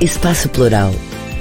Espaço 0.00 0.48
Plural. 0.48 0.92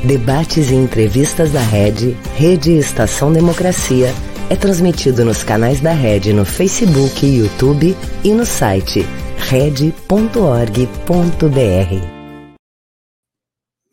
Debates 0.05 0.70
e 0.70 0.75
entrevistas 0.75 1.54
da 1.54 1.62
Rede, 1.62 2.12
Rede 2.36 2.71
Estação 2.71 3.32
Democracia, 3.32 4.10
é 4.50 4.55
transmitido 4.55 5.24
nos 5.24 5.46
canais 5.46 5.80
da 5.80 5.93
Rede 5.93 6.34
no 6.34 6.43
Facebook, 6.43 7.25
YouTube 7.25 7.96
e 8.21 8.34
no 8.34 8.46
site 8.46 9.04
rede.org.br. 9.38 9.93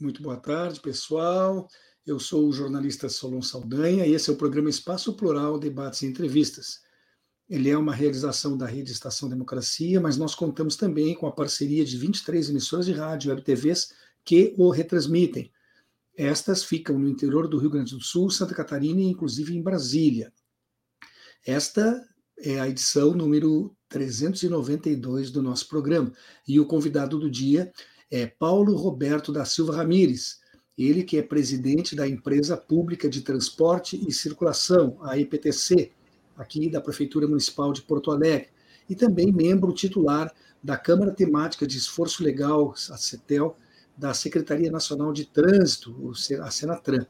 Muito 0.01 0.21
boa 0.21 0.37
tarde, 0.37 0.81
pessoal. 0.81 1.69
Eu 2.05 2.19
sou 2.19 2.49
o 2.49 2.53
jornalista 2.53 3.09
Solon 3.09 3.43
Saldanha 3.43 4.05
e 4.05 4.15
esse 4.15 4.31
é 4.31 4.33
o 4.33 4.37
programa 4.37 4.69
Espaço 4.69 5.13
Plural, 5.13 5.61
Debates 5.61 6.03
e 6.03 6.07
Entrevistas. 6.07 6.81
Ele 7.49 7.71
é 7.71 7.79
uma 7.79 7.95
realização 7.95 8.57
da 8.59 8.67
Rede 8.67 8.91
Estação 8.91 9.29
Democracia, 9.29 10.01
mas 10.01 10.17
nós 10.17 10.35
contamos 10.35 10.75
também 10.75 11.15
com 11.15 11.29
a 11.29 11.33
parceria 11.33 11.85
de 11.85 11.97
23 11.97 12.51
emissoras 12.51 12.87
de 12.87 12.93
rádio 12.93 13.29
e 13.29 13.31
web 13.31 13.43
TVs 13.43 13.91
que 14.27 14.53
o 14.59 14.71
retransmitem. 14.71 15.53
Estas 16.17 16.65
ficam 16.65 16.99
no 16.99 17.09
interior 17.09 17.47
do 17.47 17.59
Rio 17.59 17.71
Grande 17.71 17.95
do 17.95 18.03
Sul, 18.03 18.29
Santa 18.29 18.55
Catarina 18.55 19.01
e 19.01 19.05
inclusive 19.05 19.57
em 19.57 19.63
Brasília. 19.63 20.33
Esta 21.47 22.05
é 22.37 22.59
a 22.59 22.69
edição 22.69 23.13
número 23.13 23.75
392 23.89 25.31
do 25.31 25.41
nosso 25.41 25.69
programa. 25.69 26.13
E 26.47 26.59
o 26.59 26.67
convidado 26.67 27.19
do 27.19 27.31
dia 27.31 27.73
é 28.11 28.27
Paulo 28.27 28.77
Roberto 28.77 29.33
da 29.33 29.45
Silva 29.45 29.77
Ramires, 29.77 30.41
ele 30.77 31.05
que 31.05 31.17
é 31.17 31.23
presidente 31.23 31.95
da 31.95 32.07
Empresa 32.07 32.57
Pública 32.57 33.09
de 33.09 33.23
Transporte 33.23 33.97
e 34.09 34.13
Circulação, 34.13 34.99
a 35.03 35.17
EPTC, 35.17 35.93
aqui 36.37 36.69
da 36.69 36.81
Prefeitura 36.81 37.29
Municipal 37.29 37.73
de 37.73 37.83
Porto 37.83 38.11
Alegre, 38.11 38.49
e 38.89 38.95
também 38.95 39.33
membro 39.33 39.73
titular 39.73 40.33
da 40.63 40.77
Câmara 40.77 41.13
Temática 41.13 41.67
de 41.67 41.79
Esforço 41.79 42.23
Legal, 42.23 42.75
a 42.91 42.97
CETEL, 42.97 43.57
da 43.97 44.13
Secretaria 44.15 44.71
Nacional 44.71 45.13
de 45.13 45.25
Trânsito, 45.25 46.13
a 46.43 46.51
Senatran. 46.51 47.07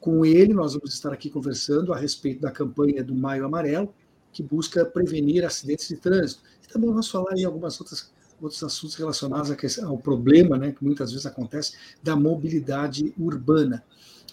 Com 0.00 0.24
ele, 0.24 0.52
nós 0.52 0.74
vamos 0.74 0.94
estar 0.94 1.12
aqui 1.12 1.30
conversando 1.30 1.92
a 1.92 1.96
respeito 1.96 2.40
da 2.40 2.50
campanha 2.50 3.02
do 3.02 3.14
Maio 3.14 3.44
Amarelo, 3.44 3.94
que 4.32 4.42
busca 4.42 4.84
prevenir 4.84 5.44
acidentes 5.44 5.88
de 5.88 5.96
trânsito. 5.96 6.42
E 6.62 6.68
também 6.68 6.90
vamos 6.90 7.08
falar 7.08 7.36
em 7.36 7.44
algumas 7.44 7.80
outras 7.80 8.12
outros 8.42 8.62
assuntos 8.62 8.96
relacionados 8.96 9.78
ao 9.78 9.96
problema, 9.96 10.58
né, 10.58 10.72
que 10.72 10.84
muitas 10.84 11.10
vezes 11.12 11.24
acontece, 11.24 11.76
da 12.02 12.16
mobilidade 12.16 13.14
urbana. 13.18 13.82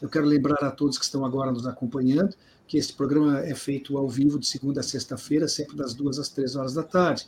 Eu 0.01 0.09
quero 0.09 0.25
lembrar 0.25 0.63
a 0.63 0.71
todos 0.71 0.97
que 0.97 1.05
estão 1.05 1.23
agora 1.23 1.51
nos 1.51 1.67
acompanhando 1.67 2.35
que 2.67 2.77
esse 2.77 2.93
programa 2.93 3.39
é 3.41 3.53
feito 3.53 3.97
ao 3.97 4.07
vivo 4.07 4.39
de 4.39 4.47
segunda 4.47 4.79
a 4.79 4.83
sexta-feira, 4.83 5.47
sempre 5.47 5.75
das 5.75 5.93
duas 5.93 6.17
às 6.17 6.29
três 6.29 6.55
horas 6.55 6.73
da 6.73 6.83
tarde. 6.83 7.27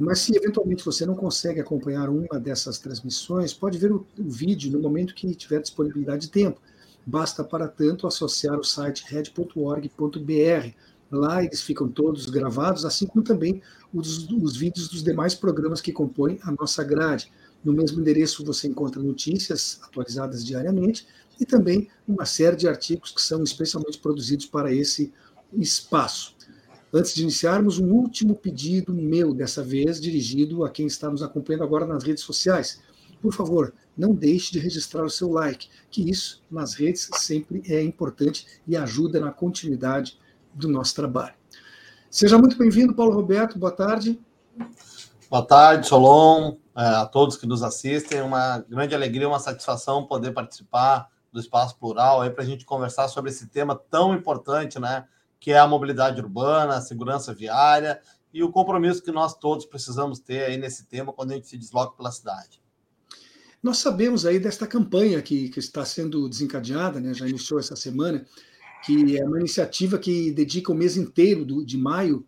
Mas 0.00 0.20
se 0.20 0.34
eventualmente 0.34 0.82
você 0.82 1.04
não 1.04 1.14
consegue 1.14 1.60
acompanhar 1.60 2.08
uma 2.08 2.40
dessas 2.40 2.78
transmissões, 2.78 3.52
pode 3.52 3.76
ver 3.76 3.92
o, 3.92 4.06
o 4.18 4.30
vídeo 4.30 4.72
no 4.72 4.80
momento 4.80 5.14
que 5.14 5.34
tiver 5.34 5.60
disponibilidade 5.60 6.22
de 6.22 6.30
tempo. 6.30 6.58
Basta, 7.04 7.44
para 7.44 7.68
tanto, 7.68 8.06
associar 8.06 8.58
o 8.58 8.64
site 8.64 9.04
red.org.br. 9.06 10.74
Lá 11.10 11.44
eles 11.44 11.60
ficam 11.60 11.86
todos 11.86 12.30
gravados, 12.30 12.86
assim 12.86 13.06
como 13.06 13.22
também 13.22 13.60
os, 13.92 14.26
os 14.30 14.56
vídeos 14.56 14.88
dos 14.88 15.02
demais 15.02 15.34
programas 15.34 15.82
que 15.82 15.92
compõem 15.92 16.38
a 16.42 16.52
nossa 16.52 16.82
grade. 16.82 17.30
No 17.62 17.72
mesmo 17.72 18.00
endereço 18.00 18.42
você 18.42 18.68
encontra 18.68 19.02
notícias 19.02 19.80
atualizadas 19.82 20.42
diariamente 20.42 21.06
e 21.38 21.44
também 21.44 21.90
uma 22.08 22.24
série 22.24 22.56
de 22.56 22.66
artigos 22.66 23.10
que 23.10 23.20
são 23.20 23.42
especialmente 23.42 23.98
produzidos 23.98 24.46
para 24.46 24.72
esse 24.72 25.12
espaço. 25.52 26.34
Antes 26.92 27.14
de 27.14 27.22
iniciarmos, 27.22 27.78
um 27.78 27.92
último 27.92 28.34
pedido 28.34 28.92
meu, 28.92 29.32
dessa 29.32 29.62
vez 29.62 30.00
dirigido 30.00 30.64
a 30.64 30.70
quem 30.70 30.86
está 30.86 31.08
nos 31.08 31.22
acompanhando 31.22 31.62
agora 31.62 31.86
nas 31.86 32.02
redes 32.02 32.24
sociais. 32.24 32.82
Por 33.22 33.32
favor, 33.32 33.72
não 33.96 34.12
deixe 34.12 34.50
de 34.50 34.58
registrar 34.58 35.04
o 35.04 35.10
seu 35.10 35.30
like, 35.30 35.68
que 35.88 36.10
isso 36.10 36.42
nas 36.50 36.74
redes 36.74 37.08
sempre 37.12 37.62
é 37.68 37.80
importante 37.80 38.44
e 38.66 38.76
ajuda 38.76 39.20
na 39.20 39.30
continuidade 39.30 40.18
do 40.52 40.68
nosso 40.68 40.94
trabalho. 40.94 41.34
Seja 42.10 42.36
muito 42.36 42.58
bem-vindo, 42.58 42.92
Paulo 42.92 43.14
Roberto, 43.14 43.56
boa 43.56 43.70
tarde. 43.70 44.20
Boa 45.30 45.46
tarde, 45.46 45.86
Solon, 45.86 46.56
é, 46.76 46.82
a 46.82 47.06
todos 47.06 47.36
que 47.36 47.46
nos 47.46 47.62
assistem. 47.62 48.20
Uma 48.20 48.64
grande 48.68 48.96
alegria, 48.96 49.28
uma 49.28 49.38
satisfação 49.38 50.06
poder 50.06 50.32
participar 50.32 51.08
do 51.32 51.38
Espaço 51.38 51.78
Plural 51.78 52.20
aí 52.20 52.30
para 52.30 52.42
a 52.42 52.46
gente 52.46 52.64
conversar 52.64 53.06
sobre 53.06 53.30
esse 53.30 53.46
tema 53.46 53.80
tão 53.88 54.12
importante, 54.12 54.80
né? 54.80 55.04
Que 55.40 55.52
é 55.52 55.58
a 55.58 55.66
mobilidade 55.66 56.20
urbana, 56.20 56.76
a 56.76 56.80
segurança 56.80 57.34
viária 57.34 58.00
e 58.32 58.42
o 58.42 58.52
compromisso 58.52 59.02
que 59.02 59.10
nós 59.10 59.34
todos 59.36 59.66
precisamos 59.66 60.20
ter 60.20 60.44
aí 60.44 60.56
nesse 60.56 60.86
tema 60.86 61.12
quando 61.12 61.32
a 61.32 61.34
gente 61.34 61.48
se 61.48 61.56
desloca 61.56 61.96
pela 61.96 62.12
cidade. 62.12 62.60
Nós 63.62 63.78
sabemos 63.78 64.24
aí 64.24 64.38
desta 64.38 64.66
campanha 64.66 65.20
que, 65.20 65.48
que 65.50 65.58
está 65.58 65.84
sendo 65.84 66.28
desencadeada, 66.28 66.98
né? 66.98 67.12
Já 67.12 67.28
iniciou 67.28 67.60
essa 67.60 67.76
semana, 67.76 68.24
que 68.84 69.18
é 69.18 69.24
uma 69.24 69.38
iniciativa 69.38 69.98
que 69.98 70.30
dedica 70.30 70.72
o 70.72 70.74
mês 70.74 70.96
inteiro 70.96 71.44
do, 71.44 71.64
de 71.64 71.76
maio 71.76 72.26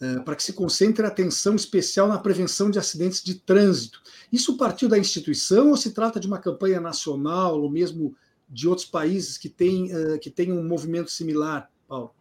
uh, 0.00 0.24
para 0.24 0.34
que 0.34 0.42
se 0.42 0.54
concentre 0.54 1.04
atenção 1.04 1.54
especial 1.54 2.08
na 2.08 2.18
prevenção 2.18 2.70
de 2.70 2.78
acidentes 2.78 3.22
de 3.22 3.34
trânsito. 3.34 4.00
Isso 4.32 4.56
partiu 4.56 4.88
da 4.88 4.98
instituição 4.98 5.70
ou 5.70 5.76
se 5.76 5.90
trata 5.90 6.18
de 6.18 6.26
uma 6.26 6.38
campanha 6.38 6.80
nacional 6.80 7.60
ou 7.60 7.70
mesmo 7.70 8.16
de 8.48 8.66
outros 8.66 8.86
países 8.86 9.36
que 9.36 9.50
têm 9.50 9.94
uh, 9.94 10.18
que 10.18 10.30
tem 10.30 10.50
um 10.50 10.66
movimento 10.66 11.10
similar, 11.10 11.70
Paulo? 11.86 12.14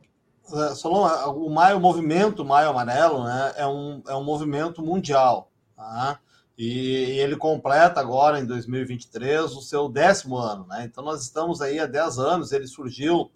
Uh, 0.51 0.75
Solon, 0.75 1.07
o 1.31 1.49
Maio, 1.49 1.79
movimento 1.79 2.43
Maio 2.43 2.69
Amarelo, 2.69 3.23
né, 3.23 3.53
é 3.55 3.67
um, 3.67 4.01
é 4.07 4.15
um 4.15 4.23
movimento 4.23 4.81
mundial, 4.81 5.51
tá? 5.75 6.19
E 6.57 7.17
ele 7.19 7.37
completa 7.37 8.01
agora, 8.01 8.39
em 8.39 8.45
2023, 8.45 9.51
o 9.53 9.61
seu 9.61 9.87
décimo 9.87 10.37
ano, 10.37 10.67
né? 10.67 10.83
Então, 10.83 11.03
nós 11.03 11.21
estamos 11.21 11.61
aí 11.61 11.79
há 11.79 11.85
10 11.85 12.19
anos, 12.19 12.51
ele 12.51 12.67
surgiu 12.67 13.31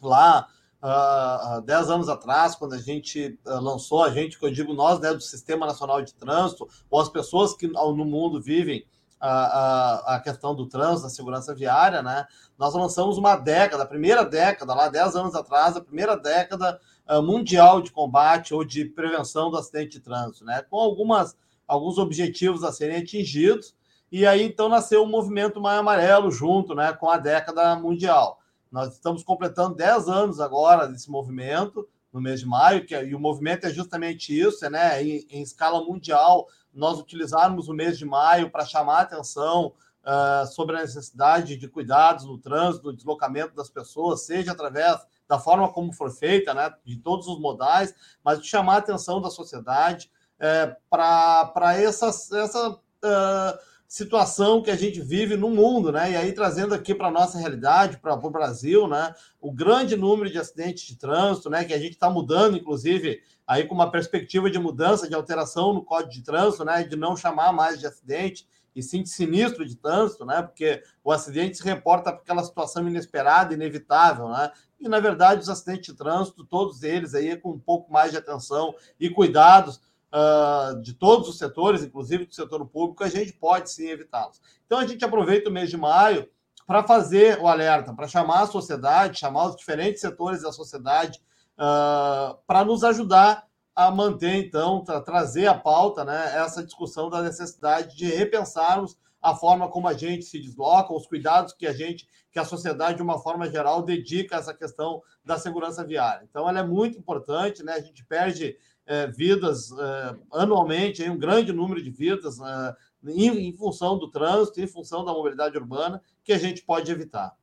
lá 0.00 0.46
uh, 0.82 1.60
10 1.62 1.90
anos 1.90 2.08
atrás, 2.08 2.54
quando 2.54 2.74
a 2.74 2.78
gente 2.78 3.38
uh, 3.46 3.60
lançou, 3.60 4.02
a 4.02 4.10
gente, 4.10 4.38
que 4.38 4.44
eu 4.44 4.50
digo 4.50 4.74
nós, 4.74 5.00
né, 5.00 5.12
do 5.12 5.20
Sistema 5.20 5.66
Nacional 5.66 6.02
de 6.02 6.14
Trânsito, 6.14 6.68
ou 6.90 7.00
as 7.00 7.08
pessoas 7.08 7.54
que 7.54 7.66
no 7.66 8.04
mundo 8.04 8.40
vivem 8.40 8.84
a, 9.24 10.16
a, 10.16 10.20
questão 10.20 10.52
do 10.52 10.66
trânsito, 10.66 11.04
da 11.04 11.08
segurança 11.08 11.54
viária, 11.54 12.02
né? 12.02 12.26
Nós 12.58 12.74
lançamos 12.74 13.16
uma 13.16 13.36
década, 13.36 13.84
a 13.84 13.86
primeira 13.86 14.24
década, 14.24 14.74
lá 14.74 14.88
10 14.88 15.14
anos 15.14 15.34
atrás, 15.36 15.76
a 15.76 15.80
primeira 15.80 16.16
década 16.16 16.80
uh, 17.08 17.22
mundial 17.22 17.80
de 17.80 17.92
combate 17.92 18.52
ou 18.52 18.64
de 18.64 18.84
prevenção 18.84 19.48
do 19.48 19.56
acidente 19.56 19.92
de 19.92 20.00
trânsito, 20.00 20.44
né? 20.44 20.62
Com 20.68 20.76
algumas, 20.76 21.36
alguns 21.68 21.98
objetivos 21.98 22.64
a 22.64 22.72
serem 22.72 22.96
atingidos, 22.96 23.76
e 24.10 24.26
aí 24.26 24.42
então 24.42 24.68
nasceu 24.68 25.04
o 25.04 25.08
movimento 25.08 25.60
Maio 25.60 25.80
Amarelo 25.80 26.30
junto, 26.30 26.74
né, 26.74 26.92
com 26.92 27.08
a 27.08 27.16
década 27.16 27.76
mundial. 27.76 28.40
Nós 28.70 28.92
estamos 28.94 29.22
completando 29.22 29.76
10 29.76 30.08
anos 30.08 30.40
agora 30.40 30.88
desse 30.88 31.10
movimento, 31.10 31.88
no 32.12 32.20
mês 32.20 32.40
de 32.40 32.46
maio, 32.46 32.84
que, 32.84 32.94
é, 32.94 33.04
e 33.04 33.14
o 33.14 33.20
movimento 33.20 33.66
é 33.66 33.70
justamente 33.70 34.38
isso, 34.38 34.64
é, 34.64 34.70
né, 34.70 35.02
em, 35.02 35.26
em 35.30 35.42
escala 35.42 35.82
mundial, 35.84 36.46
nós 36.72 36.98
utilizarmos 36.98 37.68
o 37.68 37.74
mês 37.74 37.98
de 37.98 38.04
maio 38.04 38.50
para 38.50 38.64
chamar 38.66 39.00
atenção 39.00 39.72
uh, 40.02 40.46
sobre 40.46 40.76
a 40.76 40.80
necessidade 40.80 41.56
de 41.56 41.68
cuidados 41.68 42.24
no 42.24 42.38
trânsito, 42.38 42.86
no 42.86 42.96
deslocamento 42.96 43.54
das 43.54 43.70
pessoas, 43.70 44.26
seja 44.26 44.52
através 44.52 44.98
da 45.28 45.38
forma 45.38 45.72
como 45.72 45.92
for 45.92 46.10
feita, 46.10 46.52
né, 46.52 46.72
de 46.84 46.96
todos 46.96 47.26
os 47.26 47.40
modais, 47.40 47.94
mas 48.22 48.40
de 48.40 48.46
chamar 48.46 48.74
a 48.74 48.78
atenção 48.78 49.20
da 49.20 49.30
sociedade 49.30 50.10
é, 50.38 50.76
para 50.90 51.74
essa, 51.78 52.08
essa 52.08 52.70
uh, 52.70 53.58
situação 53.92 54.62
que 54.62 54.70
a 54.70 54.74
gente 54.74 55.02
vive 55.02 55.36
no 55.36 55.50
mundo, 55.50 55.92
né? 55.92 56.12
E 56.12 56.16
aí 56.16 56.32
trazendo 56.32 56.74
aqui 56.74 56.94
para 56.94 57.10
nossa 57.10 57.36
realidade, 57.36 57.98
para 57.98 58.14
o 58.14 58.30
Brasil, 58.30 58.88
né? 58.88 59.14
O 59.38 59.52
grande 59.52 59.96
número 59.96 60.30
de 60.30 60.38
acidentes 60.38 60.84
de 60.84 60.96
trânsito, 60.96 61.50
né? 61.50 61.62
Que 61.62 61.74
a 61.74 61.78
gente 61.78 61.92
está 61.92 62.08
mudando, 62.08 62.56
inclusive, 62.56 63.20
aí 63.46 63.64
com 63.64 63.74
uma 63.74 63.90
perspectiva 63.90 64.50
de 64.50 64.58
mudança, 64.58 65.06
de 65.06 65.14
alteração 65.14 65.74
no 65.74 65.84
Código 65.84 66.10
de 66.10 66.22
Trânsito, 66.22 66.64
né? 66.64 66.84
De 66.84 66.96
não 66.96 67.14
chamar 67.14 67.52
mais 67.52 67.78
de 67.78 67.86
acidente 67.86 68.48
e 68.74 68.82
sim 68.82 69.02
de 69.02 69.10
sinistro 69.10 69.62
de 69.62 69.76
trânsito, 69.76 70.24
né? 70.24 70.40
Porque 70.40 70.82
o 71.04 71.12
acidente 71.12 71.58
se 71.58 71.62
reporta 71.62 72.10
por 72.14 72.22
aquela 72.22 72.44
situação 72.44 72.88
inesperada, 72.88 73.52
inevitável, 73.52 74.30
né? 74.30 74.52
E 74.80 74.88
na 74.88 75.00
verdade 75.00 75.42
os 75.42 75.50
acidentes 75.50 75.92
de 75.92 75.98
trânsito, 75.98 76.46
todos 76.46 76.82
eles 76.82 77.14
aí 77.14 77.36
com 77.36 77.50
um 77.50 77.60
pouco 77.60 77.92
mais 77.92 78.10
de 78.10 78.16
atenção 78.16 78.74
e 78.98 79.10
cuidados 79.10 79.82
uh, 80.12 80.80
de 80.80 80.92
todos 80.94 81.28
os 81.28 81.38
setores, 81.38 81.82
inclusive 81.82 82.26
do 82.26 82.34
setor 82.34 82.64
público, 82.66 83.02
a 83.02 83.08
gente 83.08 83.32
pode 83.32 83.70
sim 83.70 83.88
evitá-los. 83.88 84.40
Então 84.66 84.78
a 84.78 84.86
gente 84.86 85.04
aproveita 85.04 85.48
o 85.48 85.52
mês 85.52 85.70
de 85.70 85.76
maio 85.76 86.28
para 86.66 86.84
fazer 86.84 87.40
o 87.40 87.48
alerta, 87.48 87.92
para 87.92 88.06
chamar 88.06 88.42
a 88.42 88.46
sociedade, 88.46 89.18
chamar 89.18 89.46
os 89.46 89.56
diferentes 89.56 90.00
setores 90.00 90.42
da 90.42 90.52
sociedade 90.52 91.20
uh, 91.54 92.38
para 92.46 92.64
nos 92.64 92.84
ajudar 92.84 93.46
a 93.74 93.90
manter, 93.90 94.34
então, 94.34 94.84
tra 94.84 95.00
trazer 95.00 95.46
à 95.46 95.54
pauta 95.54 96.04
né, 96.04 96.36
essa 96.36 96.62
discussão 96.62 97.08
da 97.08 97.22
necessidade 97.22 97.96
de 97.96 98.04
repensarmos 98.04 98.98
a 99.20 99.34
forma 99.34 99.68
como 99.68 99.88
a 99.88 99.94
gente 99.94 100.24
se 100.24 100.38
desloca, 100.38 100.92
os 100.92 101.06
cuidados 101.06 101.54
que 101.54 101.66
a 101.66 101.72
gente, 101.72 102.06
que 102.30 102.38
a 102.38 102.44
sociedade, 102.44 102.96
de 102.96 103.02
uma 103.02 103.18
forma 103.20 103.48
geral, 103.48 103.82
dedica 103.82 104.36
a 104.36 104.40
essa 104.40 104.52
questão 104.52 105.00
da 105.24 105.38
segurança 105.38 105.84
viária. 105.84 106.26
Então, 106.28 106.48
ela 106.48 106.58
é 106.58 106.62
muito 106.62 106.98
importante, 106.98 107.62
né? 107.62 107.74
A 107.74 107.80
gente 107.80 108.04
perde 108.04 108.56
é, 108.86 109.06
vidas 109.06 109.70
é, 109.72 110.16
anualmente, 110.32 111.08
um 111.08 111.18
grande 111.18 111.52
número 111.52 111.82
de 111.82 111.90
vidas 111.90 112.38
é, 112.40 112.76
em, 113.08 113.48
em 113.48 113.56
função 113.56 113.98
do 113.98 114.10
trânsito, 114.10 114.60
em 114.60 114.66
função 114.66 115.04
da 115.04 115.12
mobilidade 115.12 115.56
urbana, 115.56 116.02
que 116.24 116.32
a 116.32 116.38
gente 116.38 116.62
pode 116.62 116.90
evitar. 116.90 117.36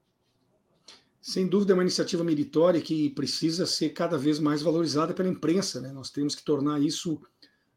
Sem 1.22 1.48
dúvida, 1.48 1.74
é 1.74 1.76
uma 1.76 1.84
iniciativa 1.84 2.24
meritória 2.24 2.82
que 2.82 3.10
precisa 3.10 3.66
ser 3.66 3.90
cada 3.90 4.18
vez 4.18 4.40
mais 4.40 4.62
valorizada 4.62 5.14
pela 5.14 5.30
imprensa. 5.30 5.82
Né? 5.82 5.92
Nós 5.92 6.10
temos 6.10 6.34
que 6.34 6.44
tornar 6.44 6.82
isso 6.82 7.22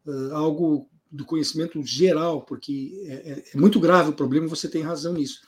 uh, 0.06 0.34
algo 0.34 0.88
do 1.10 1.26
conhecimento 1.26 1.82
geral, 1.84 2.42
porque 2.42 3.04
é, 3.06 3.12
é, 3.12 3.44
é, 3.52 3.58
muito 3.58 3.78
grave 3.78 4.10
o 4.10 4.14
problema, 4.14 4.46
você 4.46 4.68
tem 4.68 4.82
razão 4.82 5.12
nisso. 5.12 5.40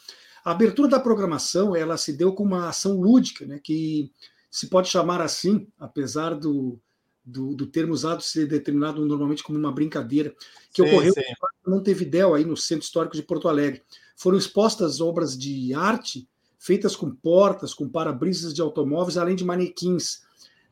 A 0.45 0.51
abertura 0.51 0.89
da 0.89 1.01
programação 1.01 1.75
ela 1.75 1.97
se 1.97 2.13
deu 2.13 2.35
com 2.35 2.43
uma 2.43 2.69
ação 2.69 3.01
lúdica, 3.01 3.47
né, 3.47 3.59
que 3.63 4.13
se 4.51 4.67
pode 4.67 4.89
chamar 4.89 5.23
assim, 5.23 5.67
apesar 5.79 6.35
do, 6.35 6.79
do, 7.25 7.55
do 7.55 7.67
termo 7.67 7.93
usado 7.93 8.23
ser 8.23 8.47
determinado 8.47 9.05
normalmente 9.05 9.43
como 9.43 9.59
uma 9.59 9.73
brincadeira, 9.73 10.35
que 10.73 10.83
sim, 10.83 10.89
ocorreu 10.89 11.15
sim. 11.15 11.23
no 11.67 11.75
Montevidéu, 11.75 12.35
aí 12.35 12.45
no 12.45 12.57
Centro 12.57 12.85
Histórico 12.85 13.17
de 13.17 13.23
Porto 13.23 13.49
Alegre. 13.49 13.83
Foram 14.17 14.37
expostas 14.37 15.01
obras 15.01 15.37
de 15.37 15.73
arte 15.75 16.29
feitas 16.59 16.97
com 16.97 17.11
portas, 17.11 17.75
com 17.75 17.87
para-brisas 17.87 18.55
de 18.55 18.63
automóveis, 18.63 19.19
além 19.19 19.37
de 19.37 19.45
manequins. 19.45 20.23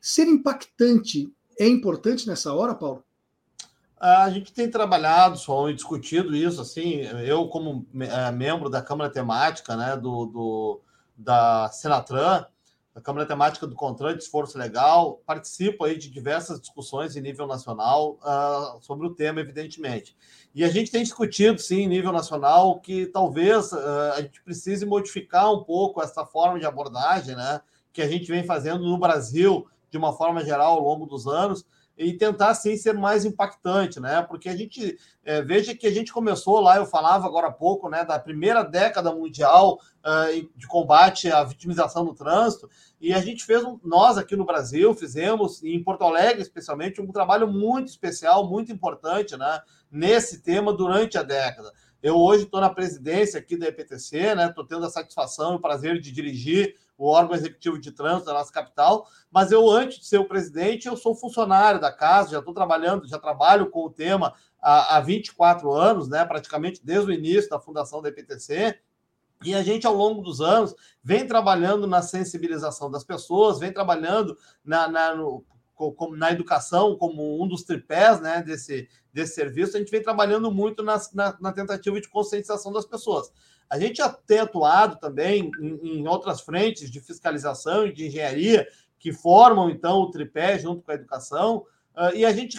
Ser 0.01 0.27
impactante 0.27 1.31
é 1.59 1.67
importante 1.67 2.27
nessa 2.27 2.51
hora, 2.51 2.73
Paulo? 2.73 3.03
A 3.99 4.27
gente 4.31 4.51
tem 4.51 4.69
trabalhado, 4.69 5.37
só 5.37 5.69
e 5.69 5.73
discutido 5.73 6.35
isso, 6.35 6.59
assim, 6.59 7.01
eu 7.25 7.47
como 7.47 7.85
é, 7.99 8.31
membro 8.31 8.69
da 8.69 8.81
Câmara 8.81 9.09
Temática, 9.09 9.77
né, 9.77 9.95
do, 9.95 10.25
do 10.25 10.81
da 11.15 11.69
Senatran, 11.69 12.45
da 12.93 13.01
Câmara 13.01 13.25
Temática 13.25 13.65
do 13.65 13.75
Contrato 13.75 14.17
de 14.17 14.23
Esforço 14.23 14.57
Legal, 14.57 15.19
participo 15.25 15.83
aí 15.83 15.97
de 15.97 16.11
diversas 16.11 16.61
discussões 16.61 17.15
em 17.15 17.21
nível 17.21 17.47
nacional 17.47 18.19
uh, 18.21 18.79
sobre 18.81 19.07
o 19.07 19.15
tema, 19.15 19.39
evidentemente. 19.39 20.15
E 20.53 20.63
a 20.63 20.69
gente 20.69 20.91
tem 20.91 21.01
discutido, 21.01 21.59
sim, 21.59 21.81
em 21.81 21.87
nível 21.87 22.11
nacional, 22.11 22.79
que 22.79 23.07
talvez 23.07 23.71
uh, 23.71 23.77
a 24.15 24.21
gente 24.21 24.41
precise 24.43 24.85
modificar 24.85 25.51
um 25.51 25.63
pouco 25.63 26.03
essa 26.03 26.23
forma 26.23 26.59
de 26.59 26.65
abordagem, 26.65 27.35
né, 27.35 27.61
que 27.91 28.01
a 28.01 28.07
gente 28.07 28.31
vem 28.31 28.43
fazendo 28.43 28.83
no 28.83 28.97
Brasil, 28.97 29.67
de 29.89 29.97
uma 29.97 30.13
forma 30.13 30.45
geral, 30.45 30.73
ao 30.73 30.83
longo 30.83 31.07
dos 31.07 31.25
anos, 31.25 31.65
e 31.97 32.13
tentar 32.13 32.55
sim 32.55 32.75
ser 32.75 32.93
mais 32.93 33.23
impactante, 33.23 33.99
né? 33.99 34.21
Porque 34.23 34.49
a 34.49 34.55
gente 34.55 34.97
é, 35.23 35.41
veja 35.41 35.75
que 35.75 35.85
a 35.85 35.91
gente 35.91 36.11
começou 36.11 36.59
lá, 36.59 36.77
eu 36.77 36.85
falava 36.85 37.27
agora 37.27 37.47
há 37.47 37.51
pouco, 37.51 37.89
né, 37.89 38.03
da 38.03 38.17
primeira 38.17 38.63
década 38.63 39.13
mundial 39.13 39.79
uh, 39.99 40.49
de 40.55 40.67
combate 40.67 41.31
à 41.31 41.43
vitimização 41.43 42.03
no 42.03 42.15
trânsito, 42.15 42.69
e 42.99 43.13
a 43.13 43.19
gente 43.19 43.45
fez 43.45 43.63
um, 43.63 43.79
nós 43.83 44.17
aqui 44.17 44.35
no 44.35 44.45
Brasil 44.45 44.93
fizemos 44.95 45.63
em 45.63 45.83
Porto 45.83 46.03
Alegre 46.03 46.41
especialmente 46.41 46.99
um 46.99 47.11
trabalho 47.11 47.47
muito 47.47 47.89
especial, 47.89 48.49
muito 48.49 48.71
importante, 48.71 49.37
né, 49.37 49.61
nesse 49.91 50.41
tema 50.41 50.73
durante 50.73 51.17
a 51.17 51.23
década. 51.23 51.71
Eu 52.03 52.17
hoje 52.17 52.43
estou 52.43 52.59
na 52.59 52.69
presidência 52.69 53.39
aqui 53.39 53.55
da 53.55 53.67
EPTC, 53.67 54.35
né? 54.35 54.47
Estou 54.47 54.65
tendo 54.65 54.85
a 54.85 54.89
satisfação 54.89 55.53
e 55.53 55.55
o 55.55 55.61
prazer 55.61 56.01
de 56.01 56.11
dirigir 56.11 56.75
o 57.03 57.07
órgão 57.07 57.35
executivo 57.35 57.77
de 57.77 57.91
trânsito 57.91 58.27
da 58.27 58.33
nossa 58.33 58.51
capital, 58.51 59.05
mas 59.29 59.51
eu, 59.51 59.69
antes 59.69 59.99
de 59.99 60.05
ser 60.05 60.19
o 60.19 60.27
presidente, 60.27 60.87
eu 60.87 60.95
sou 60.95 61.13
funcionário 61.13 61.81
da 61.81 61.91
casa, 61.91 62.31
já 62.31 62.39
estou 62.39 62.53
trabalhando, 62.53 63.05
já 63.05 63.19
trabalho 63.19 63.69
com 63.69 63.85
o 63.85 63.89
tema 63.89 64.33
há, 64.61 64.95
há 64.95 65.01
24 65.01 65.69
anos, 65.73 66.07
né, 66.07 66.23
praticamente 66.23 66.79
desde 66.81 67.11
o 67.11 67.13
início 67.13 67.49
da 67.49 67.59
fundação 67.59 68.01
da 68.01 68.07
EPTC, 68.07 68.79
e 69.43 69.53
a 69.53 69.61
gente, 69.61 69.85
ao 69.85 69.93
longo 69.93 70.21
dos 70.21 70.39
anos, 70.39 70.73
vem 71.03 71.27
trabalhando 71.27 71.85
na 71.85 72.01
sensibilização 72.01 72.89
das 72.89 73.03
pessoas, 73.03 73.59
vem 73.59 73.73
trabalhando 73.73 74.37
na, 74.63 74.87
na, 74.87 75.13
no, 75.13 75.43
na 76.15 76.31
educação 76.31 76.95
como 76.95 77.43
um 77.43 77.45
dos 77.45 77.63
tripés 77.63 78.21
né, 78.21 78.41
desse, 78.41 78.87
desse 79.11 79.35
serviço. 79.35 79.75
A 79.75 79.79
gente 79.79 79.91
vem 79.91 80.01
trabalhando 80.01 80.49
muito 80.49 80.81
na, 80.81 80.95
na, 81.13 81.37
na 81.41 81.51
tentativa 81.51 81.99
de 81.99 82.07
conscientização 82.07 82.71
das 82.71 82.85
pessoas. 82.85 83.29
A 83.69 83.79
gente 83.79 83.97
já 83.97 84.09
tem 84.09 84.39
atuado 84.39 84.97
também 84.97 85.51
em, 85.59 85.99
em 85.99 86.07
outras 86.07 86.41
frentes 86.41 86.91
de 86.91 86.99
fiscalização 86.99 87.87
e 87.87 87.93
de 87.93 88.07
engenharia, 88.07 88.67
que 88.99 89.11
formam, 89.11 89.69
então, 89.69 89.99
o 89.99 90.11
tripé 90.11 90.57
junto 90.57 90.81
com 90.81 90.91
a 90.91 90.95
educação, 90.95 91.65
uh, 91.95 92.15
e 92.15 92.25
a 92.25 92.31
gente 92.31 92.57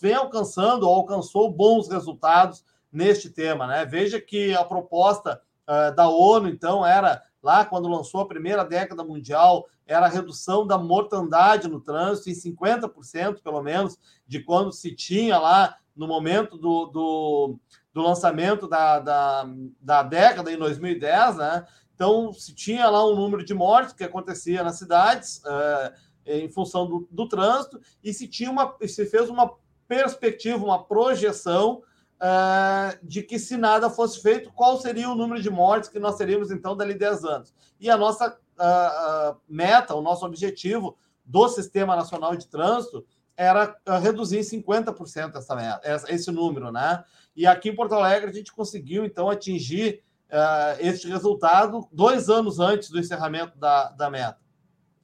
vem 0.00 0.14
alcançando, 0.14 0.88
ou 0.88 0.94
alcançou 0.94 1.50
bons 1.50 1.88
resultados 1.88 2.64
neste 2.92 3.28
tema. 3.28 3.66
Né? 3.66 3.84
Veja 3.84 4.20
que 4.20 4.54
a 4.54 4.64
proposta 4.64 5.42
uh, 5.66 5.94
da 5.94 6.08
ONU, 6.08 6.48
então, 6.48 6.86
era, 6.86 7.22
lá 7.42 7.64
quando 7.64 7.88
lançou 7.88 8.20
a 8.20 8.28
primeira 8.28 8.64
década 8.64 9.02
mundial, 9.02 9.66
era 9.84 10.06
a 10.06 10.08
redução 10.08 10.64
da 10.64 10.78
mortandade 10.78 11.68
no 11.68 11.80
trânsito 11.80 12.30
em 12.30 12.54
50%, 12.54 13.42
pelo 13.42 13.60
menos, 13.60 13.98
de 14.26 14.40
quando 14.40 14.72
se 14.72 14.94
tinha 14.94 15.38
lá 15.38 15.76
no 15.96 16.06
momento 16.06 16.56
do, 16.56 16.86
do 16.86 17.58
do 17.92 18.02
lançamento 18.02 18.68
da, 18.68 18.98
da, 18.98 19.48
da 19.80 20.02
década, 20.02 20.52
em 20.52 20.58
2010, 20.58 21.36
né? 21.36 21.66
Então, 21.94 22.32
se 22.32 22.54
tinha 22.54 22.88
lá 22.88 23.04
um 23.06 23.14
número 23.14 23.44
de 23.44 23.52
mortes 23.52 23.92
que 23.92 24.04
acontecia 24.04 24.62
nas 24.62 24.78
cidades 24.78 25.42
é, 25.44 25.92
em 26.26 26.48
função 26.48 26.86
do, 26.86 27.08
do, 27.10 27.28
trânsito, 27.28 27.80
e 28.02 28.12
se 28.14 28.26
tinha 28.26 28.50
uma, 28.50 28.74
se 28.86 29.04
fez 29.06 29.28
uma 29.28 29.52
perspectiva, 29.86 30.64
uma 30.64 30.82
projeção 30.84 31.82
é, 32.18 32.98
de 33.02 33.22
que 33.22 33.38
se 33.38 33.56
nada 33.56 33.90
fosse 33.90 34.22
feito, 34.22 34.52
qual 34.52 34.80
seria 34.80 35.10
o 35.10 35.14
número 35.14 35.42
de 35.42 35.50
mortes 35.50 35.90
que 35.90 35.98
nós 35.98 36.16
teríamos 36.16 36.50
então 36.50 36.76
dali 36.76 36.94
10 36.94 37.24
anos. 37.24 37.54
E 37.78 37.90
a 37.90 37.96
nossa 37.96 38.38
a 38.60 39.36
meta, 39.48 39.94
o 39.94 40.02
nosso 40.02 40.24
objetivo 40.26 40.96
do 41.24 41.48
Sistema 41.48 41.96
Nacional 41.96 42.36
de 42.36 42.46
Trânsito 42.46 43.04
era 43.36 43.74
reduzir 44.02 44.38
em 44.38 44.42
50% 44.42 45.36
essa 45.82 46.12
esse 46.12 46.30
número, 46.30 46.70
né? 46.70 47.02
E 47.36 47.46
aqui 47.46 47.68
em 47.68 47.74
Porto 47.74 47.94
Alegre 47.94 48.30
a 48.30 48.32
gente 48.32 48.52
conseguiu, 48.52 49.04
então, 49.04 49.30
atingir 49.30 50.02
uh, 50.30 50.76
este 50.80 51.08
resultado 51.08 51.88
dois 51.92 52.28
anos 52.28 52.58
antes 52.58 52.90
do 52.90 52.98
encerramento 52.98 53.58
da, 53.58 53.90
da 53.90 54.10
meta. 54.10 54.38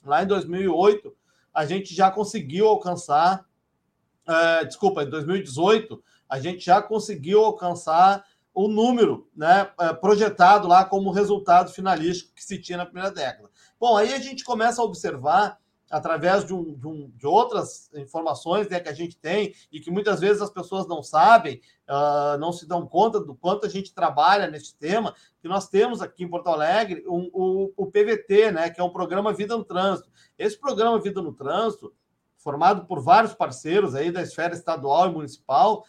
Lá 0.04 0.22
em 0.22 0.26
2008, 0.26 1.14
a 1.52 1.64
gente 1.64 1.94
já 1.94 2.10
conseguiu 2.10 2.68
alcançar, 2.68 3.44
uh, 4.28 4.66
desculpa, 4.66 5.02
em 5.02 5.10
2018, 5.10 6.02
a 6.28 6.40
gente 6.40 6.64
já 6.64 6.82
conseguiu 6.82 7.44
alcançar 7.44 8.24
o 8.56 8.68
número 8.68 9.28
né, 9.36 9.70
eh, 9.78 9.92
projetado 9.92 10.66
lá 10.66 10.82
como 10.82 11.10
resultado 11.10 11.70
finalístico 11.70 12.34
que 12.34 12.42
se 12.42 12.58
tinha 12.58 12.78
na 12.78 12.86
primeira 12.86 13.10
década. 13.10 13.50
Bom, 13.78 13.98
aí 13.98 14.14
a 14.14 14.18
gente 14.18 14.42
começa 14.44 14.80
a 14.80 14.84
observar 14.84 15.58
através 15.90 16.44
de, 16.44 16.52
um, 16.52 16.74
de, 16.74 16.86
um, 16.86 17.10
de, 17.14 17.26
outras 17.26 17.90
informações 17.94 18.68
né, 18.68 18.80
que 18.80 18.88
a 18.88 18.94
gente 18.94 19.16
tem 19.16 19.54
e 19.70 19.80
que 19.80 19.90
muitas 19.90 20.20
vezes 20.20 20.42
as 20.42 20.50
pessoas 20.50 20.86
não 20.86 21.02
sabem, 21.02 21.60
uh, 21.88 22.38
não 22.38 22.52
se 22.52 22.66
dão 22.66 22.86
conta 22.86 23.20
do 23.20 23.34
quanto 23.34 23.66
a 23.66 23.68
gente 23.68 23.94
trabalha 23.94 24.48
nesse 24.48 24.74
tema, 24.76 25.14
que 25.40 25.48
nós 25.48 25.68
temos 25.68 26.02
aqui 26.02 26.24
em 26.24 26.28
Porto 26.28 26.48
Alegre 26.48 27.04
um, 27.06 27.30
o, 27.32 27.72
o 27.76 27.86
PVT, 27.86 28.50
né, 28.52 28.70
que 28.70 28.80
é 28.80 28.84
um 28.84 28.90
programa 28.90 29.32
Vida 29.32 29.56
no 29.56 29.64
Trânsito. 29.64 30.10
Esse 30.38 30.58
programa 30.58 31.00
Vida 31.00 31.22
no 31.22 31.32
Trânsito, 31.32 31.92
formado 32.36 32.86
por 32.86 33.00
vários 33.00 33.34
parceiros 33.34 33.94
aí 33.94 34.10
da 34.10 34.22
esfera 34.22 34.54
estadual 34.54 35.08
e 35.08 35.12
municipal, 35.12 35.84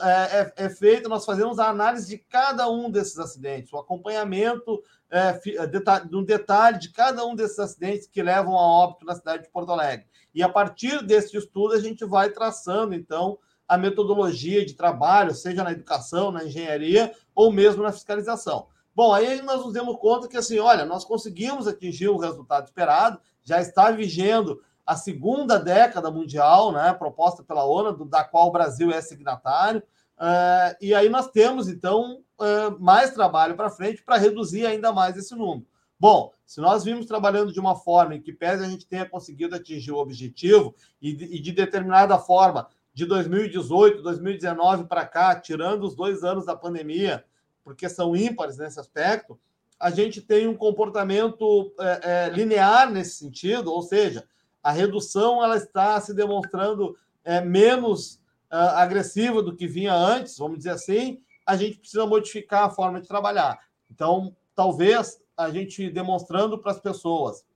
é, 0.00 0.40
é, 0.40 0.52
é 0.64 0.68
feito, 0.70 1.08
nós 1.08 1.24
fazemos 1.24 1.58
a 1.58 1.68
análise 1.68 2.08
de 2.08 2.18
cada 2.18 2.68
um 2.68 2.90
desses 2.90 3.18
acidentes, 3.18 3.72
o 3.72 3.78
acompanhamento 3.78 4.82
é, 5.10 5.40
é 5.56 6.16
um 6.16 6.24
detalhe 6.24 6.78
de 6.78 6.90
cada 6.90 7.24
um 7.24 7.34
desses 7.34 7.58
acidentes 7.58 8.06
que 8.06 8.22
levam 8.22 8.54
a 8.54 8.62
óbito 8.62 9.04
na 9.04 9.14
cidade 9.14 9.44
de 9.44 9.50
Porto 9.50 9.72
Alegre. 9.72 10.06
E 10.34 10.42
a 10.42 10.48
partir 10.48 11.04
desse 11.04 11.36
estudo, 11.36 11.74
a 11.74 11.80
gente 11.80 12.04
vai 12.04 12.30
traçando, 12.30 12.94
então, 12.94 13.38
a 13.66 13.76
metodologia 13.76 14.64
de 14.64 14.74
trabalho, 14.74 15.34
seja 15.34 15.64
na 15.64 15.72
educação, 15.72 16.30
na 16.30 16.44
engenharia 16.44 17.12
ou 17.34 17.52
mesmo 17.52 17.82
na 17.82 17.92
fiscalização. 17.92 18.68
Bom, 18.94 19.12
aí 19.12 19.42
nós 19.42 19.64
nos 19.64 19.72
demos 19.72 19.96
conta 19.98 20.28
que, 20.28 20.36
assim, 20.36 20.58
olha, 20.58 20.84
nós 20.84 21.04
conseguimos 21.04 21.66
atingir 21.66 22.08
o 22.08 22.18
resultado 22.18 22.64
esperado, 22.64 23.20
já 23.42 23.60
está 23.60 23.90
vigendo 23.90 24.62
a 24.86 24.96
segunda 24.96 25.58
década 25.58 26.10
mundial, 26.10 26.72
né, 26.72 26.92
proposta 26.94 27.42
pela 27.42 27.64
ONU, 27.64 28.04
da 28.04 28.22
qual 28.24 28.48
o 28.48 28.52
Brasil 28.52 28.90
é 28.90 29.00
signatário, 29.00 29.82
Uh, 30.16 30.72
e 30.80 30.94
aí 30.94 31.08
nós 31.08 31.28
temos, 31.28 31.68
então, 31.68 32.22
uh, 32.38 32.78
mais 32.80 33.10
trabalho 33.10 33.56
para 33.56 33.70
frente 33.70 34.02
para 34.02 34.16
reduzir 34.16 34.66
ainda 34.66 34.92
mais 34.92 35.16
esse 35.16 35.34
número. 35.34 35.66
Bom, 35.98 36.30
se 36.44 36.60
nós 36.60 36.84
vimos 36.84 37.06
trabalhando 37.06 37.52
de 37.52 37.58
uma 37.58 37.74
forma 37.74 38.14
em 38.14 38.20
que 38.20 38.32
pese 38.32 38.62
a 38.62 38.68
gente 38.68 38.86
tenha 38.86 39.08
conseguido 39.08 39.56
atingir 39.56 39.92
o 39.92 39.96
objetivo 39.96 40.74
e 41.00 41.12
de, 41.14 41.24
e 41.24 41.40
de 41.40 41.52
determinada 41.52 42.18
forma, 42.18 42.68
de 42.92 43.04
2018, 43.06 44.02
2019 44.02 44.84
para 44.84 45.06
cá, 45.06 45.38
tirando 45.38 45.84
os 45.84 45.94
dois 45.94 46.24
anos 46.24 46.46
da 46.46 46.56
pandemia, 46.56 47.24
porque 47.62 47.88
são 47.88 48.16
ímpares 48.16 48.56
nesse 48.56 48.78
aspecto, 48.78 49.38
a 49.78 49.90
gente 49.90 50.22
tem 50.22 50.46
um 50.48 50.56
comportamento 50.56 51.74
é, 51.78 52.00
é, 52.02 52.30
linear 52.30 52.90
nesse 52.90 53.18
sentido, 53.18 53.70
ou 53.70 53.82
seja, 53.82 54.24
a 54.62 54.72
redução 54.72 55.44
ela 55.44 55.56
está 55.56 56.00
se 56.00 56.14
demonstrando 56.14 56.96
é, 57.24 57.40
menos 57.40 58.20
agressiva 58.48 59.42
do 59.42 59.56
que 59.56 59.66
vinha 59.66 59.92
antes, 59.92 60.38
vamos 60.38 60.58
dizer 60.58 60.70
assim, 60.70 61.20
a 61.46 61.56
gente 61.56 61.78
precisa 61.78 62.04
modificar 62.04 62.64
a 62.64 62.70
forma 62.70 63.00
de 63.00 63.06
trabalhar. 63.06 63.58
Então, 63.90 64.34
talvez 64.54 65.22
a 65.36 65.50
gente 65.50 65.88
demonstrando 65.88 66.58
para 66.58 66.72
as 66.72 66.80
pessoas 66.80 67.46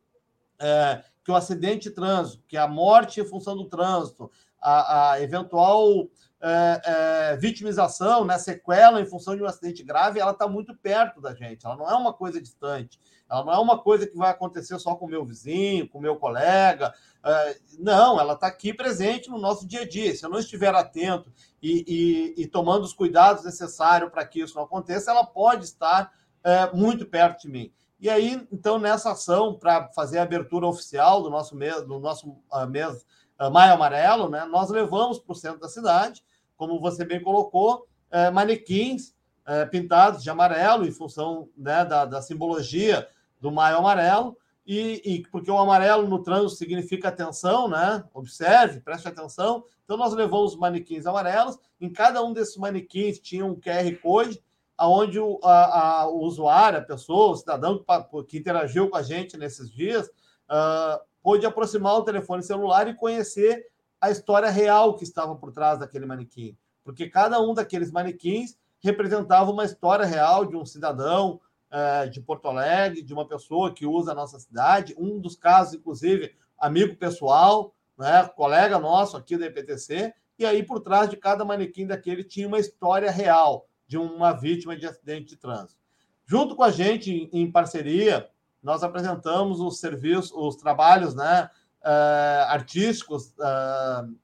é, 0.60 1.02
que 1.24 1.30
o 1.30 1.34
acidente 1.34 1.88
de 1.88 1.94
trânsito, 1.94 2.44
que 2.46 2.56
a 2.56 2.68
morte 2.68 3.20
em 3.20 3.24
função 3.24 3.56
do 3.56 3.64
trânsito, 3.64 4.30
a, 4.60 5.12
a 5.12 5.22
eventual 5.22 6.08
é, 6.40 6.80
é, 6.84 7.36
vitimização, 7.36 8.24
né, 8.24 8.38
sequela 8.38 9.00
em 9.00 9.06
função 9.06 9.34
de 9.34 9.42
um 9.42 9.46
acidente 9.46 9.82
grave, 9.82 10.20
ela 10.20 10.32
está 10.32 10.46
muito 10.46 10.74
perto 10.76 11.20
da 11.20 11.34
gente, 11.34 11.66
ela 11.66 11.76
não 11.76 11.90
é 11.90 11.94
uma 11.94 12.12
coisa 12.12 12.40
distante, 12.40 12.98
ela 13.30 13.44
não 13.44 13.52
é 13.52 13.58
uma 13.58 13.78
coisa 13.78 14.06
que 14.06 14.16
vai 14.16 14.30
acontecer 14.30 14.78
só 14.78 14.94
com 14.94 15.06
o 15.06 15.08
meu 15.08 15.24
vizinho, 15.24 15.88
com 15.88 15.98
o 15.98 16.02
meu 16.02 16.16
colega, 16.16 16.92
é, 17.24 17.58
não, 17.78 18.18
ela 18.18 18.34
está 18.34 18.46
aqui 18.46 18.74
presente 18.74 19.30
no 19.30 19.38
nosso 19.38 19.66
dia 19.66 19.82
a 19.82 19.88
dia. 19.88 20.14
Se 20.14 20.24
eu 20.24 20.30
não 20.30 20.38
estiver 20.38 20.74
atento 20.74 21.32
e, 21.62 22.34
e, 22.36 22.42
e 22.42 22.46
tomando 22.46 22.84
os 22.84 22.92
cuidados 22.92 23.44
necessários 23.44 24.10
para 24.10 24.24
que 24.24 24.40
isso 24.40 24.56
não 24.56 24.64
aconteça, 24.64 25.10
ela 25.10 25.24
pode 25.24 25.64
estar 25.64 26.12
é, 26.42 26.70
muito 26.72 27.06
perto 27.06 27.42
de 27.42 27.48
mim. 27.48 27.72
E 28.00 28.08
aí, 28.08 28.46
então, 28.50 28.78
nessa 28.78 29.12
ação, 29.12 29.54
para 29.54 29.88
fazer 29.92 30.18
a 30.18 30.22
abertura 30.22 30.66
oficial 30.66 31.22
do 31.22 31.28
nosso 31.28 31.54
mês, 31.54 31.82
do 31.82 32.00
nosso 32.00 32.30
uh, 32.50 32.66
mês 32.66 33.04
uh, 33.38 33.50
Maio 33.50 33.74
Amarelo, 33.74 34.30
né, 34.30 34.46
nós 34.46 34.70
levamos 34.70 35.18
para 35.18 35.32
o 35.32 35.36
centro 35.36 35.60
da 35.60 35.68
cidade 35.68 36.22
como 36.60 36.78
você 36.78 37.06
bem 37.06 37.22
colocou, 37.22 37.86
é, 38.10 38.30
manequins 38.30 39.14
é, 39.46 39.64
pintados 39.64 40.22
de 40.22 40.28
amarelo, 40.28 40.86
em 40.86 40.92
função 40.92 41.48
né, 41.56 41.86
da, 41.86 42.04
da, 42.04 42.20
simbologia 42.20 43.08
do 43.40 43.50
maio 43.50 43.78
amarelo, 43.78 44.36
e, 44.66 45.02
e, 45.04 45.22
porque 45.28 45.50
o 45.50 45.58
amarelo 45.58 46.06
no 46.06 46.22
trânsito 46.22 46.58
significa 46.58 47.08
atenção, 47.08 47.68
né? 47.68 48.04
Observe, 48.14 48.80
preste 48.80 49.08
atenção. 49.08 49.64
Então, 49.84 49.96
nós 49.96 50.12
levamos 50.12 50.54
manequins 50.54 51.06
amarelos, 51.06 51.58
em 51.80 51.90
cada 51.90 52.22
um 52.22 52.32
desses 52.32 52.56
manequins 52.56 53.18
tinha 53.18 53.44
um 53.44 53.58
QR 53.58 53.96
Code, 54.00 54.40
onde 54.78 55.18
o, 55.18 55.40
a, 55.42 56.00
a, 56.00 56.08
o 56.08 56.20
usuário, 56.20 56.78
a 56.78 56.82
pessoa, 56.82 57.32
o 57.32 57.36
cidadão 57.36 57.84
que 58.28 58.38
interagiu 58.38 58.88
com 58.88 58.96
a 58.96 59.02
gente 59.02 59.36
nesses 59.36 59.70
dias, 59.70 60.06
uh, 60.06 61.00
pôde 61.22 61.44
aproximar 61.44 61.96
o 61.96 62.04
telefone 62.04 62.42
celular 62.42 62.88
e 62.88 62.94
conhecer 62.94 63.66
a 64.00 64.10
história 64.10 64.48
real 64.48 64.94
que 64.94 65.04
estava 65.04 65.34
por 65.34 65.52
trás 65.52 65.78
daquele 65.78 66.06
manequim, 66.06 66.56
porque 66.82 67.08
cada 67.08 67.40
um 67.40 67.52
daqueles 67.52 67.90
manequins 67.90 68.56
representava 68.82 69.50
uma 69.50 69.64
história 69.64 70.06
real 70.06 70.46
de 70.46 70.56
um 70.56 70.64
cidadão 70.64 71.38
é, 71.70 72.06
de 72.08 72.20
Porto 72.20 72.48
Alegre, 72.48 73.02
de 73.02 73.12
uma 73.12 73.26
pessoa 73.26 73.72
que 73.72 73.86
usa 73.86 74.12
a 74.12 74.14
nossa 74.14 74.38
cidade. 74.38 74.94
Um 74.98 75.20
dos 75.20 75.36
casos, 75.36 75.74
inclusive, 75.74 76.34
amigo 76.58 76.96
pessoal, 76.96 77.74
né, 77.98 78.28
colega 78.34 78.78
nosso 78.78 79.16
aqui 79.16 79.36
da 79.36 79.46
EPTC, 79.46 80.12
e 80.38 80.46
aí 80.46 80.62
por 80.62 80.80
trás 80.80 81.08
de 81.10 81.16
cada 81.16 81.44
manequim 81.44 81.86
daquele 81.86 82.24
tinha 82.24 82.48
uma 82.48 82.58
história 82.58 83.10
real 83.10 83.66
de 83.86 83.98
uma 83.98 84.32
vítima 84.32 84.76
de 84.76 84.86
acidente 84.86 85.26
de 85.26 85.36
trânsito. 85.36 85.80
Junto 86.24 86.54
com 86.56 86.62
a 86.62 86.70
gente, 86.70 87.28
em 87.32 87.50
parceria, 87.50 88.28
nós 88.62 88.82
apresentamos 88.82 89.60
os 89.60 89.80
serviços, 89.80 90.32
os 90.32 90.56
trabalhos, 90.56 91.14
né, 91.14 91.50
uh, 91.82 92.44
artísticos 92.48 93.34
uh, 93.38 94.16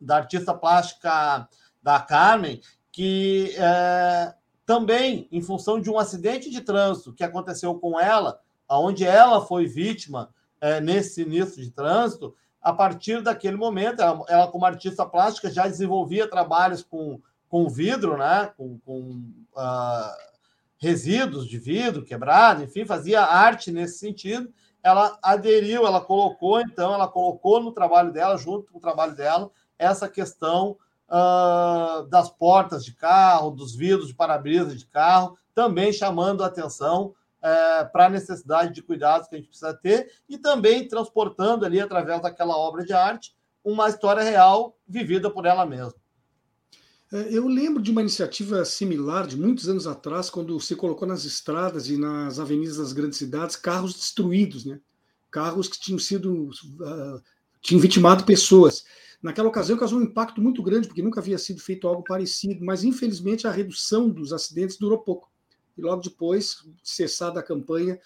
da 0.00 0.16
artista 0.16 0.54
plástica 0.54 1.48
da 1.82 2.00
Carmen, 2.00 2.60
que 2.90 3.54
uh, 3.58 4.34
também, 4.66 5.28
em 5.30 5.40
função 5.40 5.80
de 5.80 5.88
um 5.88 5.98
acidente 5.98 6.50
de 6.50 6.60
trânsito 6.60 7.14
que 7.14 7.24
aconteceu 7.24 7.74
com 7.76 7.98
ela, 7.98 8.40
onde 8.68 9.04
ela 9.04 9.40
foi 9.40 9.66
vítima 9.66 10.28
nesse 10.82 11.22
início 11.22 11.62
de 11.62 11.70
trânsito, 11.70 12.34
a 12.60 12.72
partir 12.72 13.22
daquele 13.22 13.56
momento, 13.56 14.02
ela, 14.02 14.24
ela, 14.28 14.48
como 14.48 14.66
artista 14.66 15.06
plástica, 15.06 15.48
já 15.48 15.68
desenvolvia 15.68 16.28
trabalhos 16.28 16.82
com, 16.82 17.20
com 17.48 17.68
vidro, 17.68 18.16
né? 18.16 18.50
com, 18.56 18.76
com 18.80 19.22
uh, 19.54 20.16
resíduos 20.76 21.46
de 21.46 21.58
vidro 21.58 22.04
quebrado, 22.04 22.64
enfim, 22.64 22.84
fazia 22.84 23.22
arte 23.22 23.70
nesse 23.70 23.98
sentido 23.98 24.52
ela 24.86 25.18
aderiu, 25.20 25.84
ela 25.84 26.00
colocou, 26.00 26.60
então, 26.60 26.94
ela 26.94 27.08
colocou 27.08 27.60
no 27.60 27.72
trabalho 27.72 28.12
dela, 28.12 28.36
junto 28.36 28.70
com 28.70 28.78
o 28.78 28.80
trabalho 28.80 29.16
dela, 29.16 29.50
essa 29.76 30.08
questão 30.08 30.76
uh, 31.08 32.06
das 32.08 32.30
portas 32.30 32.84
de 32.84 32.94
carro, 32.94 33.50
dos 33.50 33.74
vidros 33.74 34.08
de 34.08 34.14
para-brisa 34.14 34.74
de 34.74 34.86
carro, 34.86 35.36
também 35.54 35.92
chamando 35.92 36.42
a 36.42 36.46
atenção 36.46 37.14
uh, 37.38 37.92
para 37.92 38.06
a 38.06 38.10
necessidade 38.10 38.74
de 38.74 38.82
cuidados 38.82 39.28
que 39.28 39.34
a 39.34 39.38
gente 39.38 39.48
precisa 39.48 39.74
ter 39.74 40.12
e 40.28 40.38
também 40.38 40.86
transportando 40.86 41.64
ali, 41.64 41.80
através 41.80 42.20
daquela 42.22 42.56
obra 42.56 42.84
de 42.84 42.92
arte, 42.92 43.34
uma 43.64 43.88
história 43.88 44.22
real 44.22 44.76
vivida 44.86 45.30
por 45.30 45.44
ela 45.44 45.66
mesma. 45.66 45.94
É, 47.12 47.28
eu 47.30 47.46
lembro 47.46 47.80
de 47.80 47.90
uma 47.90 48.00
iniciativa 48.00 48.64
similar 48.64 49.26
de 49.26 49.36
muitos 49.36 49.68
anos 49.68 49.86
atrás, 49.86 50.28
quando 50.28 50.58
se 50.60 50.74
colocou 50.74 51.06
nas 51.06 51.24
estradas 51.24 51.88
e 51.88 51.96
nas 51.96 52.40
avenidas 52.40 52.78
das 52.78 52.92
grandes 52.92 53.18
cidades 53.18 53.54
carros 53.54 53.94
destruídos, 53.94 54.64
né? 54.64 54.80
carros 55.30 55.68
que 55.68 55.78
tinham 55.78 55.98
sido 55.98 56.48
uh, 56.48 57.22
tinham 57.60 57.80
vitimado 57.80 58.24
pessoas. 58.24 58.84
Naquela 59.22 59.48
ocasião 59.48 59.78
causou 59.78 59.98
um 59.98 60.02
impacto 60.02 60.40
muito 60.40 60.62
grande, 60.62 60.86
porque 60.86 61.02
nunca 61.02 61.20
havia 61.20 61.38
sido 61.38 61.60
feito 61.60 61.88
algo 61.88 62.02
parecido, 62.02 62.64
mas 62.64 62.84
infelizmente 62.84 63.46
a 63.46 63.50
redução 63.50 64.08
dos 64.08 64.32
acidentes 64.32 64.76
durou 64.76 64.98
pouco. 64.98 65.30
E 65.76 65.82
logo 65.82 66.00
depois, 66.00 66.64
cessada 66.82 67.40
a 67.40 67.42
campanha, 67.42 68.00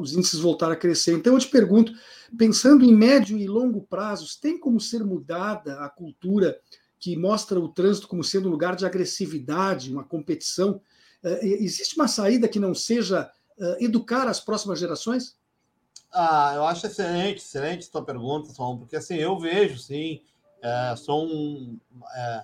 os 0.00 0.12
índices 0.12 0.40
voltaram 0.40 0.72
a 0.72 0.76
crescer. 0.76 1.12
Então 1.12 1.34
eu 1.34 1.38
te 1.38 1.48
pergunto, 1.48 1.92
pensando 2.36 2.84
em 2.84 2.94
médio 2.94 3.36
e 3.38 3.46
longo 3.46 3.82
prazos, 3.82 4.36
tem 4.36 4.58
como 4.58 4.80
ser 4.80 5.04
mudada 5.04 5.80
a 5.80 5.88
cultura 5.88 6.58
que 6.98 7.16
mostra 7.16 7.58
o 7.60 7.68
trânsito 7.68 8.08
como 8.08 8.24
sendo 8.24 8.48
um 8.48 8.50
lugar 8.50 8.74
de 8.74 8.84
agressividade, 8.84 9.92
uma 9.92 10.04
competição. 10.04 10.80
Uh, 11.22 11.38
existe 11.42 11.96
uma 11.96 12.08
saída 12.08 12.48
que 12.48 12.58
não 12.58 12.74
seja 12.74 13.30
uh, 13.58 13.76
educar 13.78 14.26
as 14.26 14.40
próximas 14.40 14.78
gerações? 14.78 15.36
Ah, 16.12 16.52
eu 16.54 16.64
acho 16.64 16.86
excelente, 16.86 17.38
excelente 17.38 17.84
sua 17.84 18.04
pergunta, 18.04 18.52
Tom, 18.54 18.78
porque 18.78 18.96
assim, 18.96 19.16
eu 19.16 19.38
vejo, 19.38 19.78
sim, 19.78 20.22
é, 20.62 20.94
sou 20.96 21.26
um. 21.26 21.78
É, 22.14 22.42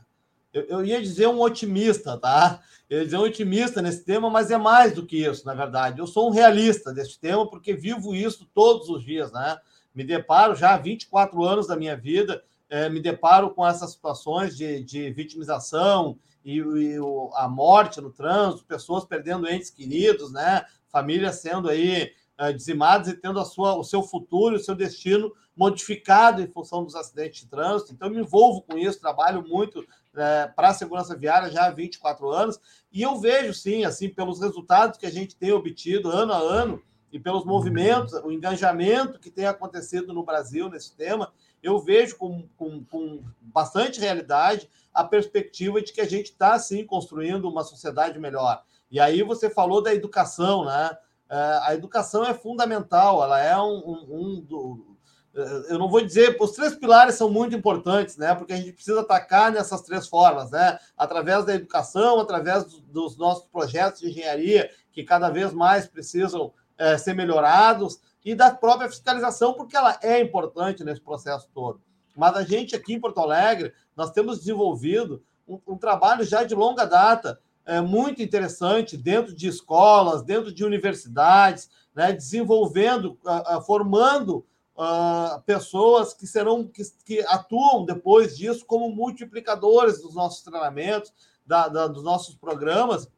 eu, 0.53 0.63
eu, 0.65 0.85
ia 0.85 1.03
dizer 1.03 1.27
um 1.27 1.41
otimista, 1.41 2.17
tá? 2.19 2.61
Eu 2.89 2.99
ia 2.99 3.05
dizer 3.05 3.17
um 3.17 3.23
otimista 3.23 3.83
nesse 3.83 4.05
tema, 4.05 4.31
mas 4.31 4.51
é 4.51 4.57
mais 4.59 4.95
do 4.95 5.05
que 5.05 5.25
isso, 5.25 5.45
na 5.47 5.55
verdade. 5.55 5.99
Eu 5.99 6.07
sou 6.07 6.29
um 6.29 6.33
realista 6.33 6.93
desse 6.93 7.19
tema, 7.19 7.49
porque 7.49 7.75
vivo 7.75 8.15
isso 8.15 8.49
todos 8.55 8.89
os 8.89 9.03
dias, 9.03 9.33
né? 9.33 9.59
Me 9.95 10.05
deparo 10.05 10.55
já 10.55 10.75
há 10.75 10.77
24 10.77 11.43
anos 11.45 11.67
da 11.67 11.77
minha 11.77 11.97
vida 11.97 12.43
é, 12.75 12.89
me 12.89 13.01
deparo 13.01 13.51
com 13.51 13.67
essas 13.67 13.93
situações 13.93 14.57
de, 14.57 14.83
de 14.83 15.11
vitimização 15.13 16.19
e, 16.45 16.57
e 16.57 16.99
o, 16.99 17.31
a 17.35 17.49
morte 17.49 18.01
no 18.01 18.11
trânsito, 18.11 18.65
pessoas 18.65 19.05
perdendo 19.05 19.49
entes 19.49 19.71
queridos, 19.71 20.33
né? 20.33 20.65
Famílias 20.89 21.37
sendo 21.37 21.69
aí 21.69 22.13
dizimadas 22.53 23.09
e 23.09 23.15
tendo 23.15 23.39
a 23.39 23.45
sua, 23.45 23.77
o 23.77 23.85
seu 23.85 24.03
futuro, 24.03 24.57
o 24.57 24.61
seu 24.61 24.75
destino 24.75 25.33
modificado 25.57 26.43
em 26.43 26.47
função 26.49 26.85
dos 26.85 26.97
acidentes 26.97 27.43
de 27.43 27.49
trânsito. 27.49 27.93
Então, 27.93 28.11
me 28.11 28.19
envolvo 28.19 28.63
com 28.63 28.77
isso, 28.77 29.01
trabalho 29.01 29.47
muito 29.47 29.87
é, 30.17 30.47
para 30.49 30.69
a 30.71 30.75
segurança 30.75 31.17
viária 31.17 31.51
já 31.51 31.67
há 31.67 31.71
24 31.71 32.29
anos, 32.31 32.59
e 32.93 33.03
eu 33.03 33.17
vejo, 33.17 33.55
sim, 33.55 33.85
assim, 33.85 34.09
pelos 34.09 34.41
resultados 34.41 34.99
que 34.99 35.07
a 35.07 35.11
gente 35.11 35.37
tem 35.37 35.53
obtido 35.53 36.11
ano 36.11 36.33
a 36.33 36.39
ano 36.39 36.83
e 37.13 37.19
pelos 37.19 37.45
movimentos, 37.45 38.13
o 38.25 38.33
engajamento 38.33 39.21
que 39.21 39.31
tem 39.31 39.47
acontecido 39.47 40.13
no 40.13 40.25
Brasil 40.25 40.69
nesse 40.69 40.97
tema, 40.97 41.33
eu 41.63 41.79
vejo 41.79 42.17
com, 42.17 42.49
com, 42.57 42.85
com 42.85 43.23
bastante 43.41 44.01
realidade 44.01 44.69
a 44.93 45.05
perspectiva 45.05 45.81
de 45.81 45.93
que 45.93 46.01
a 46.01 46.09
gente 46.09 46.27
está, 46.27 46.59
sim, 46.59 46.85
construindo 46.85 47.49
uma 47.49 47.63
sociedade 47.63 48.19
melhor. 48.19 48.63
E 48.91 49.01
aí 49.01 49.23
você 49.23 49.49
falou 49.49 49.83
da 49.83 49.95
educação, 49.95 50.65
né? 50.65 50.91
É, 51.31 51.61
a 51.63 51.75
educação 51.75 52.25
é 52.25 52.35
fundamental, 52.35 53.23
ela 53.23 53.41
é 53.41 53.57
um, 53.57 53.79
um, 53.79 54.07
um 54.11 54.41
do, 54.41 54.95
é, 55.35 55.73
eu 55.73 55.79
não 55.79 55.89
vou 55.89 56.01
dizer, 56.01 56.37
os 56.41 56.53
três 56.53 56.75
pilares 56.77 57.17
são 57.17 57.29
muito 57.29 57.57
importantes, 57.57 58.17
né? 58.17 58.35
Porque 58.35 58.53
a 58.53 58.57
gente 58.57 58.73
precisa 58.73 59.01
atacar 59.01 59.51
nessas 59.51 59.83
três 59.83 60.07
formas, 60.07 60.51
né? 60.51 60.79
Através 60.97 61.45
da 61.45 61.55
educação, 61.55 62.21
através 62.21 62.65
dos 62.65 63.17
nossos 63.17 63.45
projetos 63.47 64.01
de 64.01 64.11
engenharia, 64.11 64.71
que 64.93 65.03
cada 65.03 65.31
vez 65.31 65.53
mais 65.53 65.89
precisam 65.89 66.53
é, 66.79 66.97
ser 66.97 67.15
melhorados, 67.15 68.01
e 68.25 68.35
da 68.35 68.51
própria 68.51 68.89
fiscalização, 68.89 69.53
porque 69.53 69.77
ela 69.77 69.99
é 70.03 70.21
importante 70.21 70.83
nesse 70.83 71.01
processo 71.01 71.49
todo. 71.53 71.81
Mas 72.17 72.37
a 72.37 72.43
gente 72.43 72.75
aqui 72.75 72.95
em 72.95 73.01
Porto 73.01 73.21
Alegre, 73.21 73.73
nós 73.95 74.13
temos 74.13 74.39
desenvolvido 74.39 75.23
um, 75.47 75.61
um 75.67 75.77
trabalho 75.77 76.25
já 76.25 76.43
de 76.43 76.55
longa 76.55 76.87
data, 76.87 77.39
é, 77.67 77.81
muito 77.81 78.23
interessante, 78.23 78.97
dentro 78.97 79.35
de 79.35 79.49
escolas, 79.49 80.23
dentro 80.23 80.53
de 80.53 80.65
universidades, 80.65 81.71
né, 81.95 82.13
desenvolvendo, 82.13 83.19
uh, 83.25 83.57
uh, 83.57 83.63
formando 83.63 84.45
uh, 84.77 85.41
pessoas 85.47 86.13
que 86.13 86.27
serão 86.27 86.67
que, 86.67 86.83
que, 87.05 87.21
atuam 87.29 87.85
depois 87.85 88.37
disso 88.37 88.67
como 88.67 88.91
multiplicadores 88.91 90.03
dos 90.03 90.15
nossos 90.15 90.43
treinamentos, 90.43 91.13
da, 91.47 91.69
da, 91.69 91.87
dos 91.87 92.03
nossos 92.03 92.35
programas, 92.35 93.09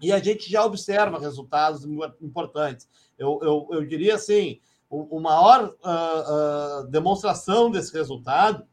e 0.00 0.12
a 0.12 0.18
gente 0.18 0.50
já 0.50 0.64
observa 0.64 1.18
resultados 1.18 1.84
importantes. 2.20 2.88
Eu, 3.18 3.38
eu, 3.42 3.68
eu 3.70 3.86
diria 3.86 4.14
assim, 4.14 4.60
o, 4.90 5.16
o 5.16 5.20
maior 5.20 5.74
demonstração 6.90 7.70
desse 7.70 7.94
resultado 7.94 8.66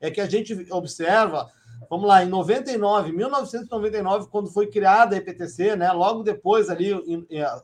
é 0.00 0.10
que 0.10 0.20
a 0.20 0.28
gente 0.28 0.66
observa, 0.70 1.50
vamos 1.88 2.06
lá, 2.06 2.24
em 2.24 2.28
99, 2.28 3.12
1999, 3.12 4.28
quando 4.30 4.50
foi 4.50 4.66
criada 4.66 5.14
a 5.14 5.18
EPTC, 5.18 5.76
né, 5.76 5.90
logo 5.92 6.22
depois 6.22 6.68
ali 6.68 6.92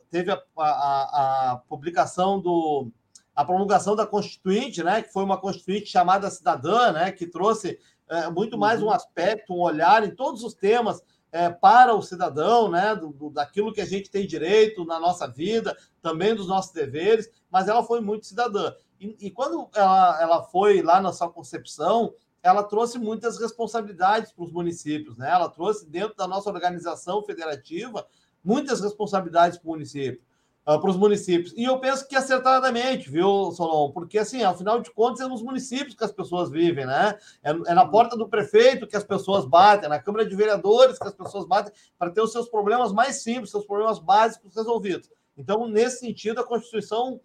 teve 0.09 0.31
a, 0.31 0.41
a, 0.57 1.51
a 1.51 1.57
publicação 1.67 2.39
do 2.39 2.91
a 3.35 3.45
promulgação 3.45 3.95
da 3.95 4.05
Constituinte, 4.05 4.83
né, 4.83 5.01
que 5.01 5.13
foi 5.13 5.23
uma 5.23 5.39
Constituinte 5.39 5.85
chamada 5.85 6.29
cidadã, 6.29 6.91
né, 6.91 7.09
que 7.09 7.25
trouxe 7.25 7.79
é, 8.09 8.29
muito 8.29 8.57
mais 8.57 8.83
um 8.83 8.87
uhum. 8.87 8.91
aspecto, 8.91 9.53
um 9.53 9.61
olhar 9.61 10.03
em 10.03 10.13
todos 10.13 10.43
os 10.43 10.53
temas 10.53 11.01
é, 11.31 11.49
para 11.49 11.95
o 11.95 12.01
cidadão, 12.01 12.69
né, 12.69 12.95
do, 12.95 13.13
do, 13.13 13.29
daquilo 13.29 13.71
que 13.71 13.79
a 13.79 13.85
gente 13.85 14.09
tem 14.09 14.27
direito 14.27 14.83
na 14.83 14.99
nossa 14.99 15.25
vida, 15.25 15.77
também 16.01 16.35
dos 16.35 16.47
nossos 16.47 16.73
deveres, 16.73 17.29
mas 17.49 17.69
ela 17.69 17.81
foi 17.81 18.01
muito 18.01 18.25
cidadã. 18.25 18.73
E, 18.99 19.15
e 19.27 19.31
quando 19.31 19.69
ela, 19.73 20.21
ela 20.21 20.43
foi 20.43 20.81
lá 20.81 20.99
na 20.99 21.13
sua 21.13 21.29
concepção, 21.29 22.13
ela 22.41 22.63
trouxe 22.63 22.97
muitas 22.97 23.39
responsabilidades 23.39 24.31
para 24.31 24.45
os 24.45 24.51
municípios, 24.51 25.17
né? 25.17 25.29
Ela 25.29 25.49
trouxe 25.49 25.85
dentro 25.87 26.15
da 26.15 26.27
nossa 26.27 26.49
organização 26.49 27.23
federativa 27.23 28.05
muitas 28.43 28.81
responsabilidades 28.81 29.57
para 29.57 29.67
o 29.67 29.71
município, 29.71 30.21
uh, 30.65 30.79
para 30.79 30.89
os 30.89 30.95
municípios. 30.95 31.53
E 31.57 31.65
eu 31.65 31.79
penso 31.79 32.07
que 32.07 32.15
acertadamente, 32.15 33.09
viu, 33.09 33.51
Solon? 33.51 33.91
Porque 33.91 34.17
assim, 34.17 34.43
afinal 34.43 34.81
de 34.81 34.91
contas, 34.91 35.21
é 35.21 35.27
nos 35.27 35.41
municípios 35.41 35.95
que 35.95 36.03
as 36.03 36.11
pessoas 36.11 36.49
vivem, 36.49 36.85
né? 36.85 37.17
É, 37.43 37.51
é 37.51 37.73
na 37.73 37.85
porta 37.85 38.15
do 38.15 38.29
prefeito 38.29 38.87
que 38.87 38.95
as 38.95 39.03
pessoas 39.03 39.45
batem, 39.45 39.85
é 39.85 39.89
na 39.89 39.99
Câmara 39.99 40.25
de 40.25 40.35
Vereadores 40.35 40.97
que 40.97 41.07
as 41.07 41.13
pessoas 41.13 41.45
batem 41.45 41.73
para 41.97 42.11
ter 42.11 42.21
os 42.21 42.31
seus 42.31 42.49
problemas 42.49 42.93
mais 42.93 43.21
simples, 43.21 43.51
seus 43.51 43.65
problemas 43.65 43.99
básicos 43.99 44.55
resolvidos. 44.55 45.09
Então, 45.37 45.67
nesse 45.67 45.99
sentido, 45.99 46.41
a 46.41 46.43
Constituição, 46.43 47.19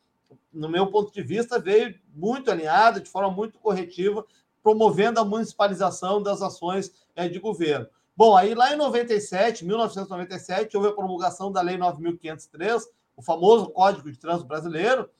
no 0.52 0.68
meu 0.68 0.87
ponto 0.88 1.12
de 1.12 1.23
vista, 1.23 1.59
veio 1.59 1.94
muito 2.14 2.49
alinhada, 2.49 3.00
de 3.00 3.11
forma 3.11 3.30
muito 3.30 3.59
corretiva, 3.59 4.25
promovendo 4.64 5.21
a 5.21 5.25
municipalização 5.25 6.23
das 6.23 6.40
ações 6.40 6.90
é, 7.14 7.28
de 7.28 7.38
governo. 7.38 7.87
Bom, 8.16 8.35
aí 8.35 8.54
lá 8.54 8.73
em 8.73 8.76
97, 8.76 9.62
1997, 9.62 10.75
houve 10.75 10.88
a 10.88 10.92
promulgação 10.92 11.52
da 11.52 11.61
Lei 11.61 11.76
9.503, 11.76 12.80
o 13.14 13.23
famoso 13.23 13.68
Código 13.68 14.11
de 14.11 14.18
Trânsito 14.18 14.49
Brasileiro, 14.49 15.11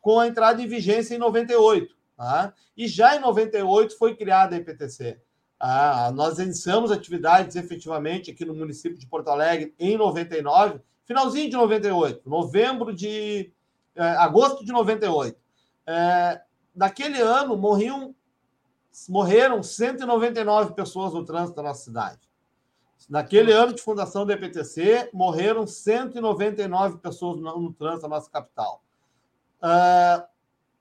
com 0.00 0.18
a 0.18 0.26
entrada 0.26 0.62
em 0.62 0.66
vigência 0.66 1.14
em 1.14 1.18
98. 1.18 1.94
Tá? 2.16 2.54
E 2.74 2.88
já 2.88 3.14
em 3.14 3.20
98 3.20 3.98
foi 3.98 4.16
criada 4.16 4.56
a 4.56 4.58
IPTC. 4.58 5.20
Ah, 5.60 6.10
nós 6.14 6.38
iniciamos 6.38 6.90
atividades 6.90 7.56
efetivamente 7.56 8.30
aqui 8.30 8.44
no 8.44 8.54
município 8.54 8.98
de 8.98 9.06
Porto 9.06 9.28
Alegre 9.28 9.74
em 9.78 9.98
99, 9.98 10.80
finalzinho 11.04 11.50
de 11.50 11.56
98, 11.56 12.28
novembro 12.28 12.94
de. 12.94 13.52
Eh, 13.96 14.02
agosto 14.02 14.64
de 14.64 14.72
98. 14.72 15.36
É, 15.86 16.40
naquele 16.74 17.20
ano 17.20 17.56
morriam, 17.56 18.14
morreram 19.08 19.62
199 19.62 20.74
pessoas 20.74 21.12
no 21.12 21.24
trânsito 21.24 21.56
da 21.56 21.62
nossa 21.62 21.84
cidade. 21.84 22.20
Naquele 23.08 23.52
ano 23.52 23.74
de 23.74 23.82
fundação 23.82 24.24
do 24.24 24.32
EPTC, 24.32 25.10
morreram 25.12 25.66
199 25.66 26.98
pessoas 26.98 27.40
no, 27.40 27.60
no 27.60 27.72
trânsito 27.72 28.02
da 28.02 28.08
nossa 28.08 28.30
capital. 28.30 28.82
Uh, 29.62 30.24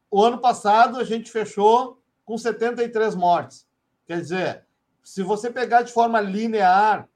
o 0.10 0.24
ano 0.24 0.38
passado, 0.38 1.00
a 1.00 1.04
gente 1.04 1.32
fechou 1.32 2.00
com 2.24 2.38
73 2.38 3.16
mortes. 3.16 3.68
Quer 4.06 4.22
dizer, 4.22 4.66
se 5.04 5.24
você 5.24 5.50
pegar 5.50 5.82
de 5.82 5.92
forma 5.92 6.22
linear, 6.22 7.10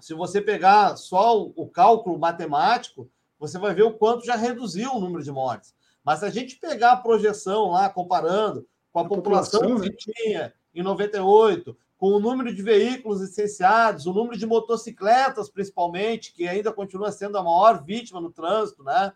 se 0.00 0.12
você 0.12 0.40
pegar 0.40 0.96
só 0.96 1.40
o, 1.40 1.52
o 1.56 1.68
cálculo 1.68 2.18
matemático, 2.18 3.08
você 3.38 3.58
vai 3.58 3.72
ver 3.72 3.84
o 3.84 3.94
quanto 3.94 4.26
já 4.26 4.36
reduziu 4.36 4.92
o 4.92 5.00
número 5.00 5.22
de 5.22 5.30
mortes. 5.30 5.74
Mas 6.04 6.18
se 6.18 6.24
a 6.24 6.30
gente 6.30 6.56
pegar 6.56 6.92
a 6.92 6.96
projeção 6.96 7.70
lá, 7.70 7.88
comparando 7.88 8.66
com 8.92 8.98
a, 8.98 9.02
a 9.02 9.08
população, 9.08 9.60
população, 9.60 9.82
que 9.82 9.90
né? 9.90 9.96
tinha 9.98 10.54
em 10.74 10.82
98, 10.82 11.76
com 11.96 12.08
o 12.08 12.20
número 12.20 12.54
de 12.54 12.62
veículos 12.62 13.20
licenciados, 13.20 14.06
o 14.06 14.12
número 14.12 14.36
de 14.36 14.44
motocicletas, 14.44 15.48
principalmente, 15.48 16.32
que 16.32 16.48
ainda 16.48 16.72
continua 16.72 17.12
sendo 17.12 17.38
a 17.38 17.42
maior 17.42 17.84
vítima 17.84 18.20
no 18.20 18.32
trânsito, 18.32 18.82
né? 18.82 19.12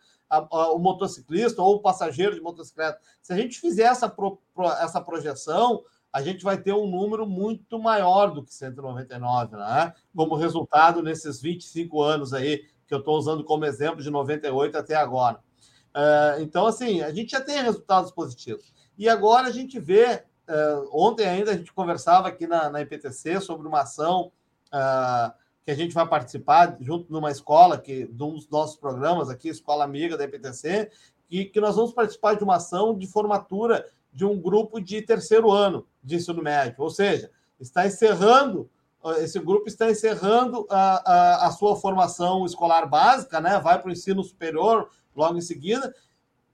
o 0.51 0.79
motociclista 0.79 1.63
ou 1.63 1.77
o 1.77 1.81
passageiro 1.81 2.35
de 2.35 2.41
motocicleta. 2.41 2.99
Se 3.23 3.33
a 3.33 3.37
gente 3.37 3.61
fizer 3.61 3.85
essa, 3.85 4.09
pro, 4.09 4.41
essa 4.81 5.01
projeção, 5.01 5.85
a 6.13 6.23
gente 6.23 6.43
vai 6.43 6.59
ter 6.59 6.73
um 6.73 6.91
número 6.91 7.27
muito 7.27 7.79
maior 7.79 8.33
do 8.33 8.43
que 8.43 8.53
199, 8.53 9.57
né? 9.57 9.93
Como 10.15 10.35
resultado 10.35 11.03
nesses 11.03 11.41
25 11.41 12.03
anos 12.03 12.33
aí, 12.33 12.65
que 12.87 12.95
eu 12.95 12.99
estou 12.99 13.17
usando 13.19 13.45
como 13.45 13.65
exemplo, 13.65 14.03
de 14.03 14.11
98 14.11 14.79
até 14.79 14.95
agora. 14.95 15.41
É, 15.95 16.37
então, 16.41 16.67
assim, 16.67 17.03
a 17.03 17.13
gente 17.13 17.31
já 17.31 17.41
tem 17.41 17.63
resultados 17.63 18.11
positivos. 18.11 18.73
E 18.97 19.09
agora 19.09 19.49
a 19.49 19.53
gente 19.53 19.79
vê 19.79 20.25
Uh, 20.49 20.89
ontem 20.93 21.27
ainda 21.27 21.51
a 21.51 21.57
gente 21.57 21.73
conversava 21.73 22.29
aqui 22.29 22.47
na, 22.47 22.71
na 22.71 22.81
IPTC 22.81 23.41
sobre 23.41 23.67
uma 23.67 23.81
ação 23.81 24.31
uh, 24.69 25.33
que 25.65 25.73
a 25.73 25.75
gente 25.75 25.93
vai 25.93 26.07
participar 26.07 26.77
junto 26.81 27.13
numa 27.13 27.33
escola, 27.33 27.77
que, 27.77 28.07
de 28.07 28.23
um 28.23 28.35
dos 28.35 28.49
nossos 28.49 28.77
programas 28.77 29.29
aqui, 29.29 29.49
Escola 29.49 29.83
Amiga 29.83 30.17
da 30.17 30.23
IPTC, 30.23 30.89
que, 31.27 31.47
que 31.47 31.61
nós 31.61 31.75
vamos 31.75 31.93
participar 31.93 32.35
de 32.35 32.45
uma 32.45 32.57
ação 32.57 32.97
de 32.97 33.09
formatura 33.09 33.85
de 34.13 34.25
um 34.25 34.41
grupo 34.41 34.81
de 34.81 35.03
terceiro 35.03 35.51
ano 35.51 35.85
de 36.03 36.15
ensino 36.15 36.41
médio, 36.41 36.77
ou 36.79 36.91
seja, 36.91 37.29
está 37.59 37.85
encerrando, 37.85 38.71
esse 39.19 39.41
grupo 39.41 39.69
está 39.69 39.91
encerrando 39.91 40.65
a, 40.71 41.13
a, 41.13 41.47
a 41.49 41.51
sua 41.51 41.75
formação 41.75 42.47
escolar 42.47 42.87
básica, 42.87 43.41
né? 43.41 43.59
vai 43.59 43.81
para 43.81 43.89
o 43.89 43.93
ensino 43.93 44.23
superior 44.23 44.89
logo 45.15 45.37
em 45.37 45.41
seguida, 45.41 45.93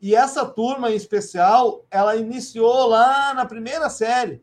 e 0.02 0.16
essa 0.16 0.44
turma 0.44 0.90
em 0.90 0.96
especial, 0.96 1.86
ela 1.88 2.16
iniciou 2.16 2.88
lá 2.88 3.32
na 3.32 3.46
primeira 3.46 3.88
série. 3.88 4.42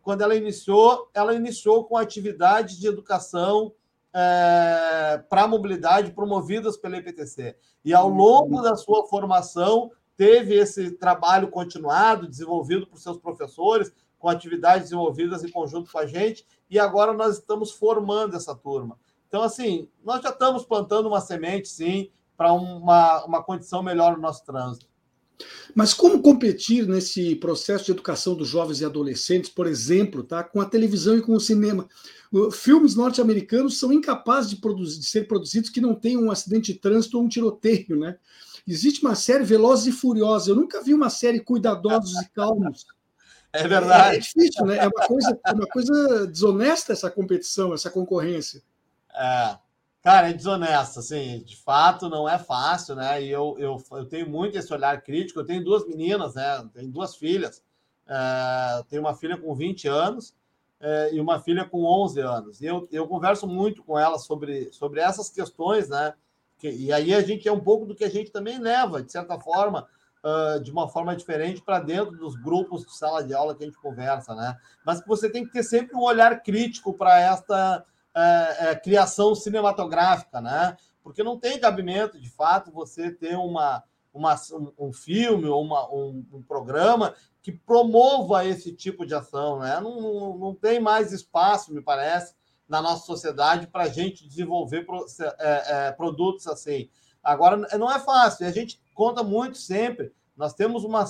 Quando 0.00 0.22
ela 0.22 0.36
iniciou, 0.36 1.10
ela 1.12 1.34
iniciou 1.34 1.84
com 1.84 1.96
atividades 1.96 2.78
de 2.78 2.86
educação 2.86 3.72
é, 4.14 5.20
para 5.28 5.48
mobilidade 5.48 6.12
promovidas 6.12 6.76
pela 6.76 6.96
EPTC. 6.96 7.56
E 7.84 7.92
ao 7.92 8.08
longo 8.08 8.62
da 8.62 8.76
sua 8.76 9.04
formação, 9.08 9.90
teve 10.16 10.54
esse 10.54 10.92
trabalho 10.92 11.48
continuado, 11.48 12.28
desenvolvido 12.28 12.86
por 12.86 13.00
seus 13.00 13.18
professores, 13.18 13.92
com 14.16 14.28
atividades 14.28 14.84
desenvolvidas 14.84 15.42
em 15.42 15.50
conjunto 15.50 15.90
com 15.90 15.98
a 15.98 16.06
gente, 16.06 16.46
e 16.70 16.78
agora 16.78 17.12
nós 17.12 17.38
estamos 17.38 17.72
formando 17.72 18.36
essa 18.36 18.54
turma. 18.54 18.96
Então, 19.26 19.42
assim, 19.42 19.88
nós 20.04 20.22
já 20.22 20.30
estamos 20.30 20.64
plantando 20.64 21.08
uma 21.08 21.20
semente, 21.20 21.68
sim, 21.68 22.12
para 22.36 22.52
uma, 22.52 23.24
uma 23.24 23.42
condição 23.42 23.82
melhor 23.82 24.16
no 24.16 24.22
nosso 24.22 24.44
trânsito. 24.44 24.89
Mas 25.74 25.94
como 25.94 26.22
competir 26.22 26.86
nesse 26.86 27.36
processo 27.36 27.86
de 27.86 27.92
educação 27.92 28.34
dos 28.34 28.48
jovens 28.48 28.80
e 28.80 28.84
adolescentes, 28.84 29.50
por 29.50 29.66
exemplo, 29.66 30.22
tá, 30.22 30.42
com 30.42 30.60
a 30.60 30.64
televisão 30.64 31.16
e 31.16 31.22
com 31.22 31.34
o 31.34 31.40
cinema? 31.40 31.88
Filmes 32.52 32.94
norte-americanos 32.94 33.78
são 33.78 33.92
incapazes 33.92 34.50
de, 34.50 34.56
produzir, 34.56 35.00
de, 35.00 35.06
ser 35.06 35.26
produzidos 35.26 35.70
que 35.70 35.80
não 35.80 35.94
tenham 35.94 36.22
um 36.22 36.30
acidente 36.30 36.72
de 36.72 36.78
trânsito 36.78 37.18
ou 37.18 37.24
um 37.24 37.28
tiroteio, 37.28 37.96
né? 37.96 38.16
Existe 38.66 39.02
uma 39.02 39.14
série 39.14 39.44
Velozes 39.44 39.86
e 39.86 39.92
Furiosos. 39.92 40.48
Eu 40.48 40.54
nunca 40.54 40.82
vi 40.82 40.94
uma 40.94 41.10
série 41.10 41.40
Cuidadosos 41.40 42.20
e 42.20 42.28
Calmos. 42.30 42.86
É 43.52 43.66
verdade. 43.66 44.14
É, 44.14 44.16
é 44.16 44.20
difícil, 44.20 44.64
né? 44.64 44.76
É 44.76 44.86
uma 44.86 45.06
coisa, 45.08 45.40
é 45.44 45.52
uma 45.52 45.66
coisa 45.66 46.26
desonesta 46.28 46.92
essa 46.92 47.10
competição, 47.10 47.74
essa 47.74 47.90
concorrência. 47.90 48.62
É. 49.12 49.58
Cara, 50.02 50.30
é 50.30 50.32
desonesto, 50.32 50.98
assim, 50.98 51.42
de 51.44 51.56
fato 51.56 52.08
não 52.08 52.26
é 52.26 52.38
fácil, 52.38 52.94
né? 52.94 53.22
E 53.22 53.30
eu, 53.30 53.54
eu, 53.58 53.82
eu 53.92 54.06
tenho 54.06 54.28
muito 54.28 54.56
esse 54.56 54.72
olhar 54.72 54.98
crítico. 55.02 55.40
Eu 55.40 55.44
tenho 55.44 55.62
duas 55.62 55.86
meninas, 55.86 56.34
né? 56.34 56.66
Tenho 56.72 56.90
duas 56.90 57.16
filhas. 57.16 57.62
É, 58.08 58.82
tenho 58.88 59.02
uma 59.02 59.14
filha 59.14 59.36
com 59.36 59.54
20 59.54 59.86
anos 59.88 60.34
é, 60.80 61.14
e 61.14 61.20
uma 61.20 61.38
filha 61.38 61.66
com 61.66 61.84
11 61.84 62.20
anos. 62.20 62.60
E 62.62 62.66
eu, 62.66 62.88
eu 62.90 63.06
converso 63.06 63.46
muito 63.46 63.82
com 63.82 63.98
elas 63.98 64.24
sobre, 64.24 64.72
sobre 64.72 65.00
essas 65.00 65.28
questões, 65.28 65.90
né? 65.90 66.14
Que, 66.58 66.70
e 66.70 66.92
aí 66.92 67.14
a 67.14 67.20
gente 67.20 67.46
é 67.46 67.52
um 67.52 67.60
pouco 67.60 67.84
do 67.84 67.94
que 67.94 68.04
a 68.04 68.10
gente 68.10 68.30
também 68.30 68.58
leva, 68.58 69.02
de 69.02 69.12
certa 69.12 69.38
forma, 69.38 69.86
uh, 70.24 70.60
de 70.60 70.70
uma 70.70 70.88
forma 70.88 71.14
diferente 71.14 71.62
para 71.62 71.78
dentro 71.78 72.16
dos 72.16 72.34
grupos 72.36 72.86
de 72.86 72.96
sala 72.96 73.22
de 73.22 73.34
aula 73.34 73.54
que 73.54 73.64
a 73.64 73.66
gente 73.66 73.78
conversa, 73.78 74.34
né? 74.34 74.56
Mas 74.84 75.04
você 75.06 75.28
tem 75.28 75.44
que 75.44 75.52
ter 75.52 75.62
sempre 75.62 75.94
um 75.94 76.02
olhar 76.02 76.42
crítico 76.42 76.94
para 76.94 77.18
esta 77.20 77.84
é, 78.14 78.70
é, 78.70 78.74
criação 78.76 79.34
cinematográfica, 79.34 80.40
né? 80.40 80.76
Porque 81.02 81.22
não 81.22 81.38
tem 81.38 81.58
cabimento, 81.58 82.20
de 82.20 82.28
fato, 82.28 82.72
você 82.72 83.10
ter 83.10 83.36
uma, 83.36 83.82
uma, 84.12 84.34
um, 84.78 84.92
filme 84.92 85.46
ou 85.46 85.62
uma, 85.62 85.88
um, 85.92 86.24
um, 86.32 86.42
programa 86.42 87.14
que 87.42 87.52
promova 87.52 88.44
esse 88.44 88.72
tipo 88.72 89.06
de 89.06 89.14
ação, 89.14 89.60
né? 89.60 89.80
Não, 89.80 90.00
não, 90.00 90.38
não 90.38 90.54
tem 90.54 90.80
mais 90.80 91.12
espaço, 91.12 91.72
me 91.72 91.80
parece, 91.80 92.34
na 92.68 92.82
nossa 92.82 93.04
sociedade 93.06 93.66
para 93.66 93.84
a 93.84 93.88
gente 93.88 94.28
desenvolver 94.28 94.84
pro, 94.84 95.04
é, 95.38 95.88
é, 95.88 95.92
produtos 95.92 96.46
assim. 96.46 96.88
Agora, 97.22 97.56
não 97.78 97.90
é 97.90 97.98
fácil, 97.98 98.46
a 98.46 98.50
gente 98.50 98.80
conta 98.94 99.22
muito 99.22 99.58
sempre. 99.58 100.12
Nós 100.36 100.54
temos 100.54 100.84
uma. 100.84 101.04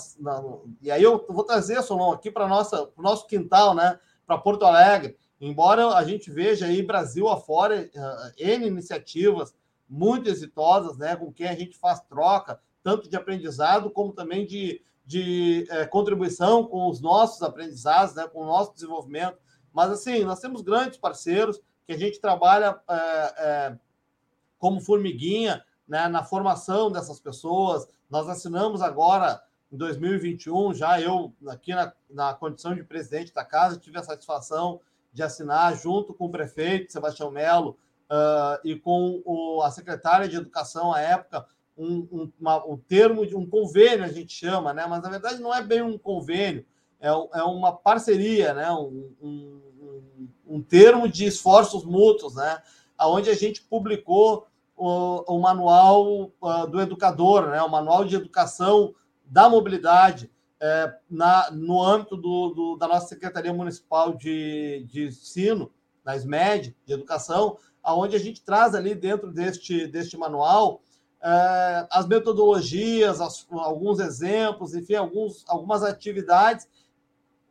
E 0.82 0.90
aí 0.90 1.02
eu 1.02 1.24
vou 1.28 1.44
trazer, 1.44 1.80
Solon, 1.82 2.12
aqui 2.12 2.30
para 2.30 2.46
o 2.46 3.02
nosso 3.02 3.26
quintal, 3.26 3.74
né? 3.74 3.98
Para 4.26 4.38
Porto 4.38 4.64
Alegre. 4.64 5.16
Embora 5.40 5.94
a 5.94 6.05
gente 6.05 6.31
veja 6.31 6.66
aí 6.66 6.83
Brasil 6.83 7.29
afora 7.29 7.88
uh, 7.94 8.33
N 8.37 8.66
iniciativas 8.66 9.55
muito 9.88 10.29
exitosas, 10.29 10.98
né, 10.98 11.16
com 11.16 11.33
quem 11.33 11.48
a 11.48 11.55
gente 11.55 11.76
faz 11.76 12.00
troca, 12.00 12.61
tanto 12.83 13.09
de 13.09 13.16
aprendizado 13.16 13.90
como 13.90 14.12
também 14.12 14.46
de, 14.46 14.83
de 15.05 15.66
é, 15.68 15.85
contribuição 15.85 16.64
com 16.64 16.88
os 16.88 17.00
nossos 17.00 17.42
aprendizados, 17.42 18.14
né, 18.14 18.29
com 18.29 18.42
o 18.42 18.46
nosso 18.46 18.72
desenvolvimento. 18.72 19.38
Mas, 19.72 19.90
assim, 19.90 20.24
nós 20.24 20.40
temos 20.40 20.62
grandes 20.62 20.96
parceiros 20.96 21.61
que 21.87 21.92
a 21.92 21.98
gente 21.98 22.20
trabalha 22.20 22.81
como 24.59 24.81
formiguinha 24.81 25.64
né, 25.88 26.07
na 26.07 26.22
formação 26.22 26.90
dessas 26.90 27.18
pessoas. 27.18 27.88
Nós 28.09 28.29
assinamos 28.29 28.81
agora 28.81 29.42
em 29.72 29.76
2021, 29.76 30.74
já 30.74 31.00
eu, 31.00 31.35
aqui 31.48 31.74
na, 31.74 31.92
na 32.09 32.35
condição 32.35 32.74
de 32.74 32.85
presidente 32.85 33.35
da 33.35 33.44
casa, 33.44 33.79
tive 33.79 33.98
a 33.98 34.03
satisfação 34.03 34.81
de 35.12 35.23
assinar, 35.23 35.77
junto 35.77 36.14
com 36.14 36.27
o 36.27 36.31
prefeito 36.31 36.92
Sebastião 36.92 37.31
Melo 37.31 37.77
uh, 38.11 38.61
e 38.64 38.77
com 38.77 39.23
o, 39.25 39.62
a 39.62 39.70
secretária 39.70 40.29
de 40.29 40.37
Educação 40.37 40.92
à 40.92 41.01
época, 41.01 41.46
um, 41.77 42.07
um, 42.12 42.33
uma, 42.38 42.64
um 42.66 42.77
termo 42.77 43.27
de 43.27 43.35
um 43.35 43.49
convênio, 43.49 44.05
a 44.05 44.09
gente 44.09 44.33
chama, 44.33 44.73
né? 44.73 44.87
mas 44.87 45.03
na 45.03 45.09
verdade 45.09 45.40
não 45.40 45.55
é 45.55 45.62
bem 45.62 45.83
um 45.83 45.96
convênio, 45.96 46.64
é, 47.01 47.09
é 47.09 47.42
uma 47.42 47.73
parceria, 47.73 48.53
né? 48.53 48.70
um, 48.73 49.14
um, 49.20 49.61
um 50.46 50.62
termo 50.62 51.09
de 51.09 51.25
esforços 51.25 51.85
mútuos, 51.85 52.35
né? 52.35 52.62
onde 53.01 53.31
a 53.31 53.35
gente 53.35 53.62
publicou 53.62 54.46
o, 54.77 55.37
o 55.37 55.40
manual 55.40 56.31
uh, 56.40 56.66
do 56.70 56.81
educador, 56.81 57.49
né? 57.49 57.62
o 57.62 57.70
manual 57.70 58.05
de 58.05 58.16
educação 58.16 58.94
da 59.25 59.49
mobilidade, 59.49 60.31
é, 60.61 60.94
na, 61.09 61.51
no 61.51 61.83
âmbito 61.83 62.16
do, 62.16 62.51
do, 62.51 62.77
da 62.77 62.87
nossa 62.87 63.09
Secretaria 63.09 63.53
Municipal 63.53 64.14
de, 64.14 64.85
de 64.88 65.07
Ensino, 65.07 65.73
da 66.05 66.16
SMED, 66.16 66.77
de 66.85 66.92
Educação, 66.92 67.57
aonde 67.83 68.14
a 68.14 68.18
gente 68.18 68.42
traz 68.42 68.75
ali 68.75 68.94
dentro 68.94 69.33
deste, 69.33 69.87
deste 69.87 70.16
manual 70.16 70.83
é, 71.23 71.87
as 71.90 72.07
metodologias, 72.07 73.20
as, 73.20 73.46
alguns 73.51 74.01
exemplos, 74.01 74.75
enfim, 74.75 74.94
alguns, 74.94 75.44
algumas 75.46 75.83
atividades 75.83 76.66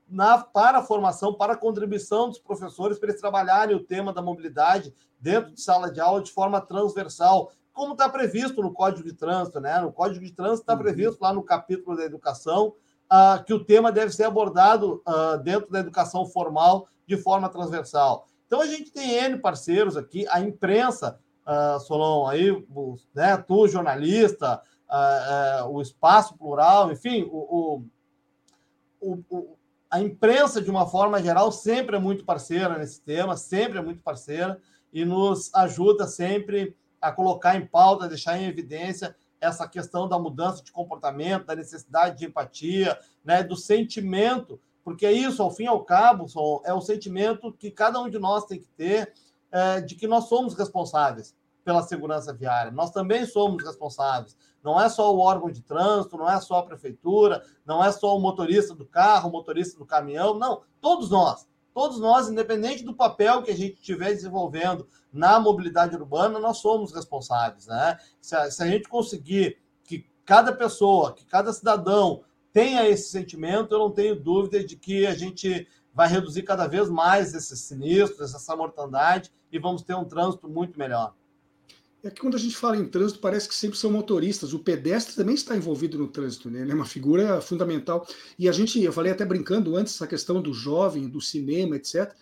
na, 0.10 0.39
para 0.39 0.80
a 0.80 0.84
formação, 0.84 1.34
para 1.34 1.54
a 1.54 1.58
contribuição 1.58 2.30
dos 2.30 2.39
professores, 2.39 2.98
para 2.98 3.10
eles 3.10 3.22
trabalharem 3.22 3.76
o 3.76 3.84
tema 3.84 4.12
da 4.12 4.22
mobilidade 4.22 4.93
dentro 5.19 5.52
de 5.52 5.62
sala 5.62 5.91
de 5.91 6.00
aula 6.00 6.22
de 6.24 6.32
forma 6.32 6.60
transversal, 6.60 7.52
como 7.72 7.93
está 7.93 8.10
previsto 8.10 8.62
no 8.62 8.74
Código 8.74 9.08
de 9.08 9.13
Trânsito, 9.13 9.60
né? 9.60 9.80
No 9.80 9.93
Código 9.93 10.26
de 10.26 10.32
Trânsito 10.32 10.62
está 10.62 10.74
uhum. 10.74 10.80
previsto 10.80 11.22
lá 11.22 11.32
no 11.32 11.43
capítulo 11.43 11.95
da 11.95 12.04
educação 12.04 12.74
uh, 13.12 13.43
que 13.43 13.54
o 13.54 13.63
tema 13.63 13.91
deve 13.91 14.12
ser 14.12 14.24
abordado 14.24 15.02
uh, 15.08 15.38
dentro 15.43 15.69
da 15.72 15.80
educação 15.80 16.26
formal 16.26 16.88
de 17.08 17.17
forma 17.17 17.50
transversal. 17.50 18.28
Então 18.45 18.62
a 18.62 18.65
gente 18.65 18.91
tem 18.91 19.12
N 19.12 19.38
parceiros 19.38 19.95
aqui, 19.95 20.26
a 20.30 20.39
imprensa, 20.39 21.19
uh, 21.45 21.80
Solon, 21.80 22.28
aí, 22.28 22.52
né, 23.13 23.38
tu, 23.38 23.67
jornalista, 23.67 24.62
uh, 24.89 25.65
uh, 25.65 25.72
o 25.72 25.82
espaço 25.82 26.38
plural, 26.38 26.91
enfim, 26.91 27.28
o, 27.32 27.84
o, 29.00 29.24
o, 29.30 29.58
a 29.89 30.00
imprensa, 30.00 30.62
de 30.62 30.69
uma 30.69 30.88
forma 30.88 31.22
geral, 31.22 31.52
sempre 31.52 31.95
é 31.95 32.00
muito 32.00 32.26
parceira 32.26 32.78
nesse 32.78 33.02
tema, 33.02 33.38
sempre 33.38 33.80
é 33.80 33.82
muito 33.82 34.02
parceira 34.04 34.60
e 34.91 35.06
nos 35.06 35.54
ajuda 35.54 36.08
sempre 36.08 36.76
a 37.02 37.12
colocar 37.12 37.56
em 37.56 37.65
pauta, 37.65 38.08
deixar 38.08 38.38
em 38.38 38.45
evidência 38.45 39.15
essa 39.41 39.67
questão 39.67 40.08
da 40.08 40.19
mudança 40.19 40.63
de 40.63 40.71
comportamento, 40.71 41.45
da 41.45 41.56
necessidade 41.56 42.17
de 42.17 42.25
empatia, 42.25 42.97
né, 43.23 43.43
do 43.43 43.56
sentimento, 43.56 44.60
porque 44.84 45.06
é 45.06 45.12
isso, 45.12 45.41
ao 45.41 45.52
fim 45.52 45.63
e 45.63 45.67
ao 45.67 45.84
cabo, 45.84 46.25
é 46.65 46.73
o 46.73 46.82
sentimento 46.82 47.54
que 47.54 47.69
cada 47.69 47.99
um 47.99 48.10
de 48.10 48.17
nós 48.17 48.45
tem 48.45 48.60
que 48.60 48.67
ter 48.69 49.13
é, 49.52 49.82
de 49.82 49.95
que 49.95 50.08
nós 50.08 50.25
somos 50.25 50.54
responsáveis 50.56 51.36
pela 51.63 51.84
segurança 51.84 52.34
viária. 52.34 52.71
Nós 52.71 52.91
também 52.91 53.25
somos 53.25 53.63
responsáveis. 53.63 54.36
Não 54.63 54.80
é 54.80 54.89
só 54.89 55.13
o 55.13 55.19
órgão 55.19 55.52
de 55.52 55.62
trânsito, 55.62 56.17
não 56.17 56.30
é 56.30 56.39
só 56.39 56.58
a 56.58 56.65
prefeitura, 56.65 57.43
não 57.65 57.84
é 57.84 57.91
só 57.91 58.15
o 58.15 58.19
motorista 58.19 58.73
do 58.73 58.86
carro, 58.86 59.30
o 59.30 59.32
motorista 59.32 59.78
do 59.78 59.86
caminhão, 59.86 60.34
não. 60.34 60.62
Todos 60.82 61.10
nós, 61.10 61.47
todos 61.79 61.97
nós, 61.97 62.27
independente 62.27 62.83
do 62.83 62.93
papel 62.93 63.41
que 63.41 63.51
a 63.51 63.55
gente 63.55 63.75
estiver 63.75 64.13
desenvolvendo 64.13 64.85
na 65.13 65.39
mobilidade 65.39 65.95
urbana, 65.95 66.37
nós 66.37 66.57
somos 66.57 66.93
responsáveis. 66.93 67.67
Né? 67.67 67.97
Se 68.19 68.35
a, 68.35 68.51
se 68.51 68.61
a 68.61 68.67
gente 68.67 68.89
conseguir 68.89 69.57
que 69.85 70.05
cada 70.25 70.51
pessoa, 70.51 71.13
que 71.13 71.25
cada 71.25 71.53
cidadão 71.53 72.21
tenha 72.51 72.85
esse 72.85 73.09
sentimento, 73.09 73.73
eu 73.73 73.79
não 73.79 73.91
tenho 73.91 74.13
dúvida 74.13 74.61
de 74.61 74.75
que 74.75 75.07
a 75.07 75.15
gente 75.15 75.65
vai 75.93 76.09
reduzir 76.09 76.43
cada 76.43 76.67
vez 76.67 76.89
mais 76.89 77.33
esses 77.33 77.61
sinistros, 77.61 78.35
essa 78.35 78.55
mortandade 78.57 79.31
e 79.49 79.57
vamos 79.57 79.81
ter 79.81 79.95
um 79.95 80.03
trânsito 80.03 80.49
muito 80.49 80.77
melhor. 80.77 81.15
É 82.01 82.09
que 82.09 82.21
quando 82.21 82.35
a 82.35 82.39
gente 82.39 82.55
fala 82.55 82.77
em 82.77 82.85
trânsito, 82.85 83.19
parece 83.19 83.47
que 83.47 83.53
sempre 83.53 83.77
são 83.77 83.91
motoristas. 83.91 84.53
O 84.53 84.59
pedestre 84.59 85.15
também 85.15 85.35
está 85.35 85.55
envolvido 85.55 85.97
no 85.97 86.07
trânsito, 86.07 86.49
né? 86.49 86.62
Ele 86.62 86.71
é 86.71 86.75
uma 86.75 86.85
figura 86.85 87.41
fundamental. 87.41 88.07
E 88.38 88.47
a 88.47 88.51
gente, 88.53 88.81
eu 88.81 88.93
falei 88.93 89.12
até 89.12 89.25
brincando 89.25 89.75
antes, 89.75 89.95
essa 89.95 90.07
questão 90.07 90.41
do 90.41 90.53
jovem, 90.53 91.09
do 91.09 91.19
cinema, 91.19 91.75
etc. 91.75 92.13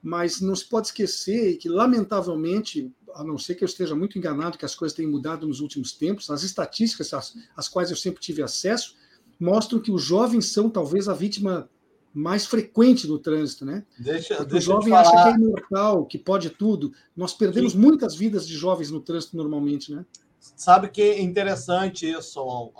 Mas 0.00 0.40
não 0.40 0.54
se 0.54 0.64
pode 0.64 0.88
esquecer 0.88 1.56
que, 1.56 1.68
lamentavelmente, 1.68 2.92
a 3.14 3.24
não 3.24 3.36
ser 3.36 3.56
que 3.56 3.64
eu 3.64 3.66
esteja 3.66 3.96
muito 3.96 4.16
enganado, 4.16 4.56
que 4.56 4.64
as 4.64 4.76
coisas 4.76 4.96
têm 4.96 5.08
mudado 5.08 5.46
nos 5.46 5.60
últimos 5.60 5.92
tempos, 5.92 6.30
as 6.30 6.44
estatísticas 6.44 7.12
às 7.56 7.68
quais 7.68 7.90
eu 7.90 7.96
sempre 7.96 8.20
tive 8.20 8.42
acesso 8.42 8.94
mostram 9.38 9.80
que 9.80 9.92
os 9.92 10.02
jovens 10.02 10.46
são 10.46 10.68
talvez 10.68 11.08
a 11.08 11.14
vítima 11.14 11.68
mais 12.16 12.46
frequente 12.46 13.06
do 13.06 13.18
trânsito, 13.18 13.66
né? 13.66 13.84
Deixa, 13.98 14.42
deixa 14.42 14.70
o 14.70 14.80
jovem 14.80 14.94
acha 14.94 15.10
que 15.10 15.28
é 15.28 15.32
imortal, 15.32 16.06
que 16.06 16.16
pode 16.16 16.48
tudo. 16.48 16.90
Nós 17.14 17.34
perdemos 17.34 17.72
Sim. 17.72 17.78
muitas 17.78 18.14
vidas 18.14 18.48
de 18.48 18.56
jovens 18.56 18.90
no 18.90 19.02
trânsito 19.02 19.36
normalmente, 19.36 19.94
né? 19.94 20.02
Sabe 20.38 20.88
que 20.88 21.02
é 21.02 21.20
interessante 21.20 22.10
isso, 22.10 22.42
uh, 22.42 22.72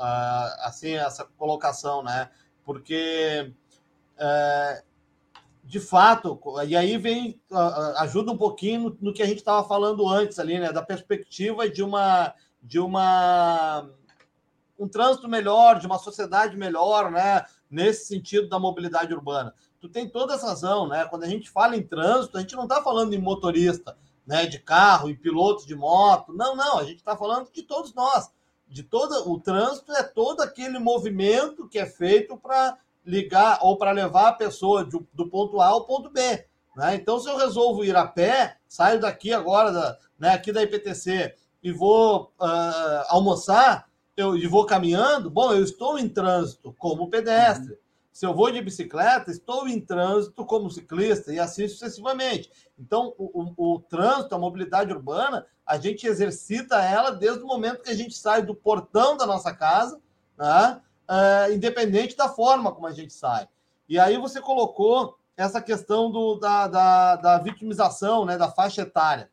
assim, 0.62 0.92
essa 0.92 1.27
colocação, 1.37 2.03
né? 2.03 2.31
Porque, 2.64 3.53
uh, 4.14 4.83
de 5.62 5.81
fato, 5.81 6.40
e 6.66 6.75
aí 6.75 6.96
vem, 6.96 7.38
uh, 7.51 7.99
ajuda 7.99 8.33
um 8.33 8.38
pouquinho 8.38 8.81
no, 8.81 8.99
no 9.03 9.12
que 9.12 9.22
a 9.22 9.27
gente 9.27 9.38
estava 9.38 9.68
falando 9.68 10.09
antes 10.09 10.38
ali, 10.38 10.59
né? 10.59 10.72
Da 10.72 10.81
perspectiva 10.81 11.68
de 11.68 11.83
uma, 11.83 12.33
de 12.62 12.79
uma, 12.79 13.87
um 14.79 14.88
trânsito 14.88 15.29
melhor, 15.29 15.79
de 15.79 15.87
uma 15.87 15.99
sociedade 15.99 16.57
melhor, 16.57 17.11
né? 17.11 17.44
Nesse 17.76 18.06
sentido 18.06 18.48
da 18.48 18.58
mobilidade 18.58 19.12
urbana. 19.12 19.54
Tu 19.78 19.88
tem 19.90 20.08
toda 20.08 20.34
essa 20.34 20.46
razão, 20.46 20.88
né? 20.88 21.04
Quando 21.04 21.24
a 21.24 21.28
gente 21.28 21.50
fala 21.50 21.76
em 21.76 21.82
trânsito, 21.82 22.38
a 22.38 22.40
gente 22.40 22.56
não 22.56 22.62
está 22.62 22.82
falando 22.82 23.12
em 23.12 23.20
motorista, 23.20 23.96
né? 24.26 24.46
De 24.46 24.58
carro, 24.58 25.10
em 25.10 25.14
pilotos 25.14 25.66
de 25.66 25.74
moto. 25.74 26.32
Não, 26.32 26.56
não, 26.56 26.78
a 26.78 26.84
gente 26.84 26.96
está 26.96 27.14
falando 27.14 27.52
de 27.52 27.62
todos 27.62 27.92
nós. 27.92 28.30
De 28.66 28.82
todo 28.82 29.30
o 29.30 29.38
trânsito 29.38 29.92
é 29.92 30.02
todo 30.02 30.40
aquele 30.40 30.78
movimento 30.78 31.68
que 31.68 31.78
é 31.78 31.84
feito 31.84 32.36
para 32.38 32.78
ligar 33.04 33.58
ou 33.60 33.76
para 33.76 33.92
levar 33.92 34.28
a 34.28 34.32
pessoa 34.32 34.82
do, 34.82 35.06
do 35.12 35.28
ponto 35.28 35.60
A 35.60 35.66
ao 35.66 35.84
ponto 35.84 36.10
B. 36.10 36.46
Né? 36.74 36.94
Então, 36.94 37.20
se 37.20 37.28
eu 37.28 37.36
resolvo 37.36 37.84
ir 37.84 37.94
a 37.94 38.06
pé, 38.06 38.56
saio 38.66 38.98
daqui 38.98 39.32
agora, 39.32 39.70
da, 39.70 39.98
né, 40.18 40.30
aqui 40.30 40.50
da 40.50 40.62
IPTC, 40.62 41.34
e 41.62 41.70
vou 41.70 42.32
uh, 42.40 43.04
almoçar, 43.08 43.88
eu 44.16 44.50
vou 44.50 44.64
caminhando, 44.64 45.31
bom, 45.31 45.52
eu 45.52 45.62
estou 45.62 45.98
em 45.98 46.09
trânsito 46.09 46.74
como 46.79 47.11
pedestre. 47.11 47.72
Uhum. 47.72 47.79
Se 48.12 48.24
eu 48.24 48.35
vou 48.35 48.50
de 48.50 48.62
bicicleta, 48.62 49.31
estou 49.31 49.68
em 49.68 49.79
trânsito 49.79 50.44
como 50.46 50.70
ciclista 50.70 51.35
e 51.35 51.38
assim 51.38 51.68
sucessivamente. 51.68 52.50
Então, 52.79 53.14
o, 53.18 53.52
o, 53.57 53.74
o 53.74 53.81
trânsito, 53.81 54.35
a 54.35 54.38
mobilidade 54.38 54.90
urbana, 54.90 55.46
a 55.66 55.76
gente 55.76 56.07
exercita 56.07 56.83
ela 56.83 57.11
desde 57.11 57.42
o 57.42 57.46
momento 57.46 57.83
que 57.83 57.90
a 57.90 57.94
gente 57.94 58.16
sai 58.16 58.40
do 58.40 58.55
portão 58.55 59.18
da 59.18 59.26
nossa 59.26 59.55
casa, 59.55 60.00
né? 60.38 60.81
é, 61.09 61.52
independente 61.52 62.16
da 62.16 62.29
forma 62.29 62.72
como 62.72 62.87
a 62.87 62.92
gente 62.92 63.12
sai. 63.12 63.46
E 63.87 63.98
aí 63.98 64.16
você 64.16 64.40
colocou 64.40 65.18
essa 65.37 65.61
questão 65.61 66.11
do, 66.11 66.37
da, 66.37 66.66
da, 66.66 67.16
da 67.16 67.38
vitimização, 67.38 68.24
né, 68.24 68.38
da 68.38 68.50
faixa 68.50 68.81
etária 68.81 69.31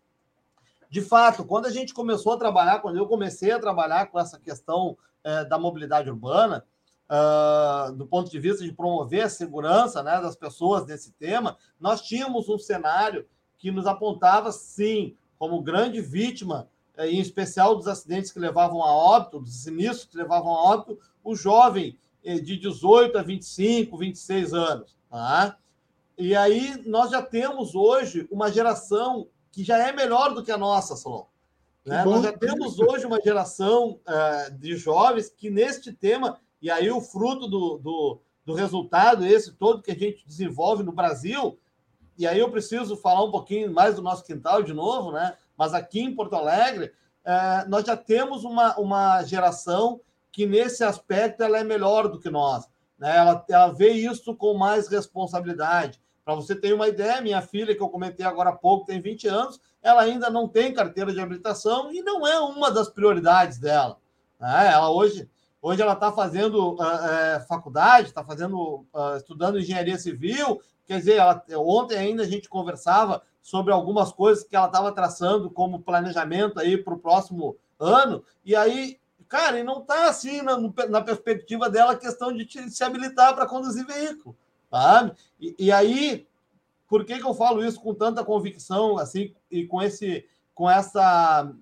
de 0.94 1.02
fato, 1.02 1.44
quando 1.44 1.66
a 1.66 1.72
gente 1.72 1.92
começou 1.92 2.34
a 2.34 2.38
trabalhar, 2.38 2.78
quando 2.78 2.98
eu 2.98 3.08
comecei 3.08 3.50
a 3.50 3.58
trabalhar 3.58 4.12
com 4.12 4.20
essa 4.20 4.40
questão 4.40 4.96
é, 5.24 5.44
da 5.44 5.58
mobilidade 5.58 6.08
urbana, 6.08 6.64
uh, 7.10 7.92
do 7.94 8.06
ponto 8.06 8.30
de 8.30 8.38
vista 8.38 8.64
de 8.64 8.72
promover 8.72 9.24
a 9.24 9.30
segurança 9.30 10.04
né, 10.04 10.22
das 10.22 10.36
pessoas 10.36 10.86
nesse 10.86 11.12
tema, 11.14 11.58
nós 11.80 12.04
tínhamos 12.04 12.48
um 12.48 12.60
cenário 12.60 13.26
que 13.58 13.72
nos 13.72 13.88
apontava, 13.88 14.52
sim, 14.52 15.16
como 15.40 15.64
grande 15.64 16.00
vítima, 16.00 16.70
é, 16.96 17.10
em 17.10 17.20
especial 17.20 17.76
dos 17.76 17.88
acidentes 17.88 18.32
que 18.32 18.38
levavam 18.38 18.84
a 18.84 18.96
óbito, 18.96 19.40
dos 19.40 19.64
sinistros 19.64 20.12
que 20.12 20.18
levavam 20.18 20.52
a 20.52 20.62
óbito, 20.62 21.00
o 21.24 21.36
jovem 21.36 21.98
é, 22.24 22.36
de 22.36 22.56
18 22.56 23.18
a 23.18 23.24
25, 23.24 23.98
26 23.98 24.54
anos. 24.54 24.96
Tá? 25.10 25.58
E 26.20 26.36
aí 26.36 26.84
nós 26.86 27.10
já 27.10 27.24
temos 27.24 27.74
hoje 27.74 28.28
uma 28.30 28.52
geração 28.52 29.28
que 29.54 29.64
já 29.64 29.88
é 29.88 29.92
melhor 29.94 30.34
do 30.34 30.44
que 30.44 30.52
a 30.52 30.58
nossa, 30.58 30.96
Solon. 30.96 31.26
Né? 31.86 32.04
Nós 32.04 32.24
já 32.24 32.34
temos 32.34 32.80
hoje 32.80 33.06
uma 33.06 33.22
geração 33.22 34.00
uh, 34.02 34.52
de 34.58 34.76
jovens 34.76 35.30
que, 35.30 35.50
neste 35.50 35.94
tema, 35.94 36.40
e 36.60 36.72
aí 36.72 36.90
o 36.90 37.00
fruto 37.00 37.48
do, 37.48 37.78
do, 37.78 38.22
do, 38.44 38.54
resultado, 38.56 39.24
esse 39.24 39.54
todo 39.54 39.84
que 39.84 39.92
a 39.92 39.96
gente 39.96 40.26
desenvolve 40.26 40.82
no 40.82 40.92
Brasil, 40.92 41.60
e 42.18 42.26
aí 42.26 42.40
eu 42.40 42.50
preciso 42.50 42.98
falar 42.98 43.24
um 43.24 43.32
pouquinho 43.32 43.72
mais 43.72 43.96
do 43.96 44.02
nosso 44.02 44.24
quintal 44.24 44.64
de 44.64 44.74
novo, 44.74 45.12
né? 45.12 45.38
mas 45.56 45.76
aqui 45.76 46.00
em 46.00 46.16
Porto 46.16 46.36
Alegre, 46.36 46.92
uh, 47.24 47.70
nós 47.70 47.86
já 47.86 47.96
temos 47.96 48.44
uma, 48.44 48.76
uma 48.80 49.24
geração 49.24 50.02
que, 50.32 50.48
nesse 50.48 50.84
aspecto, 50.84 51.44
ela 51.44 51.60
é 51.60 51.64
melhor 51.64 52.08
do 52.08 52.20
que 52.20 52.30
nós. 52.32 52.68
Né? 52.98 53.16
Ela, 53.16 53.46
ela 53.48 53.72
vê 53.72 53.92
isso 53.92 54.36
com 54.36 54.58
mais 54.58 54.88
responsabilidade. 54.88 56.02
Para 56.24 56.36
você 56.36 56.56
ter 56.56 56.74
uma 56.74 56.88
ideia, 56.88 57.22
minha 57.22 57.42
filha, 57.42 57.76
que 57.76 57.82
eu 57.82 57.90
comentei 57.90 58.26
agora 58.26 58.52
há 58.52 58.56
pouco, 58.56 58.86
tem 58.86 59.02
20 59.02 59.28
anos, 59.28 59.60
ela 59.82 60.02
ainda 60.02 60.30
não 60.30 60.48
tem 60.48 60.74
carteira 60.74 61.12
de 61.12 61.20
habilitação 61.20 61.92
e 61.92 62.02
não 62.02 62.26
é 62.26 62.40
uma 62.40 62.72
das 62.72 62.90
prioridades 62.90 63.60
dela. 63.60 63.98
Né? 64.40 64.72
Ela 64.72 64.90
hoje, 64.90 65.30
hoje 65.62 65.82
ela 65.82 65.94
está 65.94 66.12
fazendo 66.12 66.76
uh, 66.76 67.48
faculdade, 67.48 68.08
está 68.08 68.24
fazendo, 68.24 68.86
uh, 68.94 69.18
estudando 69.18 69.60
engenharia 69.60 69.98
civil. 69.98 70.62
Quer 70.86 71.00
dizer, 71.00 71.16
ela, 71.18 71.44
ontem 71.58 71.98
ainda 71.98 72.24
a 72.24 72.28
gente 72.28 72.48
conversava 72.48 73.22
sobre 73.42 73.74
algumas 73.74 74.12
coisas 74.14 74.46
que 74.46 74.56
ela 74.56 74.68
estava 74.68 74.92
traçando 74.94 75.52
como 75.52 75.82
planejamento 75.82 76.60
aí 76.60 76.78
para 76.78 76.94
o 76.94 77.00
próximo 77.00 77.58
ano. 77.78 78.24
E 78.46 78.56
aí, 78.56 78.98
cara, 79.28 79.60
e 79.60 79.64
não 79.64 79.82
está 79.82 80.08
assim 80.08 80.42
na, 80.42 80.58
na, 80.88 81.02
perspectiva 81.02 81.70
dela 81.70 81.92
a 81.92 81.98
questão 81.98 82.32
de 82.32 82.48
se 82.72 82.84
habilitar 82.84 83.36
para 83.36 83.46
conduzir 83.46 83.86
veículo, 83.86 84.36
E, 85.40 85.56
e 85.60 85.72
aí, 85.72 86.28
por 86.88 87.06
que, 87.06 87.20
que 87.20 87.26
eu 87.26 87.34
falo 87.34 87.64
isso 87.64 87.80
com 87.80 87.94
tanta 87.94 88.24
convicção, 88.24 88.98
assim, 88.98 89.34
e 89.50 89.66
com 89.66 89.82
esse, 89.82 90.26
com 90.54 90.70
essa 90.70 91.54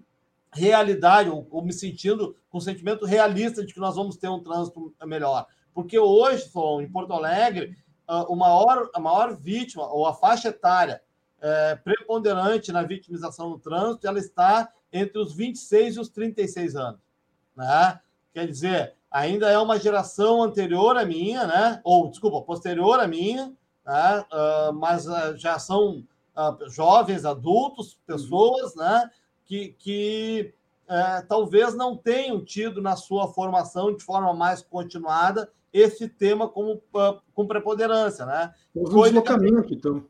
realidade, 0.54 1.30
ou, 1.30 1.48
ou, 1.50 1.64
me 1.64 1.74
sentindo 1.74 2.36
com 2.50 2.58
um 2.58 2.62
sentimento 2.62 3.06
realista 3.06 3.66
de 3.66 3.74
que 3.74 3.80
nós 3.80 3.96
vamos 3.96 4.18
ter 4.18 4.30
um 4.30 4.44
trânsito 4.44 4.94
melhor. 5.06 5.46
Porque 5.74 5.98
hoje, 5.98 6.50
em 6.82 6.90
Porto 6.90 7.14
Alegre, 7.14 7.78
o 8.28 8.36
maior, 8.36 8.90
a 8.94 9.00
maior 9.00 9.36
vítima, 9.38 9.88
ou 9.92 10.06
a 10.06 10.14
faixa 10.14 10.50
etária 10.50 11.02
é, 11.42 11.76
preponderante 11.76 12.72
na 12.72 12.84
vitimização 12.84 13.50
no 13.50 13.60
trânsito, 13.60 14.08
ela 14.08 14.20
está 14.20 14.72
entre 14.92 15.20
os 15.20 15.34
26 15.34 15.96
e 15.96 16.00
os 16.00 16.10
36 16.10 16.76
anos. 16.76 17.02
Né? 17.56 18.00
Quer 18.34 18.48
dizer, 18.48 18.96
ainda 19.12 19.50
é 19.50 19.58
uma 19.58 19.78
geração 19.78 20.42
anterior 20.42 20.98
à 20.98 21.06
minha, 21.06 21.46
né? 21.46 21.82
ou, 21.84 22.10
desculpa, 22.10 22.42
posterior 22.42 23.00
à 23.00 23.08
minha, 23.08 23.54
né? 23.86 24.26
Uh, 24.32 24.74
mas 24.74 25.06
uh, 25.08 25.36
já 25.36 25.60
são 25.60 26.06
uh, 26.36 26.70
jovens, 26.70 27.26
adultos, 27.26 28.00
pessoas, 28.08 28.76
né? 28.76 29.10
que, 29.46 29.76
que 29.78 30.54
é, 30.88 31.22
talvez 31.24 31.76
não 31.76 31.98
tenham 31.98 32.44
tido 32.44 32.82
na 32.82 32.96
sua 32.96 33.28
formação 33.28 33.94
de 33.94 34.02
forma 34.02 34.34
mais 34.34 34.62
continuada 34.62 35.50
esse 35.74 36.08
tema 36.08 36.48
como, 36.48 36.82
com 37.34 37.48
preponderância, 37.48 38.26
né? 38.26 38.54
Houve 38.74 38.98
um 38.98 39.04
deslocamento, 39.04 39.74
então. 39.74 40.06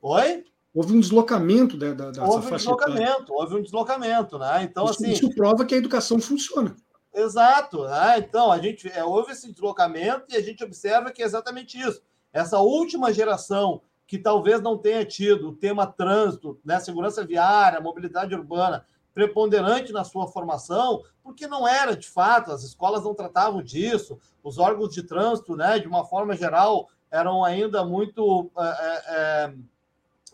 Oi? 0.00 0.44
Houve 0.74 0.96
um 0.96 1.00
deslocamento 1.00 1.76
da, 1.76 1.92
da, 1.92 2.10
dessa 2.10 2.24
Houve 2.24 2.52
um 2.52 2.56
deslocamento, 2.56 3.32
houve 3.32 3.56
um 3.56 3.62
deslocamento, 3.62 4.38
né? 4.38 4.62
Então, 4.62 4.84
isso, 4.84 4.94
assim. 4.94 5.12
Isso 5.12 5.34
prova 5.34 5.64
que 5.64 5.74
a 5.74 5.78
educação 5.78 6.18
funciona. 6.18 6.74
Exato, 7.14 7.84
né? 7.84 8.18
Então, 8.18 8.50
a 8.50 8.58
gente 8.58 8.88
é, 8.88 9.04
houve 9.04 9.32
esse 9.32 9.50
deslocamento 9.50 10.24
e 10.30 10.36
a 10.36 10.42
gente 10.42 10.64
observa 10.64 11.10
que 11.10 11.22
é 11.22 11.26
exatamente 11.26 11.78
isso. 11.78 12.02
Essa 12.32 12.58
última 12.58 13.12
geração 13.12 13.82
que 14.06 14.18
talvez 14.18 14.60
não 14.60 14.78
tenha 14.78 15.04
tido 15.04 15.50
o 15.50 15.54
tema 15.54 15.86
trânsito, 15.86 16.58
né, 16.64 16.80
segurança 16.80 17.24
viária, 17.24 17.80
mobilidade 17.80 18.34
urbana 18.34 18.86
preponderante 19.14 19.92
na 19.92 20.04
sua 20.04 20.26
formação, 20.26 21.02
porque 21.22 21.46
não 21.46 21.68
era 21.68 21.94
de 21.96 22.08
fato, 22.08 22.50
as 22.50 22.62
escolas 22.62 23.04
não 23.04 23.14
tratavam 23.14 23.62
disso, 23.62 24.18
os 24.42 24.58
órgãos 24.58 24.94
de 24.94 25.02
trânsito, 25.02 25.54
né, 25.54 25.78
de 25.78 25.86
uma 25.86 26.04
forma 26.04 26.34
geral, 26.34 26.88
eram 27.10 27.44
ainda 27.44 27.84
muito 27.84 28.50
é, 28.58 29.02
é, 29.06 29.54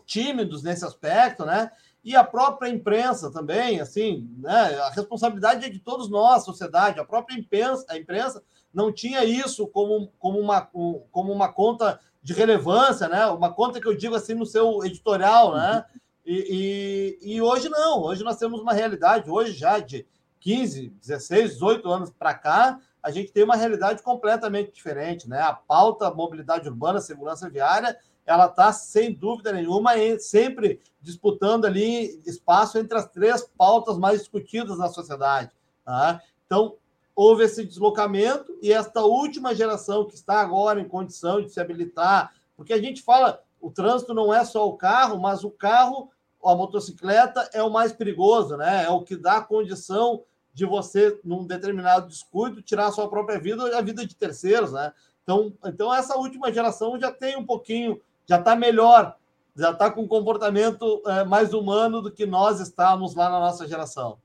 tímidos 0.05 0.63
nesse 0.63 0.85
aspecto, 0.85 1.45
né? 1.45 1.71
E 2.03 2.15
a 2.15 2.23
própria 2.23 2.69
imprensa 2.69 3.31
também, 3.31 3.81
assim, 3.81 4.29
né? 4.37 4.75
A 4.79 4.89
responsabilidade 4.89 5.65
é 5.65 5.69
de 5.69 5.79
todos 5.79 6.09
nós, 6.09 6.45
sociedade, 6.45 6.99
a 6.99 7.05
própria 7.05 7.37
imprensa, 7.37 7.85
a 7.89 7.97
imprensa 7.97 8.41
não 8.73 8.91
tinha 8.91 9.25
isso 9.25 9.67
como, 9.67 10.11
como, 10.17 10.39
uma, 10.39 10.61
como 10.61 11.31
uma 11.33 11.51
conta 11.51 11.99
de 12.21 12.33
relevância, 12.33 13.07
né? 13.07 13.25
Uma 13.27 13.51
conta 13.53 13.81
que 13.81 13.87
eu 13.87 13.97
digo 13.97 14.15
assim 14.15 14.33
no 14.33 14.45
seu 14.45 14.83
editorial, 14.85 15.55
né? 15.55 15.83
E, 16.25 17.17
e, 17.21 17.35
e, 17.35 17.41
hoje 17.41 17.69
não, 17.69 18.01
hoje 18.03 18.23
nós 18.23 18.37
temos 18.37 18.61
uma 18.61 18.73
realidade, 18.73 19.29
hoje 19.29 19.53
já 19.53 19.79
de 19.79 20.05
15, 20.39 20.89
16, 21.01 21.53
18 21.53 21.89
anos 21.89 22.09
para 22.11 22.33
cá, 22.33 22.79
a 23.01 23.11
gente 23.11 23.31
tem 23.31 23.43
uma 23.43 23.55
realidade 23.55 24.03
completamente 24.03 24.71
diferente, 24.71 25.27
né? 25.29 25.41
A 25.41 25.53
pauta 25.53 26.11
mobilidade 26.11 26.67
urbana, 26.67 26.99
segurança 26.99 27.49
viária, 27.49 27.97
ela 28.25 28.45
está 28.45 28.71
sem 28.71 29.11
dúvida 29.11 29.51
nenhuma 29.51 29.93
sempre 30.19 30.79
disputando 31.01 31.65
ali 31.65 32.21
espaço 32.27 32.77
entre 32.77 32.97
as 32.97 33.07
três 33.07 33.41
pautas 33.57 33.97
mais 33.97 34.19
discutidas 34.19 34.77
na 34.77 34.87
sociedade. 34.87 35.51
Tá? 35.83 36.21
Então, 36.45 36.75
houve 37.15 37.43
esse 37.43 37.65
deslocamento 37.65 38.55
e 38.61 38.71
esta 38.71 39.01
última 39.01 39.55
geração 39.55 40.05
que 40.05 40.13
está 40.13 40.41
agora 40.41 40.79
em 40.79 40.87
condição 40.87 41.41
de 41.41 41.49
se 41.49 41.59
habilitar, 41.59 42.31
porque 42.55 42.71
a 42.71 42.79
gente 42.79 43.01
fala, 43.01 43.41
o 43.59 43.71
trânsito 43.71 44.13
não 44.13 44.33
é 44.33 44.45
só 44.45 44.67
o 44.67 44.77
carro, 44.77 45.19
mas 45.19 45.43
o 45.43 45.49
carro, 45.49 46.11
a 46.43 46.53
motocicleta 46.53 47.49
é 47.51 47.63
o 47.63 47.71
mais 47.71 47.91
perigoso, 47.91 48.55
né? 48.55 48.85
É 48.85 48.89
o 48.89 49.01
que 49.01 49.15
dá 49.15 49.41
condição 49.41 50.23
de 50.59 50.65
você, 50.65 51.17
num 51.23 51.47
determinado 51.47 52.07
descuido, 52.07 52.61
tirar 52.61 52.87
a 52.87 52.91
sua 52.91 53.09
própria 53.09 53.39
vida 53.39 53.63
ou 53.63 53.73
a 53.73 53.81
vida 53.81 54.05
de 54.05 54.13
terceiros, 54.13 54.73
né? 54.73 54.91
Então, 55.23 55.53
então 55.65 55.93
essa 55.93 56.17
última 56.17 56.51
geração 56.51 56.99
já 56.99 57.11
tem 57.11 57.37
um 57.37 57.45
pouquinho, 57.45 58.01
já 58.27 58.37
está 58.37 58.57
melhor, 58.57 59.15
já 59.55 59.71
está 59.71 59.89
com 59.89 60.01
um 60.01 60.07
comportamento 60.07 61.01
é, 61.05 61.23
mais 61.23 61.53
humano 61.53 62.01
do 62.01 62.11
que 62.11 62.25
nós 62.25 62.59
estávamos 62.59 63.15
lá 63.15 63.29
na 63.29 63.39
nossa 63.39 63.65
geração. 63.65 64.17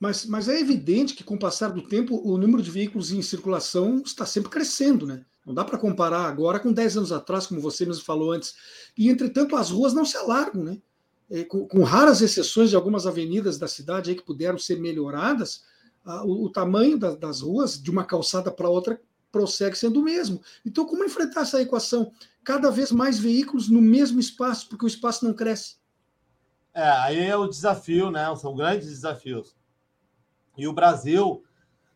Mas, 0.00 0.26
mas 0.26 0.48
é 0.48 0.58
evidente 0.58 1.14
que, 1.14 1.22
com 1.22 1.36
o 1.36 1.38
passar 1.38 1.72
do 1.72 1.82
tempo, 1.82 2.20
o 2.28 2.36
número 2.36 2.60
de 2.60 2.70
veículos 2.70 3.12
em 3.12 3.22
circulação 3.22 4.02
está 4.04 4.26
sempre 4.26 4.50
crescendo, 4.50 5.06
né? 5.06 5.24
Não 5.46 5.54
dá 5.54 5.64
para 5.64 5.78
comparar 5.78 6.26
agora 6.26 6.58
com 6.58 6.72
10 6.72 6.96
anos 6.96 7.12
atrás, 7.12 7.46
como 7.46 7.60
você 7.60 7.86
mesmo 7.86 8.04
falou 8.04 8.32
antes. 8.32 8.56
E, 8.98 9.08
entretanto, 9.08 9.54
as 9.54 9.70
ruas 9.70 9.94
não 9.94 10.04
se 10.04 10.16
alargam, 10.16 10.64
né? 10.64 10.78
É, 11.30 11.44
com, 11.44 11.66
com, 11.66 11.82
raras 11.82 12.20
exceções 12.20 12.70
de 12.70 12.76
algumas 12.76 13.06
avenidas 13.06 13.58
da 13.58 13.66
cidade 13.66 14.10
aí 14.10 14.16
que 14.16 14.22
puderam 14.22 14.58
ser 14.58 14.78
melhoradas, 14.78 15.64
a, 16.04 16.24
o, 16.24 16.44
o, 16.44 16.50
tamanho 16.50 16.98
da, 16.98 17.14
das 17.14 17.40
ruas, 17.40 17.80
de 17.80 17.90
uma 17.90 18.04
calçada 18.04 18.50
para 18.50 18.68
outra, 18.68 19.00
prossegue 19.32 19.76
sendo 19.76 20.00
o 20.00 20.04
mesmo. 20.04 20.40
Então, 20.64 20.86
como 20.86 21.04
enfrentar 21.04 21.42
essa 21.42 21.60
equação? 21.60 22.12
Cada 22.44 22.70
vez 22.70 22.92
mais 22.92 23.18
veículos 23.18 23.68
no 23.68 23.82
mesmo 23.82 24.20
espaço, 24.20 24.68
porque 24.68 24.84
o 24.84 24.88
espaço 24.88 25.24
não 25.24 25.34
cresce. 25.34 25.76
É, 26.72 26.88
aí 26.88 27.20
é 27.20 27.36
o 27.36 27.48
desafio, 27.48 28.10
né? 28.10 28.34
São 28.36 28.54
grandes 28.54 28.88
desafios. 28.88 29.56
E 30.56 30.68
o 30.68 30.72
Brasil, 30.72 31.42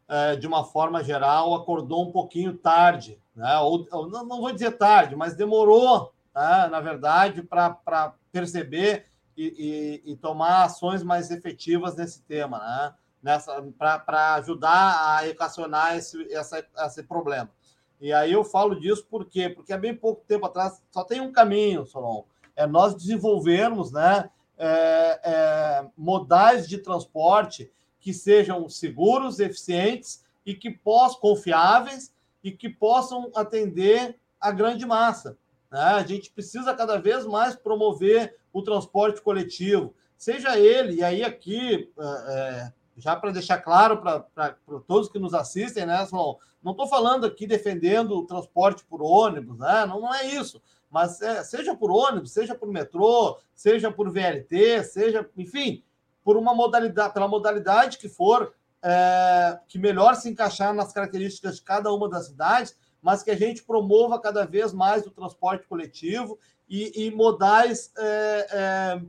é, 0.08 0.36
de 0.36 0.46
uma 0.46 0.64
forma 0.64 1.04
geral, 1.04 1.54
acordou 1.54 2.08
um 2.08 2.12
pouquinho 2.12 2.56
tarde, 2.56 3.20
né? 3.34 3.58
ou, 3.58 3.86
não, 4.08 4.26
vou 4.26 4.52
dizer 4.52 4.72
tarde, 4.72 5.14
mas 5.14 5.34
demorou, 5.34 6.12
né? 6.34 6.68
na 6.70 6.80
verdade, 6.80 7.42
para 7.42 8.14
perceber 8.32 9.06
e, 9.40 10.02
e, 10.04 10.12
e, 10.12 10.16
tomar 10.16 10.64
ações 10.64 11.02
mais 11.02 11.30
efetivas 11.30 11.96
nesse 11.96 12.20
tema, 12.22 12.94
né? 13.22 13.38
para 13.78 14.34
ajudar 14.34 15.16
a 15.16 15.26
equacionar 15.26 15.96
esse, 15.96 16.30
essa, 16.32 16.62
esse 16.86 17.02
problema. 17.02 17.50
E 17.98 18.12
aí 18.12 18.32
eu 18.32 18.44
falo 18.44 18.78
disso 18.78 19.06
por 19.10 19.24
quê? 19.24 19.48
Porque 19.48 19.72
há 19.72 19.78
bem 19.78 19.94
pouco 19.94 20.22
tempo 20.26 20.44
atrás 20.44 20.82
só 20.90 21.04
tem 21.04 21.22
um 21.22 21.32
caminho, 21.32 21.86
Solon, 21.86 22.24
é 22.54 22.66
nós 22.66 22.94
desenvolvermos 22.94 23.90
né, 23.92 24.28
é, 24.58 25.20
é, 25.24 25.86
modais 25.96 26.68
de 26.68 26.76
transporte 26.76 27.72
que 27.98 28.12
sejam 28.12 28.68
seguros, 28.68 29.40
eficientes 29.40 30.22
e 30.44 30.54
que 30.54 30.70
possam 30.70 31.20
confiáveis 31.20 32.14
e 32.44 32.50
que 32.52 32.68
possam 32.68 33.30
atender 33.34 34.18
a 34.38 34.50
grande 34.50 34.84
massa. 34.84 35.38
Né? 35.70 35.80
A 35.80 36.02
gente 36.02 36.30
precisa 36.30 36.74
cada 36.74 36.98
vez 36.98 37.26
mais 37.26 37.54
promover 37.54 38.36
o 38.52 38.62
transporte 38.62 39.22
coletivo, 39.22 39.94
seja 40.16 40.58
ele, 40.58 40.96
e 40.96 41.04
aí 41.04 41.22
aqui, 41.22 41.90
é, 41.98 42.02
é 42.02 42.72
já 42.96 43.16
para 43.16 43.30
deixar 43.30 43.58
claro 43.58 44.02
para 44.02 44.54
todos 44.86 45.08
que 45.08 45.18
nos 45.18 45.32
assistem, 45.34 45.86
né, 45.86 46.04
Solon? 46.06 46.36
Não 46.62 46.72
estou 46.72 46.86
falando 46.86 47.24
aqui 47.24 47.46
defendendo 47.46 48.12
o 48.12 48.26
transporte 48.26 48.84
por 48.84 49.02
ônibus, 49.02 49.58
né? 49.58 49.86
Não, 49.86 50.00
não 50.02 50.14
é 50.14 50.26
isso. 50.26 50.60
Mas 50.90 51.22
é, 51.22 51.42
seja 51.42 51.74
por 51.74 51.90
ônibus, 51.90 52.32
seja 52.32 52.54
por 52.54 52.68
metrô, 52.68 53.38
seja 53.54 53.90
por 53.90 54.10
VLT, 54.12 54.84
seja, 54.84 55.28
enfim, 55.36 55.82
por 56.22 56.36
uma 56.36 56.54
modalidade, 56.54 57.14
pela 57.14 57.28
modalidade 57.28 57.96
que 57.96 58.08
for, 58.08 58.52
é, 58.82 59.58
que 59.66 59.78
melhor 59.78 60.14
se 60.16 60.28
encaixar 60.28 60.74
nas 60.74 60.92
características 60.92 61.56
de 61.56 61.62
cada 61.62 61.92
uma 61.92 62.08
das 62.08 62.26
cidades, 62.26 62.76
mas 63.02 63.22
que 63.22 63.30
a 63.30 63.36
gente 63.36 63.62
promova 63.62 64.18
cada 64.20 64.44
vez 64.44 64.72
mais 64.72 65.06
o 65.06 65.10
transporte 65.10 65.66
coletivo 65.66 66.38
e, 66.68 67.06
e 67.06 67.10
modais 67.10 67.92
é, 67.96 68.46
é, 68.50 69.02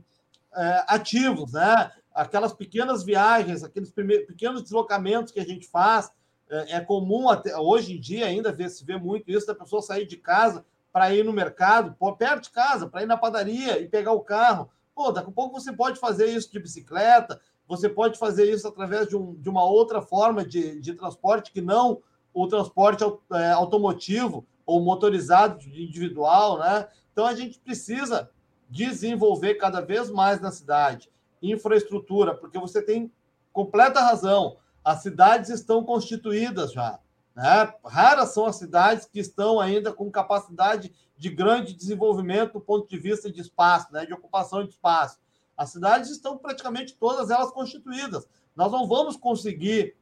é 0.54 0.84
ativos, 0.88 1.52
né? 1.52 1.92
Aquelas 2.14 2.52
pequenas 2.52 3.02
viagens, 3.02 3.64
aqueles 3.64 3.90
pequenos 3.90 4.62
deslocamentos 4.62 5.32
que 5.32 5.40
a 5.40 5.44
gente 5.44 5.66
faz, 5.66 6.12
é, 6.50 6.76
é 6.76 6.80
comum 6.80 7.28
até, 7.28 7.56
hoje 7.56 7.96
em 7.96 8.00
dia 8.00 8.26
ainda 8.26 8.52
ver, 8.52 8.68
se 8.68 8.84
vê 8.84 8.96
muito 8.96 9.30
isso 9.30 9.46
da 9.46 9.54
pessoa 9.54 9.80
sair 9.80 10.06
de 10.06 10.16
casa 10.16 10.64
para 10.92 11.14
ir 11.14 11.24
no 11.24 11.32
mercado, 11.32 11.96
perto 12.18 12.44
de 12.44 12.50
casa, 12.50 12.86
para 12.86 13.02
ir 13.02 13.06
na 13.06 13.16
padaria 13.16 13.80
e 13.80 13.88
pegar 13.88 14.12
o 14.12 14.20
carro 14.20 14.70
Pô, 14.94 15.10
daqui 15.10 15.30
a 15.30 15.32
pouco 15.32 15.58
você 15.58 15.72
pode 15.72 15.98
fazer 15.98 16.26
isso 16.26 16.50
de 16.50 16.58
bicicleta, 16.58 17.40
você 17.66 17.88
pode 17.88 18.18
fazer 18.18 18.52
isso 18.52 18.68
através 18.68 19.08
de, 19.08 19.16
um, 19.16 19.34
de 19.34 19.48
uma 19.48 19.64
outra 19.64 20.02
forma 20.02 20.44
de, 20.44 20.80
de 20.80 20.94
transporte 20.94 21.50
que 21.50 21.60
não 21.60 22.02
o 22.32 22.46
transporte 22.46 23.04
é, 23.32 23.50
automotivo 23.50 24.46
ou 24.64 24.80
motorizado 24.80 25.60
individual, 25.66 26.58
né? 26.58 26.88
Então 27.12 27.26
a 27.26 27.34
gente 27.34 27.58
precisa 27.58 28.30
desenvolver 28.68 29.54
cada 29.56 29.80
vez 29.80 30.10
mais 30.10 30.40
na 30.40 30.50
cidade 30.50 31.10
infraestrutura, 31.42 32.34
porque 32.34 32.58
você 32.58 32.80
tem 32.80 33.12
completa 33.52 34.00
razão. 34.00 34.56
As 34.84 35.02
cidades 35.02 35.50
estão 35.50 35.84
constituídas 35.84 36.72
já. 36.72 36.98
Né? 37.34 37.72
Raras 37.84 38.32
são 38.32 38.46
as 38.46 38.56
cidades 38.56 39.06
que 39.06 39.18
estão 39.18 39.60
ainda 39.60 39.92
com 39.92 40.10
capacidade 40.10 40.92
de 41.16 41.30
grande 41.30 41.74
desenvolvimento 41.74 42.54
do 42.54 42.60
ponto 42.60 42.88
de 42.88 42.98
vista 42.98 43.30
de 43.30 43.40
espaço, 43.40 43.92
né? 43.92 44.06
de 44.06 44.12
ocupação 44.12 44.64
de 44.64 44.70
espaço. 44.70 45.18
As 45.56 45.70
cidades 45.70 46.10
estão 46.10 46.38
praticamente 46.38 46.94
todas 46.94 47.30
elas 47.30 47.50
constituídas. 47.50 48.26
Nós 48.54 48.70
não 48.70 48.86
vamos 48.86 49.16
conseguir, 49.16 49.96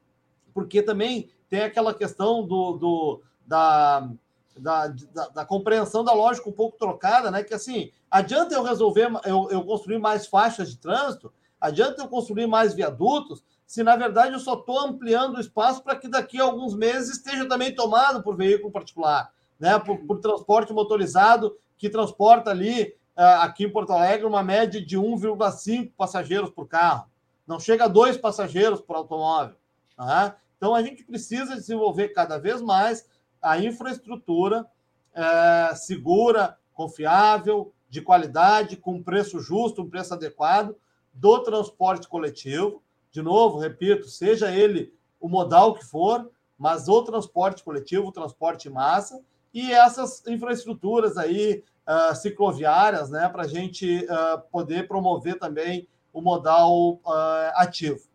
porque 0.53 0.83
também 0.83 1.31
tem 1.51 1.63
aquela 1.63 1.93
questão 1.93 2.47
do, 2.47 2.73
do 2.79 3.23
da, 3.45 4.09
da, 4.57 4.87
da, 4.87 5.29
da, 5.29 5.45
compreensão 5.45 6.05
da 6.05 6.13
lógica 6.13 6.49
um 6.49 6.53
pouco 6.53 6.79
trocada, 6.79 7.31
né? 7.31 7.43
Que 7.43 7.53
assim, 7.53 7.91
adianta 8.09 8.55
eu 8.55 8.63
resolver, 8.63 9.11
eu, 9.25 9.49
eu 9.51 9.65
construir 9.65 9.99
mais 9.99 10.27
faixas 10.29 10.71
de 10.71 10.79
trânsito, 10.79 11.33
adianta 11.61 12.01
eu 12.01 12.09
construir 12.09 12.47
mais 12.47 12.73
viadutos, 12.73 13.45
se 13.67 13.83
na 13.83 13.97
verdade 13.97 14.33
eu 14.33 14.39
só 14.39 14.55
estou 14.55 14.79
ampliando 14.79 15.37
o 15.37 15.41
espaço 15.41 15.83
para 15.83 15.97
que 15.97 16.09
daqui 16.09 16.41
a 16.41 16.45
alguns 16.45 16.75
meses 16.75 17.17
esteja 17.17 17.47
também 17.49 17.75
tomado 17.75 18.23
por 18.23 18.37
veículo 18.37 18.71
particular, 18.71 19.33
né? 19.59 19.77
Por, 19.81 19.99
por 20.07 20.21
transporte 20.21 20.73
motorizado 20.73 21.57
que 21.77 21.91
transporta 21.91 22.51
ali 22.51 22.95
uh, 23.17 23.41
aqui 23.41 23.65
em 23.65 23.73
Porto 23.73 23.93
Alegre 23.93 24.25
uma 24.25 24.43
média 24.43 24.81
de 24.81 24.97
1,5 24.97 25.93
passageiros 25.97 26.51
por 26.51 26.69
carro. 26.69 27.11
Não 27.45 27.59
chega 27.59 27.87
a 27.87 27.89
dois 27.89 28.17
passageiros 28.17 28.81
por 28.81 28.95
automóvel. 28.95 29.57
Tá? 29.97 30.37
Então 30.61 30.75
a 30.75 30.83
gente 30.83 31.03
precisa 31.03 31.55
desenvolver 31.55 32.09
cada 32.09 32.37
vez 32.37 32.61
mais 32.61 33.09
a 33.40 33.59
infraestrutura 33.59 34.66
é, 35.14 35.75
segura, 35.75 36.59
confiável, 36.75 37.73
de 37.88 38.03
qualidade, 38.03 38.77
com 38.77 39.03
preço 39.03 39.40
justo, 39.40 39.81
um 39.81 39.88
preço 39.88 40.12
adequado 40.12 40.77
do 41.14 41.38
transporte 41.38 42.07
coletivo 42.07 42.83
de 43.11 43.23
novo, 43.23 43.59
repito, 43.59 44.09
seja 44.09 44.53
ele 44.53 44.94
o 45.18 45.29
modal 45.29 45.75
que 45.75 45.85
for, 45.85 46.31
mas 46.59 46.88
o 46.88 47.03
transporte 47.03 47.64
coletivo, 47.64 48.09
o 48.09 48.12
transporte 48.12 48.68
massa, 48.70 49.20
e 49.53 49.73
essas 49.73 50.25
infraestruturas 50.27 51.16
aí 51.16 51.64
uh, 51.88 52.14
cicloviárias, 52.14 53.11
né, 53.11 53.29
para 53.29 53.42
a 53.42 53.49
gente 53.49 54.05
uh, 54.05 54.40
poder 54.53 54.87
promover 54.87 55.38
também 55.38 55.88
o 56.12 56.20
modal 56.20 56.92
uh, 57.05 57.51
ativo. 57.55 58.10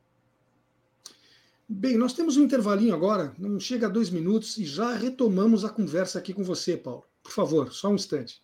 Bem, 1.68 1.98
nós 1.98 2.14
temos 2.14 2.38
um 2.38 2.44
intervalinho 2.44 2.94
agora, 2.94 3.34
não 3.40 3.60
chega 3.60 3.88
a 3.88 3.90
dois 3.90 4.12
minutos, 4.12 4.58
e 4.58 4.66
já 4.66 4.94
retomamos 4.94 5.66
a 5.66 5.70
conversa 5.70 6.20
aqui 6.20 6.32
com 6.32 6.44
você, 6.44 6.78
Paulo. 6.78 7.04
Por 7.24 7.32
favor, 7.32 7.74
só 7.74 7.90
um 7.90 7.96
instante. 7.96 8.40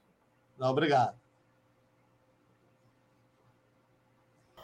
Não, 0.58 0.70
obrigado. 0.70 1.14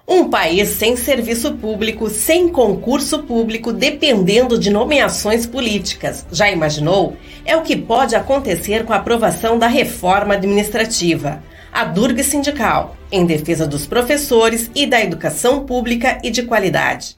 Um 0.08 0.30
país 0.30 0.70
sem 0.70 0.96
serviço 0.96 1.54
público, 1.56 2.10
sem 2.10 2.50
concurso 2.50 3.24
público, 3.24 3.72
dependendo 3.72 4.58
de 4.58 4.72
nomeações 4.72 5.46
políticas. 5.46 6.26
Já 6.32 6.50
imaginou? 6.50 7.16
É 7.46 7.56
o 7.56 7.62
que 7.62 7.76
pode 7.76 8.16
acontecer 8.16 8.86
com 8.86 8.94
a 8.94 8.96
aprovação 8.96 9.60
da 9.60 9.68
reforma 9.68 10.34
administrativa. 10.34 11.44
A 11.72 11.84
Durga 11.84 12.24
Sindical, 12.24 12.96
em 13.12 13.26
defesa 13.26 13.68
dos 13.68 13.86
professores 13.86 14.72
e 14.74 14.88
da 14.88 15.04
educação 15.04 15.66
pública 15.66 16.20
e 16.24 16.32
de 16.32 16.44
qualidade. 16.44 17.18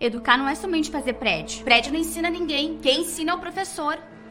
Educar 0.00 0.36
não 0.36 0.48
é 0.48 0.54
somente 0.54 0.92
fazer 0.92 1.14
prédio. 1.14 1.64
Prédio 1.64 1.92
não 1.92 1.98
ensina 1.98 2.30
ninguém. 2.30 2.78
Quem 2.78 3.00
ensina 3.00 3.32
é 3.32 3.34
o 3.34 3.40
professor. 3.40 3.98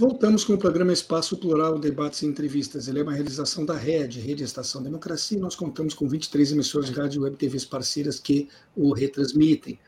Voltamos 0.00 0.44
com 0.44 0.54
o 0.54 0.58
programa 0.58 0.94
Espaço 0.94 1.36
Plural, 1.36 1.78
Debates 1.78 2.22
e 2.22 2.26
Entrevistas. 2.26 2.88
Ele 2.88 3.00
é 3.00 3.02
uma 3.02 3.12
realização 3.12 3.66
da 3.66 3.76
RED, 3.76 4.18
Rede 4.18 4.42
Estação 4.42 4.82
Democracia, 4.82 5.36
e 5.36 5.40
nós 5.42 5.54
contamos 5.54 5.92
com 5.92 6.08
23 6.08 6.52
emissoras 6.52 6.88
de 6.88 6.94
rádio 6.94 7.20
e 7.20 7.24
web 7.24 7.36
TVs 7.36 7.66
parceiras 7.66 8.18
que 8.18 8.48
o 8.74 8.94
retransmitem. 8.94 9.78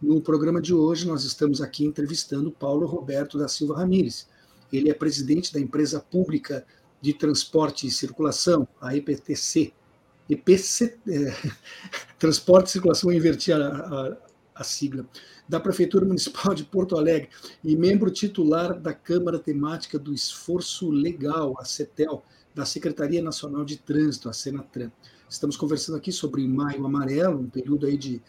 No 0.00 0.22
programa 0.22 0.58
de 0.62 0.72
hoje, 0.72 1.06
nós 1.06 1.22
estamos 1.22 1.60
aqui 1.60 1.84
entrevistando 1.84 2.50
Paulo 2.50 2.86
Roberto 2.86 3.36
da 3.36 3.46
Silva 3.46 3.76
Ramires. 3.76 4.26
Ele 4.72 4.88
é 4.88 4.94
presidente 4.94 5.52
da 5.52 5.60
empresa 5.60 6.00
pública 6.00 6.64
de 7.02 7.12
transporte 7.12 7.86
e 7.86 7.90
circulação, 7.90 8.66
a 8.80 8.96
EPTC. 8.96 9.74
EPC, 10.30 10.96
é, 11.06 11.50
Transporte 12.18 12.68
e 12.68 12.70
Circulação, 12.70 13.10
eu 13.10 13.18
inverti 13.18 13.52
a, 13.52 13.58
a, 13.58 14.16
a 14.54 14.64
sigla 14.64 15.06
da 15.48 15.58
Prefeitura 15.58 16.04
Municipal 16.04 16.54
de 16.54 16.64
Porto 16.64 16.96
Alegre 16.96 17.30
e 17.64 17.74
membro 17.74 18.10
titular 18.10 18.78
da 18.78 18.92
Câmara 18.92 19.38
Temática 19.38 19.98
do 19.98 20.12
Esforço 20.12 20.90
Legal, 20.90 21.54
a 21.58 21.64
CETEL, 21.64 22.22
da 22.54 22.64
Secretaria 22.64 23.22
Nacional 23.22 23.64
de 23.64 23.76
Trânsito, 23.76 24.28
a 24.28 24.32
Senatran. 24.32 24.90
Estamos 25.28 25.56
conversando 25.56 25.96
aqui 25.96 26.10
sobre 26.10 26.46
Maio 26.46 26.84
Amarelo, 26.84 27.40
um 27.40 27.48
período 27.48 27.86
aí 27.86 27.96
de 27.96 28.20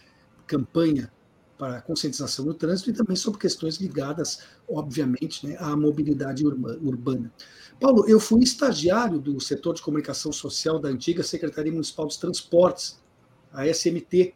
campanha 0.45 1.11
para 1.57 1.81
conscientização 1.81 2.45
no 2.45 2.53
trânsito 2.53 2.89
e 2.89 2.93
também 2.93 3.17
sobre 3.17 3.39
questões 3.39 3.77
ligadas, 3.77 4.43
obviamente, 4.67 5.45
né, 5.45 5.57
à 5.59 5.75
mobilidade 5.75 6.45
urbana. 6.45 7.33
Paulo, 7.81 8.07
eu 8.07 8.17
fui 8.19 8.41
estagiário 8.41 9.19
do 9.19 9.39
setor 9.41 9.73
de 9.73 9.81
comunicação 9.81 10.31
social 10.31 10.79
da 10.79 10.87
antiga 10.87 11.21
Secretaria 11.21 11.71
Municipal 11.71 12.07
dos 12.07 12.15
Transportes, 12.15 13.01
a 13.51 13.67
SMT, 13.67 14.35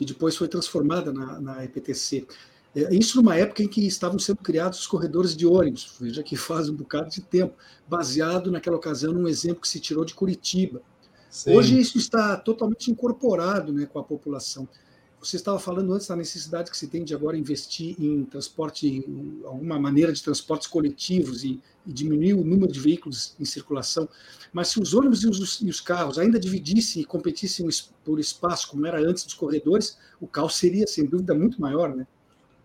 que 0.00 0.04
depois 0.06 0.34
foi 0.34 0.48
transformada 0.48 1.12
na, 1.12 1.38
na 1.38 1.62
EPTC. 1.62 2.26
É, 2.74 2.94
isso 2.94 3.18
numa 3.18 3.36
época 3.36 3.62
em 3.62 3.68
que 3.68 3.86
estavam 3.86 4.18
sendo 4.18 4.38
criados 4.38 4.78
os 4.78 4.86
corredores 4.86 5.36
de 5.36 5.46
ônibus, 5.46 5.94
veja 6.00 6.22
que 6.22 6.36
faz 6.36 6.70
um 6.70 6.74
bocado 6.74 7.10
de 7.10 7.20
tempo, 7.20 7.54
baseado 7.86 8.50
naquela 8.50 8.78
ocasião 8.78 9.12
num 9.12 9.28
exemplo 9.28 9.60
que 9.60 9.68
se 9.68 9.78
tirou 9.78 10.02
de 10.02 10.14
Curitiba. 10.14 10.80
Sim. 11.28 11.54
Hoje 11.54 11.78
isso 11.78 11.98
está 11.98 12.34
totalmente 12.38 12.90
incorporado 12.90 13.74
né, 13.74 13.84
com 13.84 13.98
a 13.98 14.02
população. 14.02 14.66
Você 15.20 15.36
estava 15.36 15.58
falando 15.58 15.92
antes 15.92 16.06
da 16.06 16.16
necessidade 16.16 16.70
que 16.70 16.76
se 16.76 16.88
tem 16.88 17.04
de 17.04 17.14
agora 17.14 17.36
investir 17.36 17.94
em 17.98 18.24
transporte, 18.24 19.04
alguma 19.44 19.78
maneira 19.78 20.12
de 20.12 20.22
transportes 20.22 20.66
coletivos 20.66 21.44
e, 21.44 21.60
e 21.86 21.92
diminuir 21.92 22.32
o 22.32 22.42
número 22.42 22.72
de 22.72 22.80
veículos 22.80 23.34
em 23.38 23.44
circulação. 23.44 24.08
Mas 24.50 24.68
se 24.68 24.80
os 24.80 24.94
ônibus 24.94 25.22
e 25.22 25.28
os, 25.28 25.60
e 25.60 25.68
os 25.68 25.80
carros 25.80 26.18
ainda 26.18 26.40
dividissem 26.40 27.02
e 27.02 27.04
competissem 27.04 27.68
por 28.02 28.18
espaço, 28.18 28.68
como 28.68 28.86
era 28.86 28.98
antes 28.98 29.24
dos 29.24 29.34
corredores, 29.34 29.98
o 30.18 30.26
caos 30.26 30.56
seria, 30.56 30.86
sem 30.86 31.04
dúvida, 31.04 31.34
muito 31.34 31.60
maior, 31.60 31.94
né? 31.94 32.06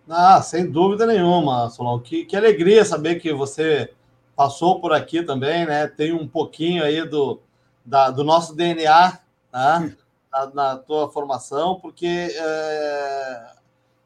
Ah, 0.08 0.42
sem 0.42 0.70
dúvida 0.70 1.06
nenhuma, 1.06 1.70
Solon. 1.70 2.00
Que, 2.00 2.26
que 2.26 2.38
alegria 2.38 2.86
saber 2.86 3.16
que 3.16 3.34
você 3.34 3.92
passou 4.36 4.80
por 4.80 4.94
aqui 4.94 5.24
também, 5.24 5.66
né? 5.66 5.88
Tem 5.88 6.14
um 6.14 6.28
pouquinho 6.28 6.84
aí 6.84 7.06
do, 7.08 7.42
da, 7.84 8.12
do 8.12 8.24
nosso 8.24 8.56
DNA 8.56 9.20
né? 9.56 9.96
na, 10.54 10.78
tua 10.78 11.10
formação, 11.12 11.80
porque 11.80 12.08
é, 12.36 13.52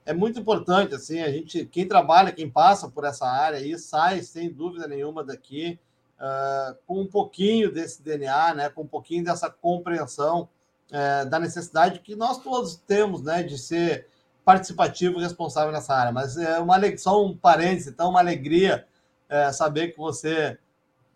é, 0.08 0.14
muito 0.14 0.40
importante, 0.40 0.96
assim, 0.96 1.22
a 1.22 1.32
gente, 1.32 1.66
quem 1.66 1.88
trabalha, 1.88 2.32
quem 2.32 2.50
passa 2.50 2.90
por 2.90 3.04
essa 3.04 3.28
área 3.28 3.60
aí, 3.60 3.78
sai, 3.78 4.22
sem 4.22 4.52
dúvida 4.52 4.88
nenhuma, 4.88 5.24
daqui 5.24 5.80
uh, 6.20 6.78
com 6.86 7.02
um 7.02 7.08
pouquinho 7.08 7.72
desse 7.72 8.04
DNA, 8.04 8.54
né? 8.54 8.70
Com 8.70 8.84
um 8.84 8.88
pouquinho 8.88 9.24
dessa 9.24 9.50
compreensão 9.50 10.50
uh, 10.92 11.30
da 11.30 11.40
necessidade 11.40 12.00
que 12.00 12.16
nós 12.16 12.38
todos 12.38 12.76
temos, 12.76 13.22
né? 13.22 13.42
De 13.44 13.58
ser 13.58 14.08
participativo 14.44 15.20
e 15.20 15.24
responsável 15.24 15.72
nessa 15.72 15.94
área. 15.94 16.12
Mas 16.12 16.38
é 16.38 16.60
uma 16.60 16.76
só 16.98 17.24
um 17.24 17.36
parêntese, 17.36 17.90
então 17.90 18.10
uma 18.10 18.20
alegria 18.20 18.86
é, 19.30 19.52
saber 19.52 19.90
que 19.90 19.98
você 19.98 20.58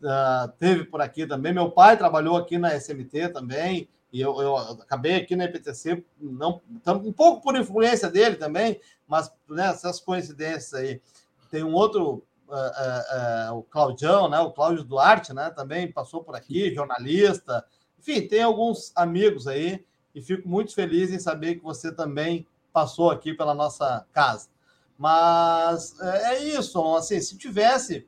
uh, 0.04 0.48
teve 0.60 0.86
por 0.86 1.02
aqui 1.02 1.26
também. 1.26 1.52
Meu 1.52 1.72
pai 1.72 1.98
trabalhou 1.98 2.38
aqui 2.38 2.60
na 2.60 2.76
SMT 2.76 3.30
também, 3.30 3.90
e 4.14 4.22
eu, 4.22 4.40
eu 4.40 4.56
acabei 4.56 5.16
aqui 5.16 5.36
na 5.36 5.46
IPTC, 5.46 6.06
não, 6.22 6.62
um 7.04 7.12
pouco 7.12 7.42
por 7.42 7.58
influência 7.58 8.12
dele 8.12 8.36
também, 8.36 8.80
mas 9.08 9.34
né, 9.50 9.70
essas 9.70 10.00
coincidências 10.00 10.72
aí. 10.76 11.02
Tem 11.50 11.64
um 11.64 11.74
outro, 11.74 12.24
uh, 12.48 12.54
uh, 12.54 13.54
uh, 13.54 13.58
o 13.58 13.64
Claudião, 13.64 14.30
né, 14.30 14.40
o 14.40 14.52
Cláudio 14.52 14.84
Duarte, 14.84 15.34
né, 15.34 15.50
também 15.50 15.92
passou 15.92 16.24
por 16.24 16.36
aqui, 16.36 16.74
jornalista. 16.76 17.66
Enfim, 17.98 18.28
tem 18.28 18.44
alguns 18.44 18.92
amigos 18.96 19.48
aí, 19.48 19.84
e 20.14 20.22
fico 20.22 20.48
muito 20.48 20.76
feliz 20.76 21.12
em 21.12 21.18
saber 21.18 21.56
que 21.56 21.64
você 21.64 21.92
também 21.92 22.46
passou 22.72 23.10
aqui 23.10 23.34
pela 23.34 23.56
nossa 23.56 24.06
casa. 24.14 24.48
Mas 24.96 26.00
é, 26.00 26.36
é 26.36 26.44
isso, 26.44 26.80
assim, 26.96 27.20
se 27.20 27.36
tivesse 27.36 28.08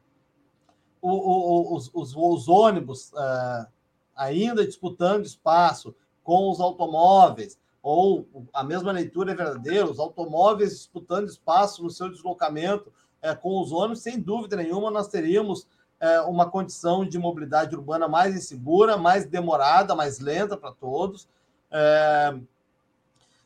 o, 1.01 1.09
o, 1.09 1.75
os, 1.75 1.89
os, 1.91 2.15
os, 2.15 2.47
ônibus 2.47 3.11
uh, 3.13 3.67
ainda 4.15 4.65
disputando 4.65 5.25
espaço 5.25 5.95
com 6.23 6.49
os 6.49 6.59
automóveis, 6.59 7.59
ou 7.81 8.27
a 8.51 8.63
mesma 8.63 8.91
leitura 8.91 9.31
é 9.31 9.35
verdadeira, 9.35 9.89
os 9.89 9.99
automóveis 9.99 10.71
disputando 10.71 11.27
espaço 11.27 11.83
no 11.83 11.89
seu 11.89 12.09
deslocamento 12.09 12.91
uh, 13.21 13.39
com 13.39 13.61
os 13.61 13.71
ônibus, 13.71 14.01
sem 14.01 14.19
dúvida 14.19 14.55
nenhuma, 14.55 14.89
nós 14.89 15.07
teríamos 15.07 15.61
uh, 16.01 16.27
uma 16.27 16.49
condição 16.49 17.07
de 17.07 17.19
mobilidade 17.19 17.75
urbana 17.75 18.07
mais 18.07 18.35
insegura, 18.35 18.97
mais 18.97 19.25
demorada, 19.25 19.93
mais 19.93 20.19
lenta 20.19 20.57
para 20.57 20.71
todos. 20.71 21.27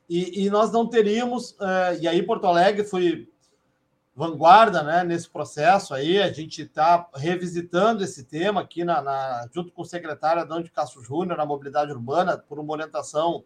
E, 0.09 0.45
e 0.45 0.49
nós 0.49 0.72
não 0.72 0.88
teríamos, 0.88 1.51
uh, 1.51 1.99
e 1.99 2.07
aí 2.07 2.24
Porto 2.24 2.47
Alegre 2.47 2.84
foi 2.84 3.30
vanguarda 4.20 4.84
né, 4.84 5.01
nesse 5.05 5.30
processo 5.30 5.93
aí, 5.93 6.22
a 6.22 6.30
gente 6.30 6.63
está 6.63 7.07
revisitando 7.15 8.03
esse 8.03 8.26
tema 8.26 8.59
aqui 8.59 8.84
na, 8.84 9.01
na, 9.01 9.47
junto 9.55 9.72
com 9.72 9.84
o 9.84 9.86
secretário 9.86 10.41
Adão 10.41 10.61
de 10.61 10.70
Castro 10.70 11.01
Júnior 11.01 11.38
na 11.38 11.45
mobilidade 11.45 11.93
urbana, 11.93 12.38
por 12.38 12.59
uma 12.59 12.74
orientação 12.74 13.45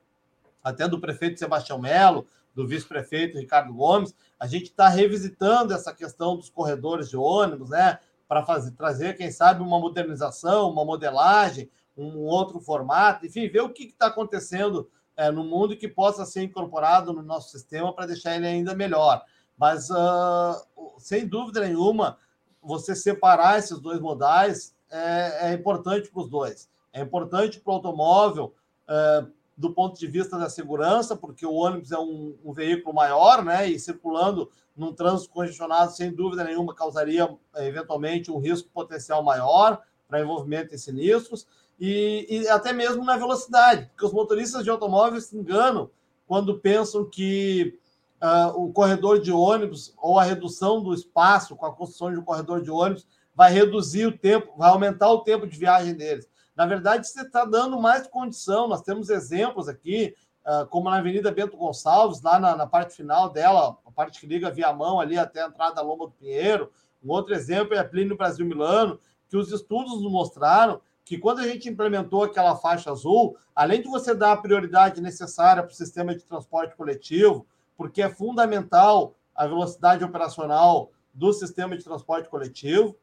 até 0.64 0.88
do 0.88 1.00
prefeito 1.00 1.38
Sebastião 1.38 1.78
Melo, 1.78 2.26
do 2.56 2.68
vice-prefeito 2.68 3.38
Ricardo 3.38 3.72
Gomes, 3.72 4.16
a 4.40 4.48
gente 4.48 4.64
está 4.64 4.90
revisitando 4.90 5.76
essa 5.76 5.94
questão 5.94 6.36
dos 6.36 6.50
corredores 6.50 7.08
de 7.08 7.18
ônibus, 7.18 7.70
né? 7.70 8.00
Para 8.28 8.42
trazer, 8.76 9.16
quem 9.16 9.30
sabe, 9.30 9.62
uma 9.62 9.80
modernização, 9.80 10.72
uma 10.72 10.84
modelagem, 10.84 11.70
um 11.96 12.22
outro 12.22 12.60
formato, 12.60 13.28
enfim, 13.28 13.48
ver 13.48 13.62
o 13.62 13.70
que 13.70 13.84
está 13.84 14.08
acontecendo 14.08 14.90
é, 15.16 15.30
no 15.30 15.44
mundo 15.44 15.78
que 15.78 15.88
possa 15.88 16.26
ser 16.26 16.42
incorporado 16.42 17.14
no 17.14 17.22
nosso 17.22 17.52
sistema 17.52 17.94
para 17.94 18.08
deixar 18.08 18.36
ele 18.36 18.48
ainda 18.48 18.74
melhor. 18.74 19.24
Mas, 19.58 19.90
uh, 19.90 20.66
sem 20.98 21.28
dúvida 21.28 21.62
nenhuma, 21.62 22.18
você 22.62 22.96
separar 22.96 23.60
esses 23.60 23.80
dois 23.80 24.00
modais 24.00 24.76
é, 24.90 25.50
é 25.50 25.54
importante 25.54 26.10
para 26.10 26.22
os 26.22 26.30
dois. 26.30 26.70
É 26.92 27.02
importante 27.02 27.60
para 27.60 27.72
o 27.72 27.76
automóvel, 27.76 28.54
é, 28.88 29.26
do 29.58 29.72
ponto 29.72 30.00
de 30.00 30.08
vista 30.08 30.38
da 30.38 30.50
segurança, 30.50 31.16
porque 31.16 31.46
o 31.46 31.54
ônibus 31.54 31.92
é 31.92 31.98
um, 31.98 32.36
um, 32.44 32.54
veículo 32.54 32.94
maior, 32.94 33.44
né? 33.44 33.68
E 33.68 33.80
circulando 33.80 34.50
num 34.76 34.94
trânsito 34.94 35.32
congestionado, 35.32 35.92
sem 35.92 36.12
dúvida 36.12 36.44
nenhuma, 36.44 36.74
causaria 36.74 37.36
eventualmente 37.58 38.32
um 38.32 38.40
risco 38.40 38.70
potencial 38.70 39.24
maior 39.24 39.82
para 40.08 40.22
envolvimento 40.22 40.74
em 40.74 40.78
sinistros 40.78 41.48
e, 41.80 42.28
e 42.30 42.48
até 42.48 42.72
mesmo 42.74 43.04
na 43.04 43.18
velocidade, 43.18 43.88
porque 43.88 44.06
os 44.06 44.14
motoristas 44.14 44.64
de 44.64 44.70
automóveis 44.70 45.26
se 45.26 45.38
enganam 45.38 45.90
quando 46.28 46.60
pensam 46.60 47.06
que 47.06 47.80
uh, 48.24 48.58
o 48.58 48.72
corredor 48.72 49.20
de 49.20 49.32
ônibus 49.32 49.94
ou 49.98 50.18
a 50.18 50.24
redução 50.24 50.82
do 50.82 50.94
espaço 50.94 51.56
com 51.58 51.66
a 51.66 51.74
construção 51.74 52.12
de 52.12 52.18
um 52.18 52.24
corredor 52.24 52.62
de 52.62 52.72
ônibus 52.72 53.06
vai 53.36 53.52
reduzir 53.52 54.06
o 54.06 54.18
tempo, 54.18 54.54
vai 54.58 54.70
aumentar 54.70 55.10
o 55.10 55.20
tempo 55.20 55.46
de 55.46 55.58
viagem 55.58 55.94
deles. 55.94 56.30
Na 56.56 56.66
verdade, 56.66 57.08
você 57.08 57.22
está 57.22 57.44
dando 57.44 57.82
mais 57.82 58.08
condição. 58.08 58.68
Nós 58.68 58.82
temos 58.82 59.10
exemplos 59.10 59.68
aqui, 59.68 60.16
uh, 60.46 60.66
como 60.68 60.90
na 60.90 60.98
Avenida 60.98 61.32
Bento 61.32 61.58
Gonçalves, 61.58 62.22
lá 62.22 62.40
na, 62.40 62.56
na, 62.56 62.68
parte 62.68 62.96
final 62.96 63.30
dela, 63.30 63.78
a 63.86 63.92
parte 63.92 64.20
que 64.20 64.28
liga 64.28 64.52
via 64.52 64.72
mão 64.72 65.00
ali 65.00 65.18
até 65.18 65.44
a 65.44 65.48
entrada 65.48 65.76
da 65.76 65.82
Lomba 65.82 66.06
do 66.06 66.12
Pinheiro. 66.12 66.72
Um 67.04 67.12
outro 67.12 67.34
exemplo 67.34 67.74
é 67.74 67.80
a 67.80 67.84
Plínio 67.84 68.16
Brasil 68.16 68.46
Milano, 68.46 69.00
que 69.28 69.36
os 69.36 69.52
estudos 69.52 70.02
nos 70.02 70.12
mostraram 70.12 70.80
que 71.04 71.18
quando 71.18 71.40
a 71.40 71.48
gente 71.48 71.68
implementou 71.68 72.24
aquela 72.24 72.56
faixa 72.56 72.90
azul, 72.90 73.36
além 73.54 73.82
de 73.82 73.90
você 73.90 74.14
dar 74.14 74.32
a 74.32 74.38
prioridade 74.38 75.02
necessária 75.02 75.62
para 75.62 75.72
o 75.72 75.76
sistema 75.76 76.16
de 76.16 76.24
transporte 76.24 76.78
coletivo, 76.78 77.46
porque 77.76 78.02
é 78.02 78.10
fundamental 78.10 79.16
a 79.36 79.48
velocidade 79.48 80.04
operacional 80.04 80.92
do 81.14 81.32
sistema 81.34 81.78
de 81.78 81.84
transporte 81.84 82.30
coletivo, 82.30 82.96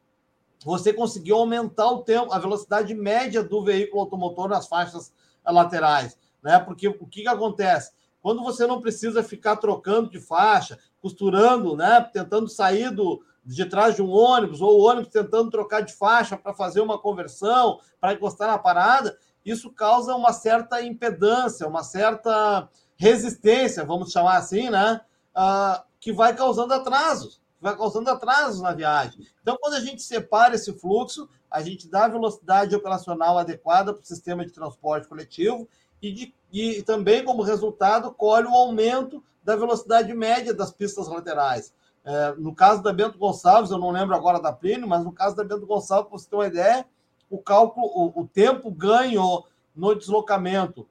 você 0.63 0.93
conseguiu 0.93 1.37
aumentar 1.37 1.89
o 1.89 2.03
tempo, 2.03 2.31
a 2.31 2.39
velocidade 2.39 2.93
média 2.93 3.43
do 3.43 3.63
veículo 3.63 4.01
automotor 4.01 4.47
nas 4.47 4.67
faixas 4.67 5.11
laterais, 5.45 6.17
né? 6.41 6.59
Porque 6.59 6.87
o 6.87 7.07
que, 7.07 7.23
que 7.23 7.27
acontece? 7.27 7.91
Quando 8.21 8.43
você 8.43 8.67
não 8.67 8.79
precisa 8.79 9.23
ficar 9.23 9.55
trocando 9.55 10.11
de 10.11 10.19
faixa, 10.19 10.77
costurando, 11.01 11.75
né? 11.75 12.01
Tentando 12.13 12.47
sair 12.47 12.91
do, 12.91 13.23
de 13.43 13.65
trás 13.65 13.95
de 13.95 14.03
um 14.03 14.11
ônibus, 14.11 14.61
ou 14.61 14.79
o 14.79 14.83
ônibus 14.83 15.09
tentando 15.09 15.49
trocar 15.49 15.81
de 15.81 15.93
faixa 15.93 16.37
para 16.37 16.53
fazer 16.53 16.81
uma 16.81 16.99
conversão, 16.99 17.79
para 17.99 18.13
encostar 18.13 18.47
na 18.47 18.59
parada, 18.59 19.17
isso 19.43 19.71
causa 19.71 20.15
uma 20.15 20.31
certa 20.31 20.81
impedância, 20.83 21.67
uma 21.67 21.83
certa 21.83 22.69
resistência, 23.01 23.83
vamos 23.83 24.11
chamar 24.11 24.37
assim, 24.37 24.69
né? 24.69 25.01
Uh, 25.35 25.81
que 25.99 26.13
vai 26.13 26.35
causando 26.35 26.71
atrasos, 26.71 27.41
vai 27.59 27.75
causando 27.75 28.07
atrasos 28.11 28.61
na 28.61 28.73
viagem. 28.73 29.25
Então, 29.41 29.57
quando 29.59 29.73
a 29.73 29.79
gente 29.79 30.03
separa 30.03 30.53
esse 30.53 30.71
fluxo, 30.71 31.27
a 31.49 31.63
gente 31.63 31.89
dá 31.89 32.05
a 32.05 32.09
velocidade 32.09 32.75
operacional 32.75 33.39
adequada 33.39 33.91
para 33.91 34.03
o 34.03 34.05
sistema 34.05 34.45
de 34.45 34.51
transporte 34.51 35.07
coletivo 35.07 35.67
e, 35.99 36.11
de, 36.11 36.35
e 36.53 36.83
também, 36.83 37.25
como 37.25 37.41
resultado, 37.41 38.13
colhe 38.13 38.45
o 38.45 38.53
aumento 38.53 39.23
da 39.43 39.55
velocidade 39.55 40.13
média 40.13 40.53
das 40.53 40.71
pistas 40.71 41.07
laterais. 41.07 41.73
É, 42.05 42.35
no 42.37 42.53
caso 42.53 42.83
da 42.83 42.93
Bento 42.93 43.17
Gonçalves, 43.17 43.71
eu 43.71 43.79
não 43.79 43.89
lembro 43.89 44.15
agora 44.15 44.39
da 44.39 44.53
Plínio, 44.53 44.87
mas 44.87 45.03
no 45.03 45.11
caso 45.11 45.35
da 45.35 45.43
Bento 45.43 45.65
Gonçalves, 45.65 46.07
para 46.07 46.19
você 46.19 46.29
ter 46.29 46.35
uma 46.35 46.47
ideia, 46.47 46.85
o 47.31 47.39
cálculo, 47.39 47.87
o, 47.87 48.21
o 48.21 48.27
tempo 48.27 48.69
ganho 48.69 49.43
no 49.75 49.95
deslocamento 49.95 50.87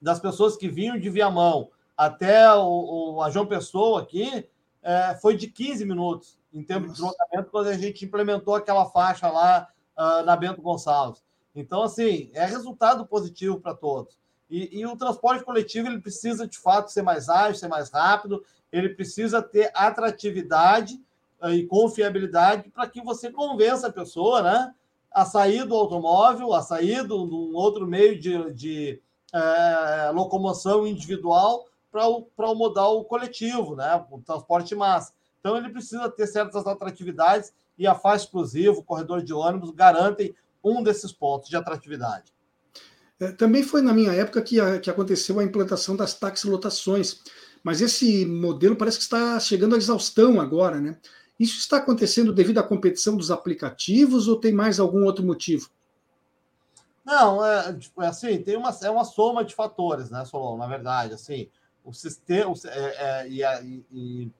das 0.00 0.20
pessoas 0.20 0.56
que 0.56 0.68
vinham 0.68 0.98
de 0.98 1.10
Viamão 1.10 1.70
até 1.96 2.52
o, 2.54 3.16
o 3.16 3.22
a 3.22 3.30
João 3.30 3.46
Pessoa 3.46 4.02
aqui 4.02 4.46
é, 4.82 5.16
foi 5.20 5.36
de 5.36 5.48
15 5.48 5.84
minutos 5.84 6.38
em 6.52 6.62
termos 6.62 6.88
de 6.88 6.94
deslocamento 6.94 7.50
quando 7.50 7.66
a 7.66 7.76
gente 7.76 8.04
implementou 8.04 8.54
aquela 8.54 8.86
faixa 8.86 9.28
lá 9.28 9.68
uh, 9.96 10.24
na 10.24 10.36
Bento 10.36 10.62
Gonçalves. 10.62 11.22
Então, 11.54 11.82
assim, 11.82 12.30
é 12.32 12.44
resultado 12.46 13.04
positivo 13.06 13.60
para 13.60 13.74
todos. 13.74 14.16
E, 14.48 14.80
e, 14.80 14.86
o 14.86 14.96
transporte 14.96 15.44
coletivo 15.44 15.88
ele 15.88 16.00
precisa, 16.00 16.46
de 16.46 16.56
fato, 16.56 16.90
ser 16.90 17.02
mais 17.02 17.28
ágil, 17.28 17.56
ser 17.56 17.68
mais 17.68 17.90
rápido, 17.90 18.42
ele 18.72 18.90
precisa 18.90 19.42
ter 19.42 19.70
atratividade 19.74 20.98
eh, 21.42 21.54
e 21.56 21.66
confiabilidade 21.66 22.70
para 22.70 22.88
que 22.88 23.02
você 23.02 23.30
convença 23.30 23.88
a 23.88 23.92
pessoa 23.92 24.42
né, 24.42 24.74
a 25.10 25.24
sair 25.26 25.66
do 25.66 25.74
automóvel, 25.74 26.54
a 26.54 26.62
sair 26.62 27.06
de 27.06 27.12
um 27.12 27.54
outro 27.54 27.86
meio 27.86 28.18
de, 28.18 28.52
de 28.54 29.02
é, 29.34 30.10
locomoção 30.12 30.86
individual 30.86 31.66
para 31.90 32.08
o, 32.08 32.28
o 32.36 32.54
modal 32.54 33.04
coletivo, 33.04 33.76
né, 33.76 34.04
o 34.10 34.20
transporte 34.20 34.74
massa. 34.74 35.12
Então, 35.40 35.56
ele 35.56 35.70
precisa 35.70 36.08
ter 36.10 36.26
certas 36.26 36.66
atratividades 36.66 37.52
e 37.78 37.86
a 37.86 37.94
faixa 37.94 38.24
exclusiva, 38.24 38.78
o 38.78 38.82
corredor 38.82 39.22
de 39.22 39.32
ônibus, 39.32 39.70
garantem 39.70 40.34
um 40.62 40.82
desses 40.82 41.12
pontos 41.12 41.48
de 41.48 41.56
atratividade. 41.56 42.32
É, 43.20 43.32
também 43.32 43.62
foi 43.62 43.82
na 43.82 43.92
minha 43.92 44.12
época 44.12 44.42
que, 44.42 44.60
a, 44.60 44.78
que 44.78 44.90
aconteceu 44.90 45.38
a 45.38 45.44
implantação 45.44 45.96
das 45.96 46.14
taxilotações, 46.14 47.20
mas 47.62 47.80
esse 47.80 48.24
modelo 48.26 48.76
parece 48.76 48.98
que 48.98 49.04
está 49.04 49.38
chegando 49.40 49.74
à 49.74 49.78
exaustão 49.78 50.40
agora, 50.40 50.80
né? 50.80 50.96
Isso 51.38 51.58
está 51.58 51.76
acontecendo 51.76 52.32
devido 52.32 52.58
à 52.58 52.62
competição 52.62 53.16
dos 53.16 53.30
aplicativos 53.30 54.26
ou 54.26 54.36
tem 54.36 54.52
mais 54.52 54.80
algum 54.80 55.04
outro 55.04 55.24
motivo? 55.24 55.70
Não, 57.08 57.42
é, 57.42 57.72
tipo, 57.72 58.02
é 58.02 58.08
assim, 58.08 58.36
tem 58.42 58.54
uma, 58.54 58.68
é 58.82 58.90
uma 58.90 59.02
soma 59.02 59.42
de 59.42 59.54
fatores, 59.54 60.10
né, 60.10 60.26
Solon, 60.26 60.58
na 60.58 60.66
verdade, 60.66 61.14
assim, 61.14 61.48
o 61.82 61.90
sistema, 61.90 62.52
é, 62.66 63.24
é, 63.24 63.28
e, 63.30 63.84
e, 63.90 64.30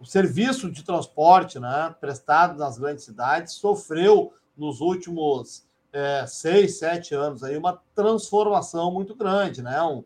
o 0.00 0.04
serviço 0.04 0.68
de 0.68 0.82
transporte 0.82 1.60
né, 1.60 1.94
prestado 2.00 2.58
nas 2.58 2.76
grandes 2.76 3.04
cidades 3.04 3.52
sofreu 3.52 4.32
nos 4.56 4.80
últimos 4.80 5.64
é, 5.92 6.26
seis, 6.26 6.80
sete 6.80 7.14
anos 7.14 7.44
aí 7.44 7.56
uma 7.56 7.80
transformação 7.94 8.92
muito 8.92 9.14
grande, 9.14 9.62
né? 9.62 9.80
Um, 9.82 10.02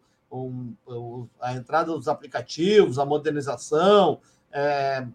um, 0.86 1.26
a 1.40 1.54
entrada 1.54 1.92
dos 1.92 2.08
aplicativos, 2.08 2.98
a 2.98 3.06
modernização, 3.06 4.20
é, 4.50 5.06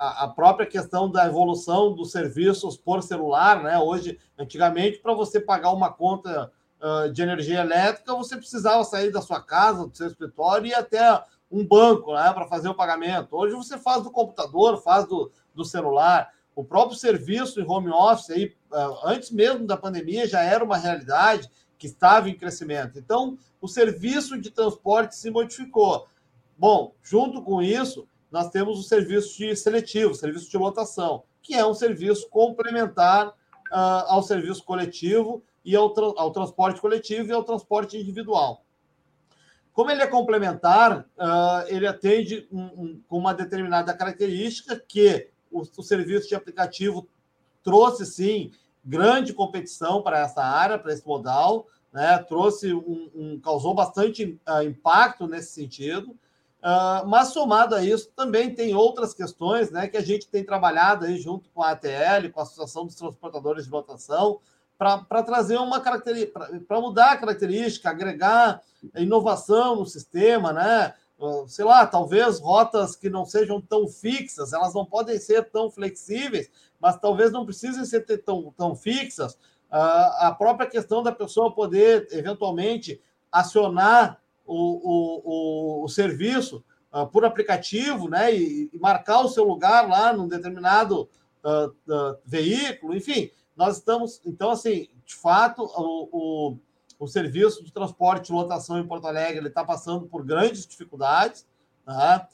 a, 0.00 0.28
própria 0.28 0.66
questão 0.66 1.10
da 1.10 1.26
evolução 1.26 1.92
dos 1.92 2.10
serviços 2.10 2.74
por 2.74 3.02
celular, 3.02 3.62
né? 3.62 3.78
Hoje, 3.78 4.18
antigamente, 4.38 4.98
para 4.98 5.12
você 5.12 5.38
pagar 5.38 5.72
uma 5.72 5.92
conta 5.92 6.50
uh, 6.80 7.12
de 7.12 7.20
energia 7.20 7.60
elétrica, 7.60 8.14
você 8.14 8.34
precisava 8.34 8.82
sair 8.82 9.12
da 9.12 9.20
sua 9.20 9.42
casa, 9.42 9.86
do 9.86 9.94
seu 9.94 10.06
escritório 10.06 10.68
e 10.68 10.74
até 10.74 11.22
um 11.52 11.66
banco 11.66 12.14
né, 12.14 12.32
para 12.32 12.46
fazer 12.46 12.68
o 12.68 12.74
pagamento. 12.74 13.36
Hoje 13.36 13.54
você 13.54 13.76
faz 13.76 14.02
do 14.02 14.10
computador, 14.10 14.80
faz 14.82 15.06
do, 15.06 15.30
do 15.54 15.66
celular. 15.66 16.32
O 16.56 16.64
próprio 16.64 16.96
serviço 16.96 17.60
em 17.60 17.68
home 17.68 17.90
office, 17.90 18.30
aí, 18.30 18.56
antes 19.04 19.30
mesmo 19.30 19.66
da 19.66 19.76
pandemia, 19.76 20.26
já 20.26 20.40
era 20.42 20.64
uma 20.64 20.78
realidade 20.78 21.50
que 21.76 21.86
estava 21.86 22.30
em 22.30 22.36
crescimento. 22.36 22.98
Então, 22.98 23.36
o 23.60 23.68
serviço 23.68 24.40
de 24.40 24.50
transporte 24.50 25.14
se 25.14 25.30
modificou. 25.30 26.06
Bom, 26.56 26.94
junto 27.02 27.42
com 27.42 27.60
isso, 27.60 28.06
nós 28.30 28.48
temos 28.50 28.78
o 28.78 28.82
serviço 28.82 29.36
de 29.36 29.56
seletivo, 29.56 30.14
serviço 30.14 30.50
de 30.50 30.56
lotação, 30.56 31.24
que 31.42 31.54
é 31.54 31.66
um 31.66 31.74
serviço 31.74 32.28
complementar 32.28 33.28
uh, 33.28 34.06
ao 34.06 34.22
serviço 34.22 34.64
coletivo 34.64 35.42
e 35.64 35.74
ao, 35.74 35.90
tra 35.90 36.04
ao, 36.16 36.30
transporte 36.30 36.80
coletivo 36.80 37.28
e 37.28 37.32
ao 37.32 37.44
transporte 37.44 37.96
individual. 37.96 38.64
Como 39.72 39.90
ele 39.90 40.02
é 40.02 40.06
complementar, 40.06 41.00
uh, 41.00 41.66
ele 41.68 41.86
atende 41.86 42.42
com 42.42 42.56
um, 42.56 43.02
um, 43.10 43.18
uma 43.18 43.32
determinada 43.32 43.94
característica 43.94 44.78
que 44.78 45.28
o, 45.50 45.60
o 45.60 45.82
serviço 45.82 46.28
de 46.28 46.34
aplicativo 46.34 47.08
trouxe, 47.62 48.06
sim, 48.06 48.52
grande 48.84 49.32
competição 49.32 50.02
para 50.02 50.20
essa 50.20 50.42
área, 50.42 50.78
para 50.78 50.92
esse 50.92 51.06
modal, 51.06 51.66
né? 51.92 52.18
trouxe 52.18 52.72
um, 52.72 53.10
um 53.14 53.40
causou 53.40 53.74
bastante 53.74 54.38
uh, 54.48 54.62
impacto 54.62 55.26
nesse 55.26 55.52
sentido. 55.52 56.16
Uh, 56.60 57.06
mas 57.06 57.28
somado 57.28 57.74
a 57.74 57.82
isso, 57.82 58.10
também 58.14 58.54
tem 58.54 58.74
outras 58.74 59.14
questões 59.14 59.70
né, 59.70 59.88
que 59.88 59.96
a 59.96 60.02
gente 60.02 60.28
tem 60.28 60.44
trabalhado 60.44 61.06
aí 61.06 61.16
junto 61.16 61.48
com 61.50 61.62
a 61.62 61.70
ATL, 61.70 62.30
com 62.32 62.40
a 62.40 62.42
Associação 62.42 62.84
dos 62.84 62.94
Transportadores 62.94 63.64
de 63.64 63.70
Lotação, 63.70 64.40
para 64.76 65.22
trazer 65.22 65.58
uma 65.58 65.80
característica, 65.80 66.62
para 66.66 66.80
mudar 66.80 67.12
a 67.12 67.16
característica, 67.16 67.90
agregar 67.90 68.62
inovação 68.94 69.76
no 69.76 69.86
sistema, 69.86 70.54
né? 70.54 70.94
sei 71.48 71.64
lá, 71.64 71.86
talvez 71.86 72.40
rotas 72.40 72.96
que 72.96 73.10
não 73.10 73.26
sejam 73.26 73.60
tão 73.60 73.86
fixas, 73.86 74.52
elas 74.52 74.72
não 74.72 74.86
podem 74.86 75.18
ser 75.18 75.50
tão 75.50 75.70
flexíveis, 75.70 76.50
mas 76.80 76.98
talvez 76.98 77.30
não 77.30 77.44
precisem 77.44 77.84
ser 77.84 78.00
tão, 78.24 78.54
tão 78.56 78.74
fixas. 78.74 79.34
Uh, 79.70 80.10
a 80.18 80.34
própria 80.36 80.68
questão 80.68 81.02
da 81.02 81.12
pessoa 81.12 81.54
poder, 81.54 82.08
eventualmente, 82.10 83.00
acionar 83.30 84.19
o, 84.50 84.80
o, 84.82 85.82
o, 85.82 85.84
o 85.84 85.88
serviço 85.88 86.64
uh, 86.92 87.06
por 87.06 87.24
aplicativo, 87.24 88.08
né, 88.08 88.34
e, 88.34 88.68
e, 88.72 88.78
marcar 88.78 89.20
o 89.20 89.28
seu 89.28 89.44
lugar 89.44 89.88
lá 89.88 90.12
num 90.12 90.26
determinado 90.26 91.08
uh, 91.44 92.18
veículo, 92.24 92.96
enfim, 92.96 93.30
nós 93.56 93.76
estamos, 93.76 94.20
então, 94.24 94.50
assim, 94.50 94.88
de 95.04 95.14
fato, 95.14 95.62
o, 95.62 96.56
o 96.98 97.06
serviço 97.06 97.64
de 97.64 97.72
transporte 97.72 98.26
de 98.26 98.32
lotação 98.32 98.78
em 98.78 98.86
Porto 98.86 99.06
Alegre 99.06 99.46
está 99.46 99.64
passando 99.64 100.06
por 100.06 100.24
grandes 100.24 100.66
dificuldades. 100.66 101.46
Tá? 101.84 102.28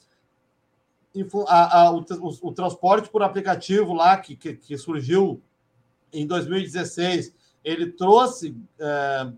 A, 1.47 1.81
a, 1.81 1.91
o, 1.91 1.99
o, 1.99 2.49
o, 2.49 2.51
transporte 2.51 3.09
por 3.09 3.23
aplicativo 3.23 3.93
lá, 3.93 4.17
que, 4.17 4.35
que, 4.35 4.55
que, 4.55 4.77
surgiu 4.77 5.41
em 6.13 6.27
2016, 6.27 7.33
ele 7.63 7.91
trouxe 7.91 8.55
é, 8.79 9.31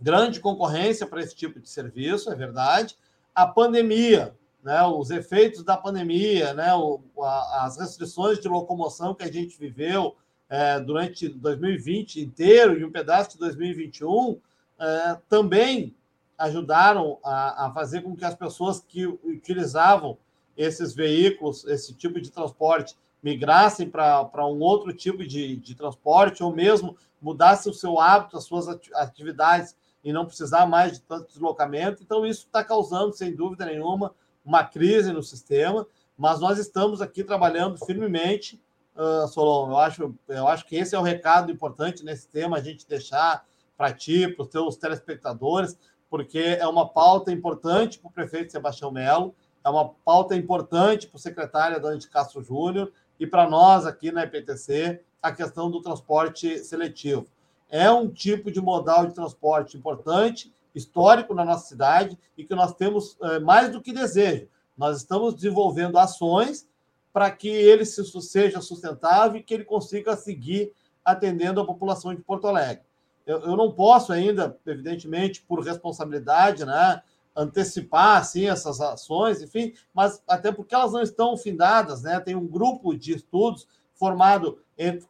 grande 0.00 0.40
concorrência 0.40 1.06
para 1.06 1.20
esse 1.20 1.34
tipo 1.34 1.60
de 1.60 1.68
serviço, 1.68 2.30
é 2.30 2.34
verdade. 2.34 2.96
A 3.34 3.46
pandemia, 3.46 4.34
né, 4.62 4.82
os 4.84 5.10
efeitos 5.10 5.62
da 5.62 5.76
pandemia, 5.76 6.54
né, 6.54 6.74
o, 6.74 7.00
a, 7.20 7.64
as 7.64 7.78
restrições 7.78 8.38
de 8.38 8.48
locomoção 8.48 9.14
que 9.14 9.24
a 9.24 9.32
gente 9.32 9.58
viveu, 9.58 10.16
é, 10.48 10.78
durante 10.78 11.28
2020 11.28 12.20
inteiro 12.20 12.78
e 12.78 12.84
um 12.84 12.90
pedaço 12.90 13.30
de 13.30 13.38
2021 13.38 14.38
é, 14.78 15.18
também 15.28 15.94
ajudaram 16.38 17.18
a, 17.24 17.66
a, 17.66 17.72
fazer 17.72 18.02
com 18.02 18.14
que 18.14 18.24
as 18.24 18.34
pessoas 18.34 18.80
que 18.80 19.06
utilizavam 19.06 20.18
esses 20.56 20.94
veículos, 20.94 21.64
esse 21.64 21.94
tipo 21.94 22.20
de 22.20 22.30
transporte, 22.30 22.96
migrassem 23.22 23.88
para 23.88 24.46
um 24.46 24.60
outro 24.60 24.92
tipo 24.92 25.26
de, 25.26 25.56
de 25.56 25.74
transporte 25.74 26.42
ou 26.42 26.54
mesmo 26.54 26.96
mudassem 27.20 27.72
o 27.72 27.74
seu 27.74 27.98
hábito, 27.98 28.36
as 28.36 28.44
suas 28.44 28.68
atividades 28.94 29.74
e 30.06 30.12
não 30.12 30.24
precisar 30.24 30.66
mais 30.66 30.92
de 30.92 31.00
tanto 31.00 31.26
deslocamento. 31.26 32.00
Então, 32.00 32.24
isso 32.24 32.46
está 32.46 32.62
causando, 32.62 33.12
sem 33.12 33.34
dúvida 33.34 33.66
nenhuma, 33.66 34.14
uma 34.44 34.62
crise 34.62 35.12
no 35.12 35.20
sistema, 35.20 35.84
mas 36.16 36.38
nós 36.38 36.58
estamos 36.58 37.02
aqui 37.02 37.24
trabalhando 37.24 37.76
firmemente 37.84 38.62
uh, 38.94 39.26
Solon. 39.26 39.72
Eu 39.72 39.78
acho, 39.78 40.14
eu 40.28 40.46
acho 40.46 40.64
que 40.64 40.76
esse 40.76 40.94
é 40.94 40.98
o 40.98 41.02
recado 41.02 41.50
importante 41.50 42.04
nesse 42.04 42.28
tema, 42.28 42.56
a 42.56 42.62
gente 42.62 42.86
deixar 42.86 43.44
para 43.76 43.92
ti, 43.92 44.28
para 44.28 44.44
os 44.44 44.48
teus 44.48 44.76
telespectadores, 44.76 45.76
porque 46.08 46.38
é 46.38 46.66
uma 46.68 46.88
pauta 46.88 47.32
importante 47.32 47.98
para 47.98 48.08
o 48.08 48.12
prefeito 48.12 48.52
Sebastião 48.52 48.92
Melo, 48.92 49.34
é 49.64 49.68
uma 49.68 49.88
pauta 50.04 50.36
importante 50.36 51.08
para 51.08 51.16
o 51.16 51.20
secretário 51.20 51.82
Dante 51.82 52.08
Castro 52.08 52.44
Júnior 52.44 52.92
e 53.18 53.26
para 53.26 53.50
nós 53.50 53.84
aqui 53.84 54.12
na 54.12 54.22
EPTC, 54.22 55.02
a 55.20 55.32
questão 55.32 55.68
do 55.68 55.82
transporte 55.82 56.60
seletivo. 56.60 57.26
É 57.68 57.90
um 57.90 58.08
tipo 58.08 58.50
de 58.50 58.60
modal 58.60 59.06
de 59.06 59.14
transporte 59.14 59.76
importante, 59.76 60.52
histórico 60.74 61.34
na 61.34 61.44
nossa 61.44 61.66
cidade 61.66 62.18
e 62.36 62.44
que 62.44 62.54
nós 62.54 62.74
temos 62.74 63.16
é, 63.22 63.38
mais 63.38 63.70
do 63.72 63.80
que 63.80 63.92
desejo. 63.92 64.48
Nós 64.76 64.98
estamos 64.98 65.34
desenvolvendo 65.34 65.98
ações 65.98 66.68
para 67.12 67.30
que 67.30 67.48
ele 67.48 67.84
seja 67.84 68.60
sustentável 68.60 69.40
e 69.40 69.42
que 69.42 69.54
ele 69.54 69.64
consiga 69.64 70.16
seguir 70.16 70.72
atendendo 71.02 71.60
a 71.60 71.66
população 71.66 72.14
de 72.14 72.20
Porto 72.20 72.46
Alegre. 72.46 72.84
Eu, 73.26 73.40
eu 73.40 73.56
não 73.56 73.72
posso 73.72 74.12
ainda, 74.12 74.56
evidentemente, 74.66 75.42
por 75.42 75.60
responsabilidade, 75.60 76.64
né, 76.64 77.02
antecipar 77.34 78.18
assim 78.18 78.48
essas 78.48 78.80
ações, 78.80 79.42
enfim, 79.42 79.72
mas 79.94 80.22
até 80.28 80.52
porque 80.52 80.74
elas 80.74 80.92
não 80.92 81.02
estão 81.02 81.36
findadas, 81.36 82.02
né? 82.02 82.18
Tem 82.18 82.34
um 82.34 82.46
grupo 82.46 82.96
de 82.96 83.14
estudos 83.14 83.66
formado 83.94 84.58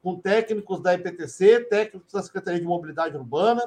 com 0.03 0.17
técnicos 0.17 0.81
da 0.81 0.95
IPTC, 0.95 1.67
técnicos 1.69 2.13
da 2.13 2.23
Secretaria 2.23 2.61
de 2.61 2.67
Mobilidade 2.67 3.17
Urbana 3.17 3.63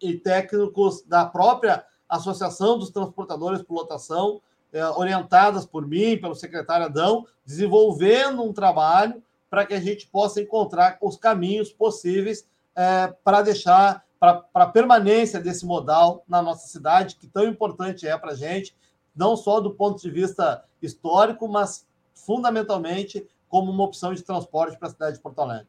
e 0.00 0.14
técnicos 0.14 1.02
da 1.02 1.26
própria 1.26 1.84
Associação 2.08 2.78
dos 2.78 2.90
Transportadores 2.90 3.62
por 3.62 3.74
Lotação, 3.74 4.40
é, 4.72 4.84
orientadas 4.86 5.66
por 5.66 5.86
mim, 5.86 6.18
pelo 6.18 6.34
secretário 6.34 6.86
Adão, 6.86 7.26
desenvolvendo 7.44 8.42
um 8.42 8.52
trabalho 8.52 9.22
para 9.50 9.66
que 9.66 9.74
a 9.74 9.80
gente 9.80 10.06
possa 10.06 10.40
encontrar 10.40 10.96
os 11.02 11.16
caminhos 11.16 11.70
possíveis 11.70 12.46
é, 12.74 13.14
para 13.22 13.42
deixar 13.42 14.04
para 14.18 14.46
a 14.54 14.66
permanência 14.66 15.40
desse 15.40 15.66
modal 15.66 16.22
na 16.28 16.40
nossa 16.40 16.68
cidade, 16.68 17.16
que 17.16 17.26
tão 17.26 17.44
importante 17.44 18.06
é 18.06 18.16
para 18.16 18.30
a 18.30 18.36
gente, 18.36 18.74
não 19.16 19.36
só 19.36 19.60
do 19.60 19.74
ponto 19.74 20.00
de 20.00 20.08
vista 20.10 20.64
histórico, 20.80 21.48
mas 21.48 21.84
fundamentalmente 22.14 23.26
como 23.52 23.70
uma 23.70 23.84
opção 23.84 24.14
de 24.14 24.22
transporte 24.22 24.78
para 24.78 24.88
a 24.88 24.90
cidade 24.90 25.16
de 25.18 25.22
Porto 25.22 25.38
Alegre. 25.40 25.68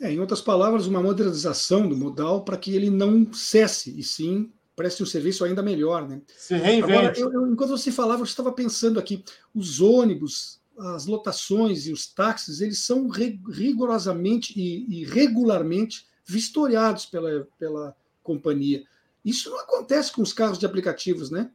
É, 0.00 0.12
em 0.12 0.20
outras 0.20 0.40
palavras, 0.40 0.86
uma 0.86 1.02
modernização 1.02 1.88
do 1.88 1.96
modal 1.96 2.44
para 2.44 2.56
que 2.56 2.72
ele 2.72 2.88
não 2.88 3.32
cesse, 3.32 3.98
e 3.98 4.04
sim 4.04 4.52
preste 4.76 5.02
um 5.02 5.06
serviço 5.06 5.44
ainda 5.44 5.60
melhor. 5.60 6.08
Né? 6.08 6.22
Se 6.28 6.54
reinvente. 6.54 6.92
Agora, 6.92 7.18
eu, 7.18 7.32
eu, 7.32 7.52
enquanto 7.52 7.70
você 7.70 7.90
falava, 7.90 8.20
eu 8.20 8.24
estava 8.24 8.52
pensando 8.52 9.00
aqui, 9.00 9.24
os 9.52 9.80
ônibus, 9.80 10.60
as 10.78 11.06
lotações 11.06 11.88
e 11.88 11.92
os 11.92 12.06
táxis, 12.06 12.60
eles 12.60 12.78
são 12.78 13.08
rigorosamente 13.08 14.56
e, 14.56 15.00
e 15.00 15.04
regularmente 15.04 16.06
vistoriados 16.24 17.06
pela, 17.06 17.44
pela 17.58 17.96
companhia. 18.22 18.84
Isso 19.24 19.50
não 19.50 19.58
acontece 19.58 20.12
com 20.12 20.22
os 20.22 20.32
carros 20.32 20.60
de 20.60 20.64
aplicativos, 20.64 21.28
né? 21.28 21.50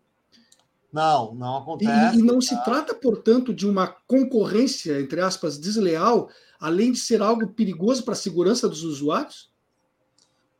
Não, 0.95 1.35
não 1.35 1.57
acontece. 1.57 2.15
E, 2.15 2.19
e 2.19 2.23
não 2.23 2.35
tá. 2.35 2.45
se 2.45 2.63
trata, 2.63 2.95
portanto, 2.95 3.53
de 3.53 3.67
uma 3.67 3.85
concorrência, 4.07 5.01
entre 5.01 5.19
aspas, 5.19 5.59
desleal, 5.59 6.29
além 6.57 6.93
de 6.93 6.99
ser 6.99 7.21
algo 7.21 7.49
perigoso 7.49 8.01
para 8.05 8.13
a 8.13 8.15
segurança 8.15 8.69
dos 8.69 8.81
usuários? 8.81 9.51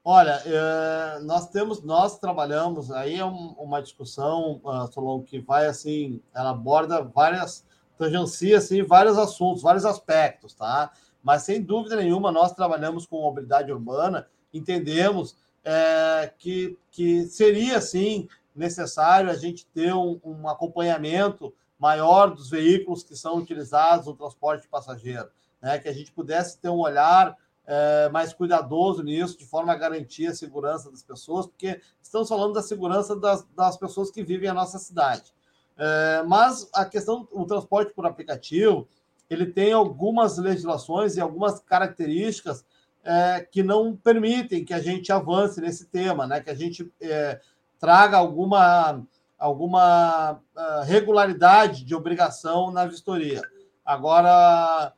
Olha, 0.04 0.42
é, 0.46 1.20
nós 1.22 1.48
temos, 1.48 1.82
nós 1.84 2.20
trabalhamos, 2.20 2.92
aí 2.92 3.16
é 3.16 3.24
uma 3.24 3.82
discussão, 3.82 4.60
uh, 4.62 4.92
Solon, 4.92 5.22
que 5.22 5.40
vai 5.40 5.68
assim, 5.68 6.22
ela 6.36 6.50
aborda 6.50 7.02
várias, 7.02 7.66
tangencia 7.98 8.58
assim, 8.58 8.84
vários 8.84 9.18
assuntos, 9.18 9.64
vários 9.64 9.86
aspectos, 9.86 10.54
tá? 10.54 10.92
Mas 11.24 11.44
sem 11.44 11.62
dúvida 11.64 11.96
nenhuma, 11.96 12.30
nós 12.30 12.52
trabalhamos 12.52 13.06
com 13.06 13.22
mobilidade 13.22 13.72
urbana, 13.72 14.28
entendemos 14.54 15.38
é, 15.64 16.30
que, 16.38 16.78
que 16.92 17.24
seria 17.24 17.80
sim 17.80 18.28
necessário 18.56 19.30
a 19.30 19.36
gente 19.36 19.66
ter 19.68 19.94
um, 19.94 20.20
um 20.24 20.48
acompanhamento 20.48 21.54
maior 21.78 22.34
dos 22.34 22.50
veículos 22.50 23.04
que 23.04 23.16
são 23.16 23.38
utilizados 23.38 24.08
no 24.08 24.16
transporte 24.16 24.64
de 24.64 24.68
passageiro, 24.68 25.30
né? 25.62 25.78
que 25.78 25.90
a 25.90 25.94
gente 25.94 26.12
pudesse 26.12 26.60
ter 26.60 26.70
um 26.70 26.80
olhar 26.80 27.36
é, 27.68 28.10
mais 28.10 28.34
cuidadoso 28.34 29.04
nisso, 29.04 29.38
de 29.38 29.46
forma 29.46 29.74
a 29.74 29.76
garantir 29.76 30.28
a 30.28 30.36
segurança 30.36 30.90
das 30.90 31.04
pessoas, 31.04 31.48
porque 31.48 31.82
estamos 32.02 32.30
falando 32.30 32.54
da 32.54 32.62
segurança 32.62 33.16
das, 33.16 33.46
das 33.56 33.76
pessoas 33.78 34.12
que 34.12 34.24
vivem 34.24 34.50
a 34.50 34.54
nossa 34.54 34.78
cidade. 34.80 35.34
É, 35.78 36.24
mas 36.24 36.70
a 36.74 36.86
questão 36.86 37.28
do 37.32 37.46
transporte 37.46 37.94
por 37.94 38.06
aplicativo, 38.06 38.88
ele 39.30 39.48
tem 39.48 39.74
algumas 39.74 40.38
legislações 40.38 41.18
e 41.18 41.22
algumas 41.22 41.60
características 41.60 42.64
é, 43.04 43.42
que 43.52 43.62
não 43.62 43.96
permitem 43.96 44.64
que 44.64 44.74
a 44.74 44.80
gente 44.80 45.12
avance 45.12 45.60
nesse 45.60 45.86
tema, 45.88 46.26
né? 46.26 46.40
que 46.40 46.50
a 46.50 46.56
gente 46.56 46.92
é, 47.02 47.42
traga 47.80 48.18
alguma, 48.18 49.06
alguma 49.38 50.34
uh, 50.34 50.84
regularidade 50.84 51.84
de 51.84 51.96
obrigação 51.96 52.72
na 52.72 52.86
vistoria. 52.86 53.42
Agora, 53.84 54.94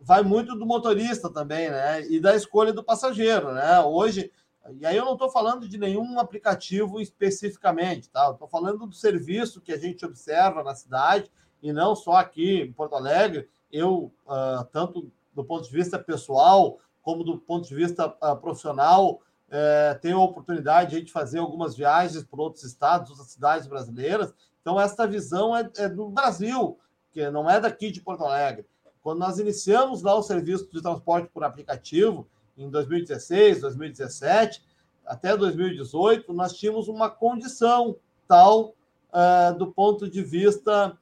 vai 0.00 0.22
muito 0.22 0.56
do 0.56 0.66
motorista 0.66 1.30
também, 1.30 1.70
né? 1.70 2.06
E 2.08 2.20
da 2.20 2.34
escolha 2.34 2.72
do 2.72 2.84
passageiro, 2.84 3.52
né? 3.52 3.80
Hoje, 3.80 4.30
e 4.72 4.86
aí 4.86 4.96
eu 4.96 5.04
não 5.04 5.12
estou 5.12 5.30
falando 5.30 5.68
de 5.68 5.78
nenhum 5.78 6.18
aplicativo 6.18 7.00
especificamente, 7.00 8.10
tá? 8.10 8.30
Estou 8.30 8.48
falando 8.48 8.86
do 8.86 8.94
serviço 8.94 9.60
que 9.60 9.72
a 9.72 9.78
gente 9.78 10.04
observa 10.04 10.62
na 10.62 10.74
cidade 10.74 11.30
e 11.62 11.72
não 11.72 11.94
só 11.94 12.16
aqui 12.16 12.62
em 12.62 12.72
Porto 12.72 12.94
Alegre. 12.94 13.48
Eu, 13.70 14.12
uh, 14.26 14.64
tanto 14.72 15.10
do 15.34 15.44
ponto 15.44 15.64
de 15.64 15.70
vista 15.70 15.98
pessoal 15.98 16.78
como 17.02 17.22
do 17.22 17.38
ponto 17.38 17.68
de 17.68 17.74
vista 17.74 18.06
uh, 18.06 18.36
profissional, 18.36 19.20
uh, 19.54 19.98
tenho 20.00 20.18
a 20.18 20.24
oportunidade 20.24 21.00
de 21.00 21.12
fazer 21.12 21.38
algumas 21.38 21.76
viagens 21.76 22.24
por 22.24 22.40
outros 22.40 22.64
estados, 22.64 23.10
outras 23.10 23.28
cidades 23.28 23.66
brasileiras. 23.68 24.34
Então, 24.60 24.80
essa 24.80 25.06
visão 25.06 25.56
é, 25.56 25.70
é 25.76 25.88
do 25.88 26.08
Brasil, 26.08 26.78
que 27.12 27.30
não 27.30 27.48
é 27.48 27.60
daqui 27.60 27.90
de 27.90 28.00
Porto 28.00 28.24
Alegre. 28.24 28.66
Quando 29.02 29.18
nós 29.18 29.38
iniciamos 29.38 30.02
lá 30.02 30.14
o 30.14 30.22
serviço 30.22 30.68
de 30.72 30.82
transporte 30.82 31.28
por 31.32 31.44
aplicativo, 31.44 32.26
em 32.56 32.68
2016, 32.70 33.60
2017, 33.60 34.64
até 35.06 35.36
2018, 35.36 36.32
nós 36.32 36.54
tínhamos 36.54 36.88
uma 36.88 37.10
condição 37.10 37.96
tal 38.26 38.74
uh, 39.12 39.56
do 39.58 39.66
ponto 39.66 40.08
de 40.08 40.22
vista 40.22 40.96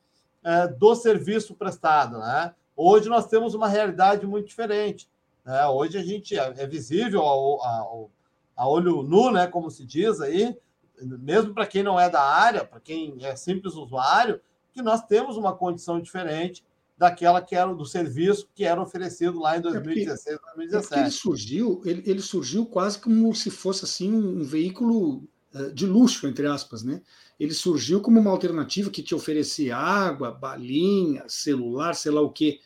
uh, 0.44 0.78
do 0.78 0.94
serviço 0.94 1.54
prestado. 1.54 2.18
Né? 2.18 2.52
Hoje 2.76 3.08
nós 3.08 3.28
temos 3.28 3.54
uma 3.54 3.68
realidade 3.68 4.26
muito 4.26 4.48
diferente. 4.48 5.08
Né? 5.44 5.64
Hoje 5.68 5.96
a 5.96 6.02
gente 6.02 6.36
é, 6.36 6.52
é 6.56 6.66
visível 6.66 7.22
ao, 7.22 7.64
ao, 7.64 8.10
a 8.56 8.68
olho 8.68 9.02
nu, 9.02 9.30
né, 9.30 9.46
como 9.46 9.70
se 9.70 9.84
diz 9.84 10.20
aí, 10.20 10.56
mesmo 11.00 11.54
para 11.54 11.66
quem 11.66 11.82
não 11.82 11.98
é 11.98 12.08
da 12.08 12.22
área, 12.22 12.64
para 12.64 12.80
quem 12.80 13.16
é 13.20 13.34
simples 13.34 13.74
usuário, 13.74 14.40
que 14.72 14.82
nós 14.82 15.04
temos 15.06 15.36
uma 15.36 15.54
condição 15.54 16.00
diferente 16.00 16.64
daquela 16.96 17.42
que 17.42 17.54
era 17.54 17.74
do 17.74 17.84
serviço 17.84 18.48
que 18.54 18.64
era 18.64 18.80
oferecido 18.80 19.40
lá 19.40 19.56
em 19.56 19.60
2016, 19.60 20.36
é 20.36 20.40
2017. 20.54 20.94
É 20.94 21.02
ele 21.02 21.10
surgiu, 21.10 21.82
ele, 21.84 22.02
ele 22.06 22.20
surgiu 22.20 22.64
quase 22.66 22.98
como 22.98 23.34
se 23.34 23.50
fosse 23.50 23.84
assim 23.84 24.12
um 24.12 24.44
veículo 24.44 25.24
uh, 25.54 25.72
de 25.74 25.86
luxo, 25.86 26.28
entre 26.28 26.46
aspas, 26.46 26.82
né? 26.82 27.02
Ele 27.40 27.54
surgiu 27.54 28.00
como 28.00 28.20
uma 28.20 28.30
alternativa 28.30 28.88
que 28.88 29.02
te 29.02 29.14
oferecia 29.14 29.76
água, 29.76 30.30
balinha, 30.30 31.24
celular, 31.26 31.94
sei 31.94 32.12
lá 32.12 32.20
o 32.20 32.30
quê. 32.30 32.60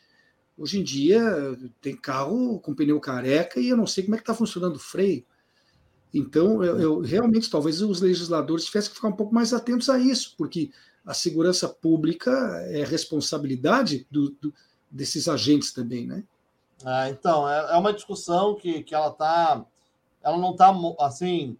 Hoje 0.59 0.81
em 0.81 0.83
dia 0.83 1.23
tem 1.81 1.97
carro 1.97 2.61
com 2.61 2.75
pneu 2.75 3.01
careca 3.01 3.59
e 3.59 3.69
eu 3.69 3.77
não 3.77 3.87
sei 3.87 4.05
como 4.05 4.17
é 4.17 4.19
que 4.19 4.23
está 4.23 4.35
funcionando 4.35 4.77
o 4.77 4.81
freio. 4.81 5.25
Então, 6.13 6.65
eu, 6.65 6.81
eu, 6.81 7.01
realmente, 7.01 7.51
talvez 7.51 7.83
os 7.83 8.01
legisladores 8.01 8.65
tivessem 8.65 8.91
que 8.91 8.97
ficar 8.97 9.09
um 9.09 9.17
pouco 9.17 9.35
mais 9.35 9.53
atentos 9.53 9.89
a 9.89 9.99
isso, 9.99 10.35
porque 10.37 10.71
a 11.05 11.15
segurança 11.15 11.69
pública 11.69 12.31
é 12.69 12.85
responsabilidade 12.85 14.07
do, 14.11 14.31
do, 14.31 14.53
desses 14.91 15.29
agentes 15.29 15.73
também, 15.73 16.07
né? 16.07 16.25
Ah, 16.85 17.09
então, 17.09 17.49
é, 17.49 17.75
é 17.75 17.77
uma 17.77 17.93
discussão 17.93 18.55
que, 18.55 18.83
que 18.83 18.95
ela 18.95 19.11
tá, 19.11 19.65
ela 20.23 20.39
não 20.39 20.53
está 20.53 20.75
assim 21.01 21.57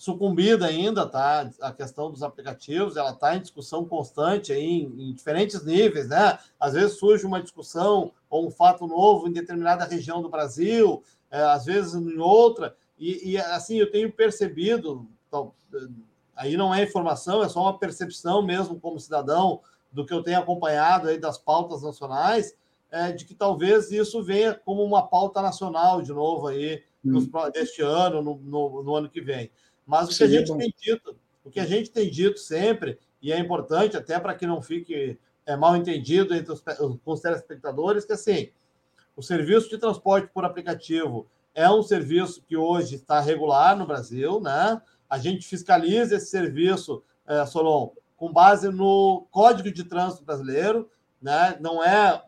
sucumbida 0.00 0.64
ainda, 0.64 1.06
tá? 1.06 1.50
A 1.60 1.72
questão 1.72 2.10
dos 2.10 2.22
aplicativos, 2.22 2.96
ela 2.96 3.10
está 3.10 3.36
em 3.36 3.40
discussão 3.40 3.84
constante 3.84 4.50
aí, 4.50 4.64
em, 4.64 5.10
em, 5.10 5.12
diferentes 5.12 5.62
níveis, 5.62 6.08
né? 6.08 6.38
Às 6.58 6.72
vezes 6.72 6.98
surge 6.98 7.26
uma 7.26 7.42
discussão 7.42 8.10
ou 8.30 8.46
um 8.46 8.50
fato 8.50 8.86
novo 8.86 9.28
em 9.28 9.32
determinada 9.32 9.84
região 9.84 10.22
do 10.22 10.30
Brasil, 10.30 11.02
é, 11.30 11.42
às 11.42 11.66
vezes 11.66 11.94
em 11.94 12.18
outra, 12.18 12.74
e, 13.00 13.30
e 13.30 13.38
assim 13.38 13.78
eu 13.78 13.90
tenho 13.90 14.12
percebido, 14.12 15.08
então, 15.26 15.54
aí 16.36 16.54
não 16.56 16.74
é 16.74 16.82
informação, 16.82 17.42
é 17.42 17.48
só 17.48 17.62
uma 17.62 17.78
percepção 17.78 18.42
mesmo 18.42 18.78
como 18.78 19.00
cidadão 19.00 19.62
do 19.90 20.04
que 20.04 20.12
eu 20.12 20.22
tenho 20.22 20.38
acompanhado 20.38 21.08
aí 21.08 21.18
das 21.18 21.38
pautas 21.38 21.82
nacionais, 21.82 22.54
é, 22.90 23.10
de 23.10 23.24
que 23.24 23.34
talvez 23.34 23.90
isso 23.90 24.22
venha 24.22 24.54
como 24.54 24.84
uma 24.84 25.06
pauta 25.06 25.40
nacional 25.40 26.02
de 26.02 26.12
novo 26.12 26.48
aí 26.48 26.82
nos, 27.02 27.24
hum. 27.24 27.50
deste 27.52 27.80
ano, 27.82 28.22
no, 28.22 28.36
no, 28.36 28.82
no, 28.82 28.94
ano 28.94 29.08
que 29.08 29.20
vem. 29.20 29.50
Mas 29.86 30.08
o 30.08 30.16
que 30.16 30.24
a 30.24 30.28
gente 30.28 30.56
tem 30.56 30.74
dito, 30.78 31.16
o 31.42 31.50
que 31.50 31.60
a 31.60 31.66
gente 31.66 31.90
tem 31.90 32.10
dito 32.10 32.38
sempre, 32.38 32.98
e 33.22 33.32
é 33.32 33.38
importante 33.38 33.96
até 33.96 34.20
para 34.20 34.34
que 34.34 34.46
não 34.46 34.60
fique 34.60 35.18
é, 35.46 35.56
mal 35.56 35.74
entendido 35.76 36.34
entre 36.34 36.52
os, 36.52 36.62
os 37.04 37.20
telespectadores, 37.20 38.04
que 38.04 38.12
assim, 38.12 38.50
o 39.16 39.22
serviço 39.22 39.70
de 39.70 39.78
transporte 39.78 40.28
por 40.32 40.44
aplicativo 40.44 41.26
é 41.60 41.70
um 41.70 41.82
serviço 41.82 42.42
que 42.42 42.56
hoje 42.56 42.96
está 42.96 43.20
regular 43.20 43.76
no 43.76 43.86
Brasil, 43.86 44.40
né? 44.40 44.80
A 45.08 45.18
gente 45.18 45.46
fiscaliza 45.46 46.16
esse 46.16 46.26
serviço, 46.26 47.02
é, 47.26 47.44
Solon, 47.44 47.90
com 48.16 48.32
base 48.32 48.70
no 48.70 49.26
Código 49.30 49.70
de 49.70 49.84
Trânsito 49.84 50.24
Brasileiro, 50.24 50.90
né? 51.20 51.58
não 51.60 51.84
é 51.84 52.22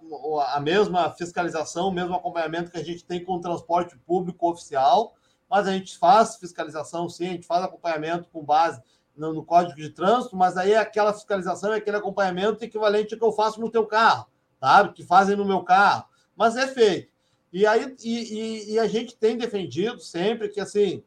a 0.49 0.61
mesma 0.61 1.11
fiscalização, 1.11 1.89
o 1.89 1.93
mesmo 1.93 2.15
acompanhamento 2.15 2.71
que 2.71 2.79
a 2.79 2.85
gente 2.85 3.05
tem 3.05 3.25
com 3.25 3.35
o 3.35 3.41
transporte 3.41 3.97
público 3.99 4.51
oficial, 4.51 5.15
mas 5.49 5.67
a 5.67 5.73
gente 5.73 5.97
faz 5.97 6.37
fiscalização, 6.37 7.09
sim, 7.09 7.29
a 7.29 7.33
gente 7.33 7.47
faz 7.47 7.65
acompanhamento 7.65 8.29
com 8.31 8.45
base 8.45 8.83
no, 9.17 9.33
no 9.33 9.45
Código 9.45 9.81
de 9.81 9.91
Trânsito, 9.91 10.37
mas 10.37 10.59
aí 10.59 10.75
aquela 10.75 11.15
fiscalização 11.15 11.73
é 11.73 11.77
aquele 11.77 11.97
acompanhamento 11.97 12.63
equivalente 12.63 13.15
ao 13.15 13.21
que 13.21 13.25
eu 13.25 13.33
faço 13.33 13.61
no 13.61 13.71
teu 13.71 13.87
carro, 13.87 14.27
sabe? 14.61 14.93
Que 14.93 15.05
fazem 15.05 15.37
no 15.37 15.45
meu 15.45 15.63
carro, 15.63 16.05
mas 16.37 16.57
é 16.57 16.67
feito. 16.67 17.12
E 17.53 17.67
aí 17.67 17.95
e, 18.03 18.11
e, 18.11 18.73
e 18.73 18.79
a 18.79 18.87
gente 18.87 19.17
tem 19.17 19.37
defendido 19.37 20.01
sempre 20.01 20.49
que 20.49 20.61
assim 20.61 21.03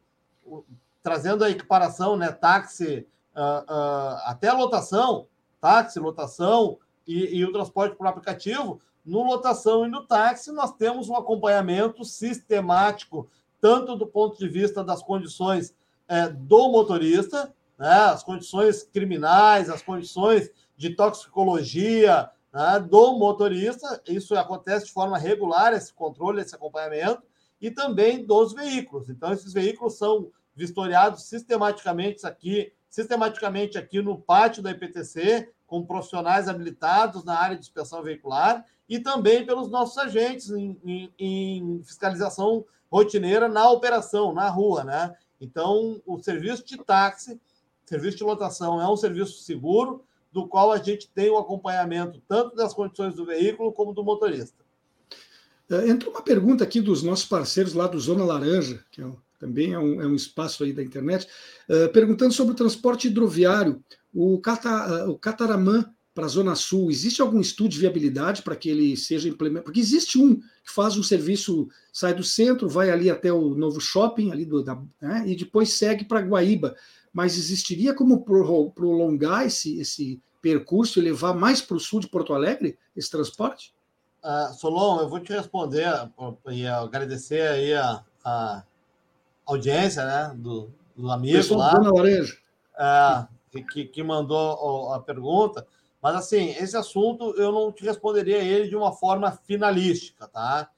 trazendo 1.02 1.44
a 1.44 1.50
equiparação, 1.50 2.16
né, 2.16 2.32
táxi, 2.32 3.06
uh, 3.36 3.62
uh, 3.72 4.18
até 4.24 4.50
lotação, 4.50 5.28
táxi, 5.60 6.00
lotação 6.00 6.78
e, 7.06 7.38
e, 7.38 7.44
o 7.44 7.52
transporte 7.52 7.94
por 7.94 8.08
aplicativo, 8.08 8.80
no 9.04 9.22
lotação 9.22 9.86
e 9.86 9.88
no 9.88 10.04
táxi 10.04 10.50
nós 10.50 10.72
temos 10.72 11.08
um 11.08 11.14
acompanhamento 11.14 12.04
sistemático, 12.04 13.28
tanto 13.60 13.94
do 13.94 14.04
ponto 14.04 14.36
de 14.36 14.48
vista 14.48 14.82
das 14.82 15.00
condições 15.00 15.72
é, 16.08 16.28
do 16.28 16.68
motorista, 16.70 17.54
né, 17.78 17.88
as 17.88 18.24
condições 18.24 18.82
criminais, 18.82 19.70
as 19.70 19.82
condições 19.82 20.50
de 20.76 20.90
toxicologia 20.90 22.28
né, 22.56 22.80
do 22.80 23.18
motorista, 23.18 24.00
isso 24.08 24.34
acontece 24.34 24.86
de 24.86 24.92
forma 24.92 25.18
regular, 25.18 25.74
esse 25.74 25.92
controle, 25.92 26.40
esse 26.40 26.54
acompanhamento, 26.54 27.22
e 27.60 27.70
também 27.70 28.24
dos 28.24 28.54
veículos. 28.54 29.10
Então, 29.10 29.30
esses 29.30 29.52
veículos 29.52 29.98
são 29.98 30.30
vistoriados 30.54 31.24
sistematicamente 31.24 32.26
aqui, 32.26 32.72
sistematicamente 32.88 33.76
aqui 33.76 34.00
no 34.00 34.18
pátio 34.18 34.62
da 34.62 34.70
IPTC, 34.70 35.52
com 35.66 35.84
profissionais 35.84 36.48
habilitados 36.48 37.24
na 37.24 37.38
área 37.38 37.56
de 37.56 37.60
inspeção 37.60 38.02
veicular 38.02 38.64
e 38.88 38.98
também 39.00 39.44
pelos 39.44 39.68
nossos 39.68 39.98
agentes 39.98 40.48
em, 40.48 40.80
em, 40.82 41.12
em 41.18 41.82
fiscalização 41.84 42.64
rotineira 42.90 43.50
na 43.50 43.70
operação, 43.70 44.32
na 44.32 44.48
rua, 44.48 44.82
né? 44.82 45.14
Então, 45.38 46.00
o 46.06 46.18
serviço 46.20 46.64
de 46.64 46.78
táxi, 46.78 47.38
serviço 47.84 48.16
de 48.16 48.24
lotação, 48.24 48.80
é 48.80 48.88
um 48.88 48.96
serviço 48.96 49.42
seguro, 49.42 50.06
do 50.36 50.46
qual 50.46 50.70
a 50.70 50.76
gente 50.76 51.08
tem 51.14 51.30
o 51.30 51.38
acompanhamento 51.38 52.20
tanto 52.28 52.54
das 52.54 52.74
condições 52.74 53.14
do 53.14 53.24
veículo 53.24 53.72
como 53.72 53.94
do 53.94 54.04
motorista. 54.04 54.62
É, 55.70 55.88
entrou 55.88 56.12
uma 56.12 56.20
pergunta 56.20 56.62
aqui 56.62 56.78
dos 56.78 57.02
nossos 57.02 57.24
parceiros 57.24 57.72
lá 57.72 57.86
do 57.86 57.98
Zona 57.98 58.22
Laranja, 58.22 58.84
que 58.90 59.00
é 59.00 59.10
também 59.38 59.72
é 59.72 59.78
um, 59.78 60.02
é 60.02 60.06
um 60.06 60.14
espaço 60.14 60.62
aí 60.62 60.74
da 60.74 60.82
internet, 60.82 61.26
uh, 61.70 61.90
perguntando 61.90 62.34
sobre 62.34 62.52
o 62.52 62.56
transporte 62.56 63.06
hidroviário. 63.06 63.82
O, 64.12 64.38
Cata, 64.38 65.06
uh, 65.06 65.10
o 65.10 65.18
Cataramã 65.18 65.90
para 66.14 66.26
a 66.26 66.28
Zona 66.28 66.54
Sul, 66.54 66.90
existe 66.90 67.22
algum 67.22 67.40
estudo 67.40 67.70
de 67.70 67.78
viabilidade 67.78 68.42
para 68.42 68.56
que 68.56 68.68
ele 68.68 68.94
seja 68.94 69.28
implementado? 69.28 69.64
Porque 69.64 69.80
existe 69.80 70.18
um 70.18 70.36
que 70.36 70.72
faz 70.74 70.98
um 70.98 71.02
serviço, 71.02 71.68
sai 71.92 72.14
do 72.14 72.24
centro, 72.24 72.68
vai 72.68 72.90
ali 72.90 73.08
até 73.08 73.32
o 73.32 73.54
novo 73.54 73.80
shopping, 73.80 74.32
ali 74.32 74.44
do, 74.44 74.62
da, 74.62 74.82
né, 75.00 75.24
e 75.26 75.34
depois 75.34 75.72
segue 75.72 76.04
para 76.04 76.20
Guaíba. 76.20 76.74
Mas 77.12 77.36
existiria 77.38 77.94
como 77.94 78.24
prolongar 78.74 79.46
esse, 79.46 79.78
esse 79.78 80.20
percurso 80.40 80.98
e 80.98 81.02
levar 81.02 81.34
mais 81.34 81.60
para 81.60 81.76
o 81.76 81.80
sul 81.80 82.00
de 82.00 82.08
Porto 82.08 82.34
Alegre 82.34 82.78
esse 82.96 83.10
transporte? 83.10 83.74
Uh, 84.22 84.52
Solon, 84.54 85.00
eu 85.00 85.08
vou 85.08 85.20
te 85.20 85.32
responder 85.32 85.86
e 86.50 86.66
agradecer 86.66 87.42
aí 87.42 87.74
a, 87.74 88.04
a 88.24 88.64
audiência, 89.46 90.04
né? 90.04 90.32
Do, 90.36 90.70
do 90.96 91.10
amigo 91.10 91.54
lá. 91.54 91.78
Laranja. 91.78 92.36
É, 92.78 93.62
que, 93.62 93.84
que 93.84 94.02
mandou 94.02 94.92
a 94.92 95.00
pergunta. 95.00 95.66
Mas, 96.02 96.16
assim, 96.16 96.50
esse 96.50 96.76
assunto 96.76 97.34
eu 97.36 97.50
não 97.50 97.72
te 97.72 97.84
responderia 97.84 98.38
ele 98.38 98.68
de 98.68 98.76
uma 98.76 98.92
forma 98.92 99.32
finalística, 99.32 100.28
tá? 100.28 100.70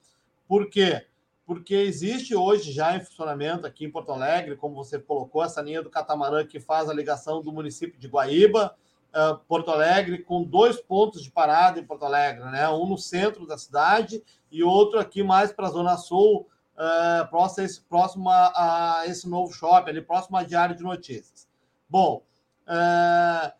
Por 0.47 0.69
quê? 0.69 1.05
Porque 1.45 1.75
existe 1.75 2.35
hoje 2.35 2.71
já 2.71 2.95
em 2.95 3.01
funcionamento 3.01 3.65
aqui 3.65 3.85
em 3.85 3.91
Porto 3.91 4.11
Alegre, 4.11 4.55
como 4.55 4.75
você 4.75 4.99
colocou, 4.99 5.43
essa 5.43 5.61
linha 5.61 5.81
do 5.81 5.89
catamarã 5.89 6.45
que 6.45 6.59
faz 6.59 6.89
a 6.89 6.93
ligação 6.93 7.41
do 7.41 7.51
município 7.51 7.99
de 7.99 8.07
Guaíba, 8.07 8.75
uh, 9.13 9.37
Porto 9.47 9.71
Alegre, 9.71 10.19
com 10.19 10.43
dois 10.43 10.79
pontos 10.81 11.23
de 11.23 11.31
parada 11.31 11.79
em 11.79 11.85
Porto 11.85 12.05
Alegre, 12.05 12.43
né? 12.51 12.69
Um 12.69 12.87
no 12.87 12.97
centro 12.97 13.45
da 13.45 13.57
cidade 13.57 14.23
e 14.51 14.63
outro 14.63 14.99
aqui 14.99 15.23
mais 15.23 15.51
para 15.51 15.67
a 15.67 15.71
Zona 15.71 15.97
Sul, 15.97 16.47
uh, 16.75 17.29
próximo, 17.29 17.63
a 17.63 17.65
esse, 17.65 17.81
próximo 17.81 18.29
a, 18.29 19.01
a, 19.01 19.07
esse 19.07 19.27
novo 19.27 19.53
shopping, 19.53 19.91
ali 19.91 20.01
próximo 20.01 20.37
à 20.37 20.43
Diário 20.43 20.75
de 20.75 20.83
Notícias. 20.83 21.47
Bom, 21.89 22.23
uh, 22.67 23.51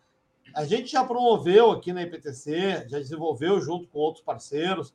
a 0.54 0.64
gente 0.64 0.86
já 0.86 1.04
promoveu 1.04 1.70
aqui 1.70 1.92
na 1.92 2.02
IPTC, 2.02 2.88
já 2.88 2.98
desenvolveu 2.98 3.60
junto 3.60 3.88
com 3.88 3.98
outros 3.98 4.24
parceiros 4.24 4.92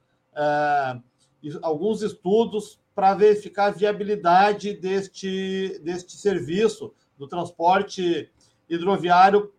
alguns 1.61 2.01
estudos 2.01 2.79
para 2.93 3.13
verificar 3.13 3.65
a 3.65 3.71
viabilidade 3.71 4.73
deste, 4.73 5.79
deste 5.83 6.13
serviço 6.13 6.93
do 7.17 7.27
transporte 7.27 8.31
hidroviário 8.69 9.53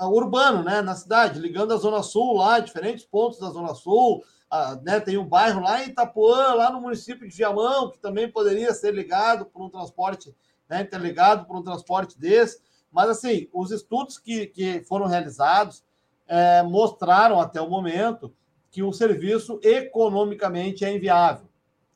urbano, 0.00 0.62
né, 0.62 0.82
na 0.82 0.94
cidade, 0.94 1.38
ligando 1.38 1.72
a 1.72 1.76
Zona 1.76 2.02
Sul 2.02 2.36
lá, 2.36 2.58
diferentes 2.58 3.04
pontos 3.04 3.38
da 3.38 3.50
Zona 3.50 3.74
Sul, 3.74 4.24
ah, 4.50 4.78
né, 4.82 5.00
tem 5.00 5.18
um 5.18 5.26
bairro 5.26 5.60
lá 5.60 5.82
em 5.82 5.88
Itapuã, 5.88 6.54
lá 6.54 6.70
no 6.70 6.80
município 6.80 7.28
de 7.28 7.36
Viamão, 7.36 7.90
que 7.90 7.98
também 7.98 8.30
poderia 8.30 8.72
ser 8.72 8.94
ligado 8.94 9.46
por 9.46 9.62
um 9.62 9.68
transporte, 9.68 10.34
né, 10.68 10.82
interligado 10.82 11.44
por 11.44 11.56
um 11.56 11.62
transporte 11.62 12.18
desse. 12.18 12.60
Mas, 12.90 13.08
assim, 13.08 13.48
os 13.52 13.70
estudos 13.70 14.18
que, 14.18 14.46
que 14.46 14.84
foram 14.84 15.06
realizados 15.06 15.84
é, 16.26 16.62
mostraram 16.62 17.40
até 17.40 17.60
o 17.60 17.68
momento 17.68 18.32
que 18.70 18.82
o 18.82 18.92
serviço 18.92 19.58
economicamente 19.62 20.84
é 20.84 20.94
inviável. 20.94 21.48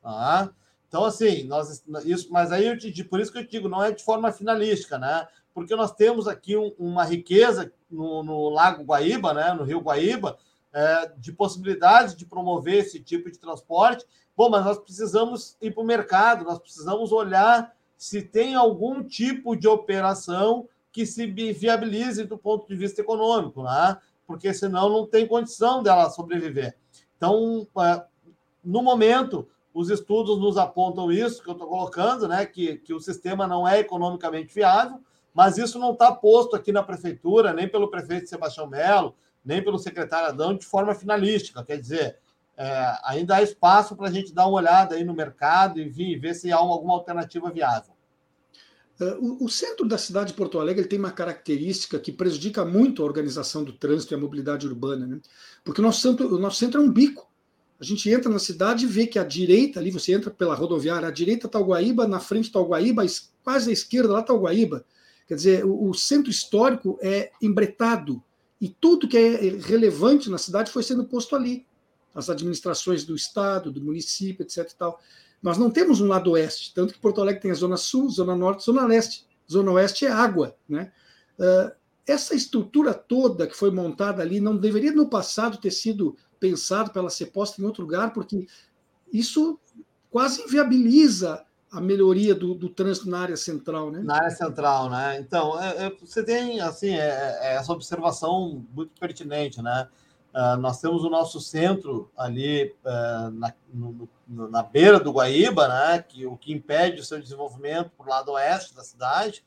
Tá? 0.02 0.50
Então, 0.88 1.04
assim, 1.04 1.44
nós, 1.44 1.84
isso, 2.04 2.32
mas 2.32 2.50
aí 2.50 2.66
eu 2.66 2.78
te, 2.78 3.04
por 3.04 3.20
isso 3.20 3.30
que 3.30 3.38
eu 3.38 3.44
te 3.44 3.50
digo, 3.50 3.68
não 3.68 3.82
é 3.82 3.92
de 3.92 4.02
forma 4.02 4.32
finalística, 4.32 4.98
né? 4.98 5.28
Porque 5.52 5.76
nós 5.76 5.92
temos 5.92 6.26
aqui 6.26 6.56
um, 6.56 6.72
uma 6.78 7.04
riqueza 7.04 7.72
no, 7.90 8.22
no, 8.22 8.48
Lago 8.48 8.84
Guaíba, 8.84 9.32
né? 9.32 9.52
No 9.54 9.64
Rio 9.64 9.80
Guaíba, 9.80 10.38
é, 10.72 11.12
de 11.16 11.32
possibilidades 11.32 12.14
de 12.14 12.26
promover 12.26 12.78
esse 12.78 13.00
tipo 13.00 13.30
de 13.30 13.38
transporte. 13.38 14.04
Bom, 14.36 14.50
mas 14.50 14.64
nós 14.64 14.78
precisamos 14.78 15.56
ir 15.60 15.72
para 15.72 15.82
o 15.82 15.86
mercado, 15.86 16.44
nós 16.44 16.58
precisamos 16.58 17.10
olhar 17.10 17.74
se 17.96 18.22
tem 18.22 18.54
algum 18.54 19.02
tipo 19.02 19.56
de 19.56 19.66
operação 19.66 20.68
que 20.92 21.04
se 21.04 21.26
viabilize 21.26 22.24
do 22.24 22.38
ponto 22.38 22.66
de 22.68 22.76
vista 22.76 23.00
econômico, 23.00 23.62
né? 23.64 23.98
porque 24.26 24.54
senão 24.54 24.88
não 24.88 25.06
tem 25.06 25.26
condição 25.26 25.82
dela 25.82 26.10
sobreviver. 26.10 26.76
Então, 27.16 27.66
é, 27.78 28.04
no 28.62 28.82
momento, 28.82 29.48
os 29.74 29.90
estudos 29.90 30.38
nos 30.38 30.56
apontam 30.56 31.10
isso 31.10 31.42
que 31.42 31.48
eu 31.48 31.54
estou 31.54 31.68
colocando, 31.68 32.28
né? 32.28 32.46
que, 32.46 32.76
que 32.76 32.94
o 32.94 33.00
sistema 33.00 33.46
não 33.46 33.66
é 33.66 33.80
economicamente 33.80 34.54
viável, 34.54 35.00
mas 35.38 35.56
isso 35.56 35.78
não 35.78 35.92
está 35.92 36.10
posto 36.10 36.56
aqui 36.56 36.72
na 36.72 36.82
prefeitura, 36.82 37.52
nem 37.52 37.68
pelo 37.68 37.88
prefeito 37.88 38.28
Sebastião 38.28 38.66
Melo, 38.66 39.14
nem 39.44 39.62
pelo 39.62 39.78
secretário 39.78 40.26
Adão, 40.26 40.52
de 40.52 40.66
forma 40.66 40.92
finalística. 40.96 41.62
Quer 41.62 41.78
dizer, 41.78 42.18
é, 42.56 42.98
ainda 43.04 43.36
há 43.36 43.42
espaço 43.42 43.94
para 43.94 44.08
a 44.08 44.10
gente 44.10 44.34
dar 44.34 44.48
uma 44.48 44.56
olhada 44.56 44.96
aí 44.96 45.04
no 45.04 45.14
mercado 45.14 45.78
e 45.78 45.88
vir, 45.88 46.18
ver 46.18 46.34
se 46.34 46.50
há 46.50 46.56
alguma 46.56 46.92
alternativa 46.92 47.52
viável. 47.52 47.92
É, 49.00 49.16
o, 49.20 49.48
centro 49.48 49.86
da 49.86 49.96
cidade 49.96 50.32
de 50.32 50.34
Porto 50.34 50.58
Alegre 50.58 50.86
tem 50.86 50.98
uma 50.98 51.12
característica 51.12 52.00
que 52.00 52.10
prejudica 52.10 52.64
muito 52.64 53.00
a 53.00 53.06
organização 53.06 53.62
do 53.62 53.72
trânsito 53.72 54.12
e 54.12 54.16
a 54.16 54.18
mobilidade 54.18 54.66
urbana, 54.66 55.06
né? 55.06 55.20
porque 55.62 55.80
o 55.80 55.84
nosso, 55.84 56.00
centro, 56.00 56.34
o 56.34 56.38
nosso 56.40 56.56
centro 56.56 56.80
é 56.80 56.84
um 56.84 56.90
bico. 56.90 57.30
A 57.80 57.84
gente 57.84 58.10
entra 58.10 58.28
na 58.28 58.40
cidade 58.40 58.86
e 58.86 58.88
vê 58.88 59.06
que 59.06 59.20
à 59.20 59.22
direita, 59.22 59.78
ali 59.78 59.92
você 59.92 60.12
entra 60.12 60.32
pela 60.32 60.56
rodoviária, 60.56 61.06
à 61.06 61.12
direita 61.12 61.46
está 61.46 61.60
o 61.60 61.64
Guaíba, 61.66 62.08
na 62.08 62.18
frente 62.18 62.46
está 62.46 62.58
o 62.58 62.66
Guaíba, 62.66 63.06
quase 63.44 63.70
à 63.70 63.72
esquerda 63.72 64.14
lá 64.14 64.18
está 64.18 64.34
o 64.34 64.40
Guaíba. 64.40 64.84
Quer 65.28 65.34
dizer, 65.34 65.64
o, 65.64 65.90
o 65.90 65.94
centro 65.94 66.30
histórico 66.30 66.98
é 67.02 67.30
embretado 67.40 68.22
e 68.58 68.68
tudo 68.68 69.06
que 69.06 69.16
é 69.16 69.36
relevante 69.58 70.30
na 70.30 70.38
cidade 70.38 70.72
foi 70.72 70.82
sendo 70.82 71.04
posto 71.04 71.36
ali. 71.36 71.66
As 72.14 72.30
administrações 72.30 73.04
do 73.04 73.14
Estado, 73.14 73.70
do 73.70 73.80
município, 73.80 74.42
etc. 74.42 74.72
Tal. 74.72 74.98
Nós 75.42 75.58
não 75.58 75.70
temos 75.70 76.00
um 76.00 76.08
lado 76.08 76.30
oeste, 76.30 76.72
tanto 76.74 76.94
que 76.94 76.98
Porto 76.98 77.20
Alegre 77.20 77.42
tem 77.42 77.50
a 77.50 77.54
zona 77.54 77.76
sul, 77.76 78.08
zona 78.10 78.34
norte, 78.34 78.64
zona 78.64 78.86
leste. 78.86 79.26
Zona 79.50 79.70
oeste 79.72 80.06
é 80.06 80.10
água. 80.10 80.56
Né? 80.68 80.90
Uh, 81.38 81.70
essa 82.06 82.34
estrutura 82.34 82.94
toda 82.94 83.46
que 83.46 83.56
foi 83.56 83.70
montada 83.70 84.22
ali 84.22 84.40
não 84.40 84.56
deveria, 84.56 84.92
no 84.92 85.08
passado, 85.08 85.58
ter 85.58 85.70
sido 85.70 86.16
pensado 86.40 86.90
para 86.90 87.02
ela 87.02 87.10
ser 87.10 87.26
posta 87.26 87.60
em 87.60 87.64
outro 87.64 87.82
lugar, 87.82 88.12
porque 88.12 88.46
isso 89.12 89.60
quase 90.10 90.42
inviabiliza 90.42 91.44
a 91.70 91.80
melhoria 91.80 92.34
do, 92.34 92.54
do 92.54 92.68
trânsito 92.68 93.08
na 93.10 93.20
área 93.20 93.36
central, 93.36 93.90
né? 93.90 94.00
Na 94.02 94.16
área 94.16 94.30
central, 94.30 94.88
né? 94.88 95.18
Então, 95.20 95.60
é, 95.60 95.86
é, 95.86 95.90
você 96.00 96.22
tem, 96.22 96.60
assim, 96.60 96.94
é, 96.94 97.38
é 97.42 97.56
essa 97.56 97.72
observação 97.72 98.64
muito 98.74 98.98
pertinente, 98.98 99.60
né? 99.60 99.88
Uh, 100.34 100.56
nós 100.58 100.80
temos 100.80 101.04
o 101.04 101.10
nosso 101.10 101.40
centro 101.40 102.10
ali 102.16 102.74
uh, 102.84 103.30
na, 103.30 103.52
no, 103.72 104.08
na 104.50 104.62
beira 104.62 105.00
do 105.00 105.10
Guaíba, 105.10 105.66
né, 105.66 106.04
que 106.06 106.26
o 106.26 106.36
que 106.36 106.52
impede 106.52 107.00
o 107.00 107.04
seu 107.04 107.18
desenvolvimento 107.18 107.90
para 107.96 108.06
o 108.06 108.08
lado 108.10 108.32
oeste 108.32 108.74
da 108.74 108.84
cidade, 108.84 109.42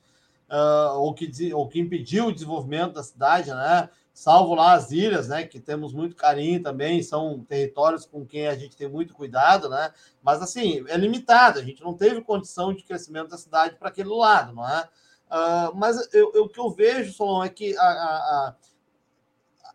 uh, 0.50 0.98
ou, 0.98 1.14
que, 1.14 1.54
ou 1.54 1.68
que 1.68 1.80
impediu 1.80 2.28
o 2.28 2.34
desenvolvimento 2.34 2.94
da 2.94 3.04
cidade, 3.04 3.52
né, 3.52 3.90
salvo 4.14 4.56
lá 4.56 4.74
as 4.74 4.92
ilhas, 4.92 5.28
né, 5.28 5.46
que 5.46 5.60
temos 5.60 5.94
muito 5.94 6.16
carinho 6.16 6.62
também, 6.62 7.02
são 7.02 7.44
territórios 7.48 8.06
com 8.06 8.26
quem 8.26 8.48
a 8.48 8.56
gente 8.56 8.76
tem 8.76 8.90
muito 8.90 9.14
cuidado, 9.14 9.70
né, 9.70 9.94
mas 10.22 10.42
assim, 10.42 10.84
é 10.88 10.98
limitado, 10.98 11.60
a 11.60 11.64
gente 11.64 11.84
não 11.84 11.94
teve 11.94 12.22
condição 12.22 12.74
de 12.74 12.84
crescimento 12.84 13.30
da 13.30 13.38
cidade 13.38 13.76
para 13.78 13.90
aquele 13.90 14.10
lado, 14.10 14.54
não 14.54 14.68
é? 14.68 14.88
Uh, 15.32 15.76
mas 15.76 16.14
eu, 16.14 16.32
eu, 16.34 16.44
o 16.44 16.50
que 16.50 16.60
eu 16.60 16.70
vejo, 16.70 17.14
Solon, 17.14 17.42
é 17.42 17.50
que 17.50 17.76
a, 17.78 17.82
a, 17.82 17.88
a 17.88 18.56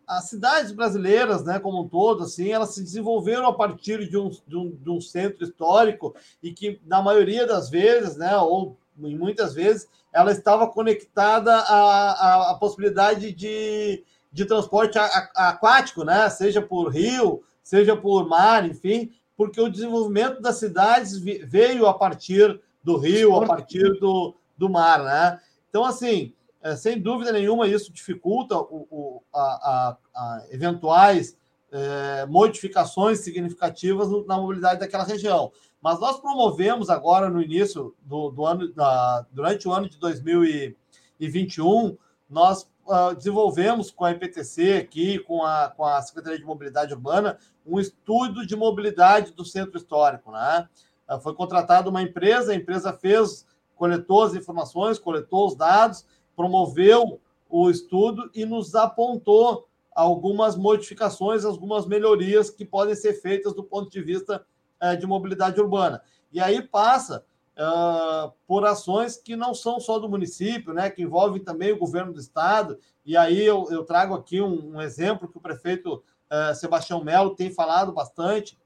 as 0.07 0.29
cidades 0.29 0.71
brasileiras, 0.71 1.43
né, 1.43 1.59
como 1.59 1.81
um 1.81 1.87
todo, 1.87 2.23
assim, 2.23 2.49
elas 2.49 2.69
se 2.69 2.81
desenvolveram 2.81 3.45
a 3.45 3.53
partir 3.53 4.09
de 4.09 4.17
um, 4.17 4.29
de 4.29 4.55
um, 4.55 4.71
de 4.71 4.89
um 4.89 5.01
centro 5.01 5.43
histórico 5.43 6.15
e 6.41 6.53
que, 6.53 6.79
na 6.85 7.01
maioria 7.01 7.45
das 7.45 7.69
vezes, 7.69 8.15
né, 8.15 8.37
ou 8.37 8.77
muitas 8.95 9.53
vezes, 9.53 9.89
ela 10.13 10.31
estava 10.31 10.65
conectada 10.69 11.53
à, 11.53 12.11
à, 12.11 12.51
à 12.51 12.55
possibilidade 12.55 13.33
de, 13.33 14.05
de 14.31 14.45
transporte 14.45 14.97
aquático, 15.35 16.03
né, 16.03 16.29
seja 16.29 16.61
por 16.61 16.89
rio, 16.89 17.43
seja 17.63 17.95
por 17.95 18.27
mar, 18.27 18.65
enfim, 18.65 19.11
porque 19.35 19.59
o 19.59 19.69
desenvolvimento 19.69 20.41
das 20.41 20.57
cidades 20.57 21.17
veio 21.17 21.85
a 21.85 21.93
partir 21.93 22.59
do 22.83 22.97
rio, 22.97 23.35
a 23.35 23.45
partir 23.45 23.99
do, 23.99 24.35
do 24.57 24.69
mar, 24.69 25.03
né? 25.03 25.39
Então, 25.69 25.85
assim, 25.85 26.33
é, 26.61 26.75
sem 26.75 26.99
dúvida 26.99 27.31
nenhuma, 27.31 27.67
isso 27.67 27.93
dificulta 27.93 28.57
o, 28.57 28.87
o 28.89 29.23
a, 29.33 29.39
a, 29.39 29.97
a 30.15 30.45
eventuais 30.49 31.37
é, 31.71 32.25
modificações 32.25 33.19
significativas 33.19 34.09
na 34.25 34.37
mobilidade 34.37 34.79
daquela 34.79 35.03
região. 35.03 35.51
Mas 35.81 35.99
nós 35.99 36.19
promovemos 36.19 36.89
agora, 36.89 37.29
no 37.29 37.41
início 37.41 37.95
do, 38.01 38.31
do 38.31 38.45
ano, 38.45 38.73
da, 38.73 39.25
durante 39.31 39.67
o 39.67 39.71
ano 39.71 39.87
de 39.87 39.97
2021, 39.97 41.97
nós 42.29 42.67
uh, 42.87 43.15
desenvolvemos 43.15 43.91
com 43.91 44.05
a 44.05 44.11
IPTC 44.11 44.77
aqui, 44.77 45.19
com 45.19 45.43
a, 45.43 45.69
com 45.75 45.85
a 45.85 46.01
Secretaria 46.01 46.39
de 46.39 46.45
Mobilidade 46.45 46.93
Urbana, 46.93 47.37
um 47.65 47.79
estudo 47.79 48.45
de 48.45 48.55
mobilidade 48.55 49.33
do 49.33 49.45
centro 49.45 49.77
histórico. 49.77 50.31
Né? 50.31 50.67
Uh, 51.09 51.19
foi 51.19 51.33
contratada 51.35 51.89
uma 51.89 52.01
empresa, 52.01 52.51
a 52.51 52.55
empresa 52.55 52.93
fez, 52.93 53.45
coletou 53.75 54.23
as 54.23 54.35
informações, 54.35 54.97
coletou 54.97 55.47
os 55.47 55.55
dados 55.55 56.05
promoveu 56.37 57.19
o 57.49 57.69
estudo 57.69 58.29
e 58.35 58.45
nos 58.45 58.75
apontou 58.75 59.67
algumas 59.93 60.55
modificações, 60.55 61.43
algumas 61.43 61.87
melhorias 61.87 62.51
que 62.51 62.63
podem 62.63 62.93
ser 62.93 63.13
feitas 63.13 63.53
do 63.55 63.63
ponto 63.63 63.89
de 63.89 63.99
vista 64.01 64.45
é, 64.79 64.95
de 64.95 65.07
mobilidade 65.07 65.59
urbana. 65.59 66.03
E 66.31 66.39
aí 66.39 66.61
passa 66.61 67.25
uh, 67.57 68.31
por 68.45 68.65
ações 68.65 69.17
que 69.17 69.35
não 69.35 69.53
são 69.53 69.79
só 69.79 69.99
do 69.99 70.07
município, 70.07 70.73
né, 70.73 70.89
que 70.89 71.01
envolvem 71.01 71.43
também 71.43 71.73
o 71.73 71.79
governo 71.79 72.13
do 72.13 72.19
estado. 72.19 72.79
E 73.05 73.17
aí 73.17 73.43
eu, 73.43 73.67
eu 73.71 73.83
trago 73.83 74.13
aqui 74.13 74.41
um, 74.41 74.75
um, 74.75 74.81
exemplo 74.81 75.27
que 75.27 75.37
o 75.37 75.41
prefeito 75.41 76.03
uh, 76.31 76.55
Sebastião 76.55 77.03
Melo 77.03 77.35
tem 77.35 77.51
falado 77.51 77.91
bastante, 77.91 78.57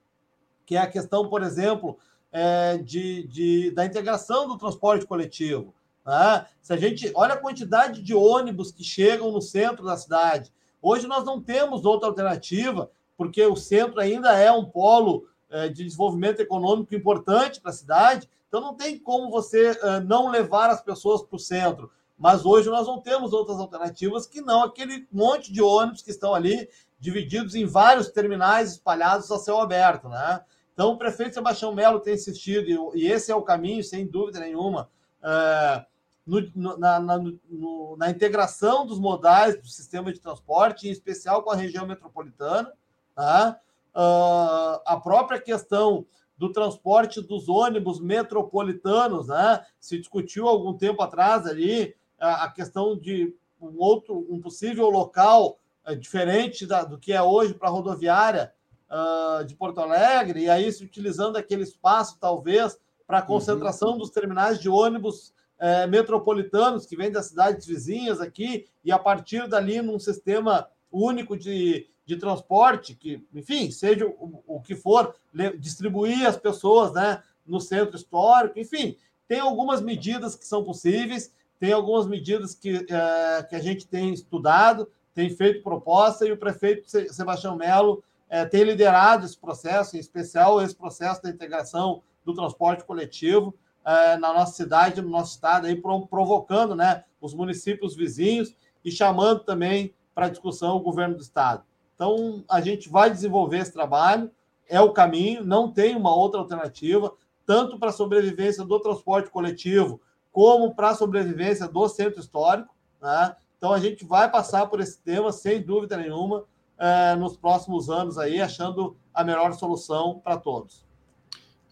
que 0.66 0.76
é 0.76 0.80
a 0.80 0.86
questão, 0.86 1.28
por 1.28 1.42
exemplo, 1.42 1.98
é, 2.30 2.78
de, 2.78 3.26
de, 3.26 3.70
da 3.72 3.84
integração 3.84 4.48
do 4.48 4.56
transporte 4.56 5.06
coletivo. 5.06 5.74
Né? 6.06 6.46
Se 6.60 6.72
a 6.72 6.76
gente 6.76 7.10
olha 7.14 7.34
a 7.34 7.40
quantidade 7.40 8.02
de 8.02 8.14
ônibus 8.14 8.72
que 8.72 8.82
chegam 8.82 9.30
no 9.30 9.42
centro 9.42 9.84
da 9.84 9.96
cidade, 9.96 10.52
hoje 10.80 11.06
nós 11.06 11.24
não 11.24 11.40
temos 11.40 11.84
outra 11.84 12.08
alternativa, 12.08 12.90
porque 13.16 13.44
o 13.44 13.56
centro 13.56 14.00
ainda 14.00 14.36
é 14.38 14.50
um 14.50 14.64
polo 14.64 15.28
é, 15.50 15.68
de 15.68 15.84
desenvolvimento 15.84 16.40
econômico 16.40 16.94
importante 16.94 17.60
para 17.60 17.70
a 17.70 17.74
cidade, 17.74 18.28
então 18.52 18.60
não 18.60 18.74
tem 18.74 18.98
como 18.98 19.30
você 19.30 19.70
é, 19.82 20.00
não 20.00 20.28
levar 20.28 20.68
as 20.68 20.82
pessoas 20.82 21.22
para 21.22 21.36
o 21.36 21.38
centro. 21.38 21.90
Mas 22.18 22.44
hoje 22.44 22.68
nós 22.68 22.86
não 22.86 23.00
temos 23.00 23.32
outras 23.32 23.58
alternativas 23.58 24.26
que 24.26 24.42
não 24.42 24.62
aquele 24.62 25.08
monte 25.10 25.50
de 25.50 25.62
ônibus 25.62 26.02
que 26.02 26.10
estão 26.10 26.34
ali 26.34 26.68
divididos 27.00 27.54
em 27.54 27.64
vários 27.64 28.10
terminais 28.10 28.72
espalhados 28.72 29.30
a 29.30 29.38
céu 29.38 29.58
aberto, 29.58 30.06
né? 30.06 30.42
Então, 30.74 30.92
o 30.92 30.98
prefeito 30.98 31.34
Sebastião 31.34 31.74
Melo 31.74 32.00
tem 32.00 32.14
insistido, 32.14 32.94
e 32.94 33.10
esse 33.10 33.32
é 33.32 33.34
o 33.34 33.42
caminho, 33.42 33.82
sem 33.82 34.06
dúvida 34.06 34.38
nenhuma, 34.38 34.90
é, 35.22 35.84
no, 36.26 36.76
na, 36.78 37.00
na, 37.00 37.18
no, 37.18 37.96
na, 37.96 38.10
integração 38.10 38.86
dos 38.86 38.98
modais 38.98 39.58
do 39.58 39.66
sistema 39.66 40.12
de 40.12 40.20
transporte, 40.20 40.88
em 40.88 40.92
especial 40.92 41.42
com 41.42 41.50
a 41.50 41.56
região 41.56 41.86
metropolitana. 41.86 42.70
Tá? 43.14 43.58
Uh, 43.94 44.80
a 44.86 45.00
própria 45.02 45.40
questão 45.40 46.06
do 46.42 46.50
transporte 46.50 47.22
dos 47.22 47.48
ônibus 47.48 48.00
metropolitanos, 48.00 49.28
né? 49.28 49.64
se 49.78 49.96
discutiu 49.96 50.48
algum 50.48 50.76
tempo 50.76 51.00
atrás 51.00 51.46
ali 51.46 51.94
a, 52.18 52.50
questão 52.50 52.98
de 52.98 53.32
um 53.60 53.78
outro, 53.78 54.26
um 54.28 54.40
possível 54.40 54.90
local 54.90 55.56
uh, 55.86 55.94
diferente 55.94 56.66
da, 56.66 56.82
do 56.82 56.98
que 56.98 57.12
é 57.12 57.22
hoje 57.22 57.54
para 57.54 57.68
a 57.68 57.70
rodoviária 57.70 58.52
uh, 58.90 59.44
de 59.44 59.54
Porto 59.54 59.78
Alegre, 59.78 60.40
e 60.40 60.50
aí 60.50 60.72
se 60.72 60.82
utilizando 60.82 61.36
aquele 61.36 61.62
espaço, 61.62 62.18
talvez, 62.20 62.76
para 63.06 63.18
a 63.18 63.22
concentração 63.22 63.92
uhum. 63.92 63.98
dos 63.98 64.10
terminais 64.10 64.58
de 64.58 64.68
ônibus 64.68 65.32
é, 65.60 65.86
metropolitanos 65.86 66.86
que 66.86 66.96
vêm 66.96 67.12
das 67.12 67.26
cidades 67.26 67.64
vizinhas 67.64 68.20
aqui, 68.20 68.66
e 68.84 68.90
a 68.90 68.98
partir 68.98 69.46
dali 69.46 69.80
num 69.80 70.00
sistema 70.00 70.66
único 70.90 71.36
de, 71.36 71.88
de 72.04 72.16
transporte, 72.16 72.94
que, 72.94 73.24
enfim, 73.34 73.70
seja 73.70 74.06
o, 74.06 74.42
o 74.46 74.60
que 74.60 74.74
for, 74.74 75.14
distribuir 75.58 76.26
as 76.26 76.36
pessoas 76.36 76.92
né, 76.92 77.22
no 77.46 77.60
centro 77.60 77.96
histórico, 77.96 78.58
enfim, 78.58 78.96
tem 79.28 79.40
algumas 79.40 79.80
medidas 79.80 80.34
que 80.34 80.44
são 80.44 80.64
possíveis, 80.64 81.32
tem 81.58 81.72
algumas 81.72 82.06
medidas 82.06 82.54
que, 82.54 82.84
é, 82.88 83.42
que 83.44 83.54
a 83.54 83.60
gente 83.60 83.86
tem 83.86 84.12
estudado, 84.12 84.90
tem 85.14 85.30
feito 85.30 85.62
proposta, 85.62 86.26
e 86.26 86.32
o 86.32 86.36
prefeito 86.36 86.90
Sebastião 87.12 87.56
Melo 87.56 88.02
é, 88.28 88.44
tem 88.44 88.64
liderado 88.64 89.24
esse 89.24 89.38
processo, 89.38 89.96
em 89.96 90.00
especial 90.00 90.60
esse 90.60 90.74
processo 90.74 91.22
da 91.22 91.30
integração 91.30 92.02
do 92.24 92.34
transporte 92.34 92.84
coletivo 92.84 93.54
é, 93.84 94.16
na 94.16 94.32
nossa 94.32 94.54
cidade, 94.54 95.00
no 95.00 95.10
nosso 95.10 95.34
estado, 95.34 95.66
aí, 95.66 95.76
provocando 95.76 96.74
né, 96.74 97.04
os 97.20 97.34
municípios 97.34 97.94
vizinhos 97.94 98.54
e 98.84 98.90
chamando 98.90 99.40
também 99.40 99.94
para 100.14 100.28
discussão 100.28 100.76
o 100.76 100.80
governo 100.80 101.16
do 101.16 101.22
estado. 101.22 101.62
Então, 101.94 102.44
a 102.48 102.60
gente 102.60 102.88
vai 102.88 103.10
desenvolver 103.10 103.58
esse 103.58 103.72
trabalho, 103.72 104.30
é 104.68 104.80
o 104.80 104.92
caminho, 104.92 105.44
não 105.44 105.70
tem 105.70 105.94
uma 105.96 106.14
outra 106.14 106.40
alternativa, 106.40 107.12
tanto 107.46 107.78
para 107.78 107.90
a 107.90 107.92
sobrevivência 107.92 108.64
do 108.64 108.80
transporte 108.80 109.30
coletivo, 109.30 110.00
como 110.30 110.74
para 110.74 110.90
a 110.90 110.94
sobrevivência 110.94 111.68
do 111.68 111.88
centro 111.88 112.20
histórico. 112.20 112.74
Né? 113.00 113.36
Então, 113.58 113.72
a 113.72 113.78
gente 113.78 114.04
vai 114.04 114.30
passar 114.30 114.66
por 114.66 114.80
esse 114.80 114.98
tema, 115.00 115.30
sem 115.30 115.62
dúvida 115.62 115.96
nenhuma, 115.96 116.44
é, 116.78 117.14
nos 117.14 117.36
próximos 117.36 117.90
anos, 117.90 118.18
aí, 118.18 118.40
achando 118.40 118.96
a 119.12 119.22
melhor 119.22 119.52
solução 119.52 120.20
para 120.22 120.36
todos. 120.36 120.84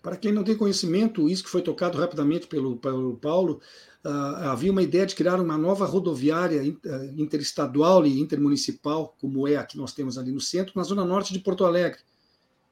Para 0.02 0.16
quem 0.16 0.32
não 0.32 0.44
tem 0.44 0.56
conhecimento, 0.56 1.28
isso 1.28 1.44
que 1.44 1.50
foi 1.50 1.62
tocado 1.62 1.98
rapidamente 1.98 2.46
pelo, 2.46 2.76
pelo 2.76 3.16
Paulo, 3.16 3.60
havia 4.03 4.72
uma 4.72 4.82
ideia 4.82 5.05
de 5.05 5.14
criar 5.14 5.40
uma 5.40 5.59
nova 5.59 5.84
rodoviária 5.84 6.62
ah, 6.62 7.05
interestadual 7.16 8.07
e 8.07 8.18
intermunicipal, 8.18 9.14
como 9.20 9.46
é 9.46 9.57
a 9.57 9.64
que 9.64 9.76
nós 9.76 9.92
temos 9.92 10.16
ali 10.16 10.32
no 10.32 10.40
centro, 10.40 10.72
na 10.76 10.82
zona 10.82 11.05
norte 11.05 11.32
de 11.32 11.38
Porto 11.38 11.64
Alegre. 11.64 12.01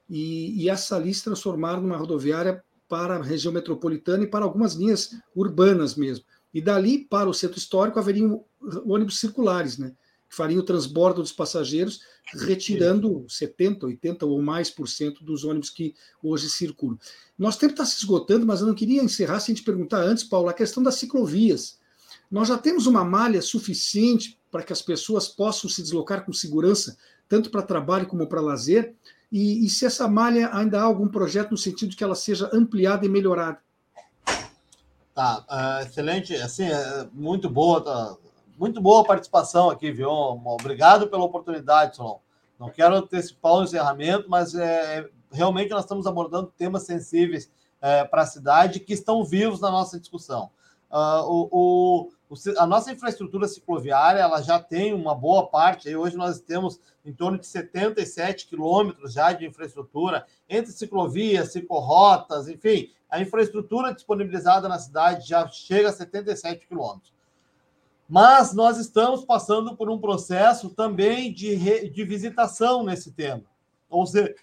E, 0.08 0.62
e 0.62 0.70
essa 0.70 0.96
ali 0.96 1.12
se 1.12 1.24
transformar 1.24 1.80
numa 1.80 1.96
rodoviária 1.96 2.64
para 2.88 3.16
a 3.16 3.22
região 3.22 3.52
metropolitana 3.52 4.24
e 4.24 4.26
para 4.26 4.44
algumas 4.44 4.72
linhas 4.72 5.14
urbanas 5.34 5.94
mesmo. 5.94 6.24
E 6.52 6.62
dali 6.62 6.98
para 6.98 7.28
o 7.28 7.34
centro 7.34 7.58
histórico 7.58 7.98
haveriam 7.98 8.42
ônibus 8.86 9.20
circulares, 9.20 9.76
né? 9.76 9.92
Que 10.28 10.36
fariam 10.36 10.60
o 10.60 10.64
transbordo 10.64 11.22
dos 11.22 11.32
passageiros, 11.32 12.00
retirando 12.34 13.24
70, 13.28 13.86
80 13.86 14.26
ou 14.26 14.42
mais 14.42 14.70
por 14.70 14.86
cento 14.86 15.24
dos 15.24 15.44
ônibus 15.44 15.70
que 15.70 15.94
hoje 16.22 16.50
circulam. 16.50 16.98
Nosso 17.38 17.58
tempo 17.58 17.72
está 17.72 17.84
se 17.84 17.96
esgotando, 17.96 18.44
mas 18.44 18.60
eu 18.60 18.66
não 18.66 18.74
queria 18.74 19.02
encerrar 19.02 19.40
sem 19.40 19.54
te 19.54 19.62
perguntar 19.62 20.02
antes, 20.02 20.24
Paulo, 20.24 20.48
a 20.48 20.54
questão 20.54 20.82
das 20.82 20.96
ciclovias. 20.96 21.78
Nós 22.30 22.48
já 22.48 22.58
temos 22.58 22.86
uma 22.86 23.04
malha 23.04 23.40
suficiente 23.40 24.38
para 24.50 24.62
que 24.62 24.72
as 24.72 24.82
pessoas 24.82 25.28
possam 25.28 25.68
se 25.70 25.82
deslocar 25.82 26.24
com 26.24 26.32
segurança, 26.32 26.96
tanto 27.28 27.50
para 27.50 27.62
trabalho 27.62 28.06
como 28.06 28.26
para 28.26 28.40
lazer, 28.40 28.94
e, 29.30 29.64
e 29.64 29.70
se 29.70 29.86
essa 29.86 30.08
malha 30.08 30.50
ainda 30.54 30.80
há 30.80 30.84
algum 30.84 31.08
projeto 31.08 31.50
no 31.50 31.56
sentido 31.56 31.90
de 31.90 31.96
que 31.96 32.04
ela 32.04 32.14
seja 32.14 32.50
ampliada 32.52 33.04
e 33.04 33.08
melhorada. 33.08 33.58
Tá, 35.14 35.44
uh, 35.50 35.86
excelente, 35.86 36.34
assim, 36.36 36.64
é 36.64 37.08
muito 37.12 37.50
boa 37.50 38.18
muito 38.58 38.80
boa 38.80 39.04
participação 39.04 39.70
aqui, 39.70 39.92
viu? 39.92 40.10
Obrigado 40.10 41.08
pela 41.08 41.24
oportunidade, 41.24 41.96
Solon. 41.96 42.18
Não 42.58 42.68
quero 42.68 42.96
antecipar 42.96 43.54
o 43.54 43.62
encerramento, 43.62 44.28
mas 44.28 44.54
é, 44.54 45.08
realmente 45.30 45.70
nós 45.70 45.84
estamos 45.84 46.06
abordando 46.06 46.52
temas 46.56 46.82
sensíveis 46.82 47.50
é, 47.80 48.04
para 48.04 48.22
a 48.22 48.26
cidade 48.26 48.80
que 48.80 48.92
estão 48.92 49.24
vivos 49.24 49.60
na 49.60 49.70
nossa 49.70 49.98
discussão. 49.98 50.50
Uh, 50.90 51.22
o, 51.52 52.10
o, 52.30 52.34
a 52.56 52.66
nossa 52.66 52.90
infraestrutura 52.90 53.46
cicloviária 53.46 54.20
ela 54.20 54.40
já 54.40 54.58
tem 54.58 54.94
uma 54.94 55.14
boa 55.14 55.46
parte. 55.46 55.94
Hoje 55.94 56.16
nós 56.16 56.40
temos 56.40 56.80
em 57.04 57.12
torno 57.12 57.38
de 57.38 57.46
77 57.46 58.46
quilômetros 58.46 59.12
já 59.12 59.32
de 59.32 59.46
infraestrutura 59.46 60.26
entre 60.48 60.72
ciclovias, 60.72 61.52
ciclorotas, 61.52 62.48
enfim, 62.48 62.90
a 63.10 63.20
infraestrutura 63.20 63.94
disponibilizada 63.94 64.66
na 64.66 64.78
cidade 64.78 65.28
já 65.28 65.46
chega 65.48 65.90
a 65.90 65.92
77 65.92 66.66
quilômetros. 66.66 67.12
Mas 68.08 68.54
nós 68.54 68.78
estamos 68.78 69.24
passando 69.24 69.76
por 69.76 69.90
um 69.90 69.98
processo 69.98 70.70
também 70.70 71.32
de, 71.32 71.54
re, 71.54 71.90
de 71.90 72.04
visitação 72.04 72.82
nesse 72.82 73.12
tema, 73.12 73.44
ou 73.90 74.06
seja, 74.06 74.34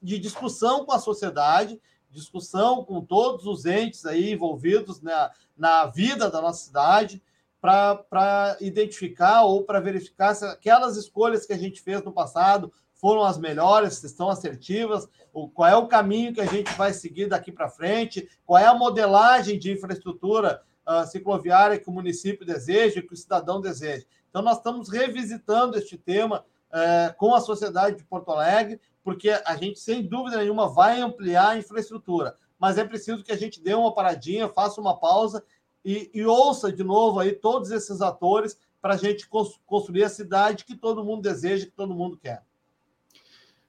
de 0.00 0.18
discussão 0.18 0.84
com 0.84 0.92
a 0.92 1.00
sociedade, 1.00 1.80
discussão 2.10 2.84
com 2.84 3.04
todos 3.04 3.44
os 3.44 3.66
entes 3.66 4.06
aí 4.06 4.32
envolvidos 4.32 5.02
na, 5.02 5.32
na 5.56 5.86
vida 5.86 6.30
da 6.30 6.40
nossa 6.40 6.64
cidade, 6.64 7.20
para 7.60 8.56
identificar 8.60 9.42
ou 9.42 9.64
para 9.64 9.80
verificar 9.80 10.32
se 10.32 10.44
aquelas 10.44 10.96
escolhas 10.96 11.44
que 11.44 11.52
a 11.52 11.58
gente 11.58 11.82
fez 11.82 12.02
no 12.04 12.12
passado 12.12 12.72
foram 12.94 13.24
as 13.24 13.36
melhores, 13.36 13.94
se 13.94 14.06
estão 14.06 14.28
assertivas, 14.28 15.08
o, 15.32 15.48
qual 15.48 15.68
é 15.68 15.76
o 15.76 15.88
caminho 15.88 16.32
que 16.32 16.40
a 16.40 16.46
gente 16.46 16.72
vai 16.74 16.92
seguir 16.92 17.26
daqui 17.26 17.50
para 17.50 17.68
frente, 17.68 18.28
qual 18.46 18.62
é 18.62 18.66
a 18.66 18.74
modelagem 18.74 19.58
de 19.58 19.72
infraestrutura 19.72 20.62
uh, 20.88 21.06
cicloviária 21.06 21.78
que 21.78 21.88
o 21.88 21.92
município 21.92 22.46
deseja, 22.46 23.02
que 23.02 23.12
o 23.12 23.16
cidadão 23.16 23.60
deseja. 23.60 24.06
Então, 24.30 24.42
nós 24.42 24.56
estamos 24.56 24.88
revisitando 24.88 25.76
este 25.76 25.98
tema 25.98 26.44
uh, 26.70 27.14
com 27.16 27.34
a 27.34 27.40
sociedade 27.40 27.96
de 27.96 28.04
Porto 28.04 28.30
Alegre, 28.30 28.80
porque 29.04 29.30
a 29.30 29.56
gente, 29.56 29.78
sem 29.78 30.02
dúvida 30.02 30.38
nenhuma, 30.38 30.68
vai 30.68 31.00
ampliar 31.00 31.50
a 31.50 31.58
infraestrutura. 31.58 32.36
Mas 32.58 32.78
é 32.78 32.84
preciso 32.84 33.22
que 33.22 33.32
a 33.32 33.36
gente 33.36 33.62
dê 33.62 33.74
uma 33.74 33.94
paradinha, 33.94 34.48
faça 34.48 34.80
uma 34.80 34.98
pausa 34.98 35.44
e, 35.84 36.10
e 36.12 36.24
ouça 36.24 36.72
de 36.72 36.82
novo 36.82 37.20
aí 37.20 37.32
todos 37.32 37.70
esses 37.70 38.00
atores 38.00 38.58
para 38.80 38.94
a 38.94 38.96
gente 38.96 39.28
construir 39.66 40.04
a 40.04 40.08
cidade 40.08 40.64
que 40.64 40.76
todo 40.76 41.04
mundo 41.04 41.22
deseja, 41.22 41.66
que 41.66 41.72
todo 41.72 41.94
mundo 41.94 42.16
quer. 42.16 42.42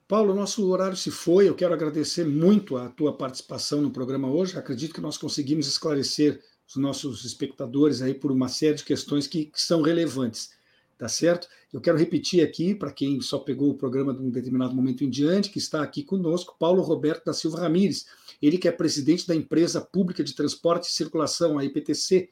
Paulo, 0.06 0.34
nosso 0.34 0.68
horário 0.68 0.96
se 0.96 1.10
foi. 1.10 1.48
Eu 1.48 1.54
quero 1.54 1.72
agradecer 1.72 2.26
muito 2.26 2.76
a 2.76 2.88
tua 2.88 3.16
participação 3.16 3.80
no 3.80 3.92
programa 3.92 4.28
hoje. 4.28 4.58
Acredito 4.58 4.92
que 4.92 5.00
nós 5.00 5.16
conseguimos 5.16 5.68
esclarecer 5.68 6.42
os 6.70 6.76
nossos 6.76 7.24
espectadores 7.24 8.00
aí 8.00 8.14
por 8.14 8.30
uma 8.30 8.48
série 8.48 8.76
de 8.76 8.84
questões 8.84 9.26
que, 9.26 9.46
que 9.46 9.60
são 9.60 9.82
relevantes, 9.82 10.52
tá 10.96 11.08
certo? 11.08 11.48
Eu 11.72 11.80
quero 11.80 11.98
repetir 11.98 12.44
aqui, 12.44 12.74
para 12.74 12.92
quem 12.92 13.20
só 13.20 13.38
pegou 13.40 13.70
o 13.70 13.74
programa 13.74 14.14
de 14.14 14.22
um 14.22 14.30
determinado 14.30 14.74
momento 14.74 15.02
em 15.02 15.10
diante, 15.10 15.50
que 15.50 15.58
está 15.58 15.82
aqui 15.82 16.04
conosco, 16.04 16.54
Paulo 16.58 16.82
Roberto 16.82 17.24
da 17.24 17.32
Silva 17.32 17.60
Ramires, 17.60 18.06
ele 18.40 18.56
que 18.56 18.68
é 18.68 18.72
presidente 18.72 19.26
da 19.26 19.34
Empresa 19.34 19.80
Pública 19.80 20.22
de 20.22 20.32
Transporte 20.32 20.88
e 20.88 20.92
Circulação, 20.92 21.58
a 21.58 21.64
IPTC, 21.64 22.28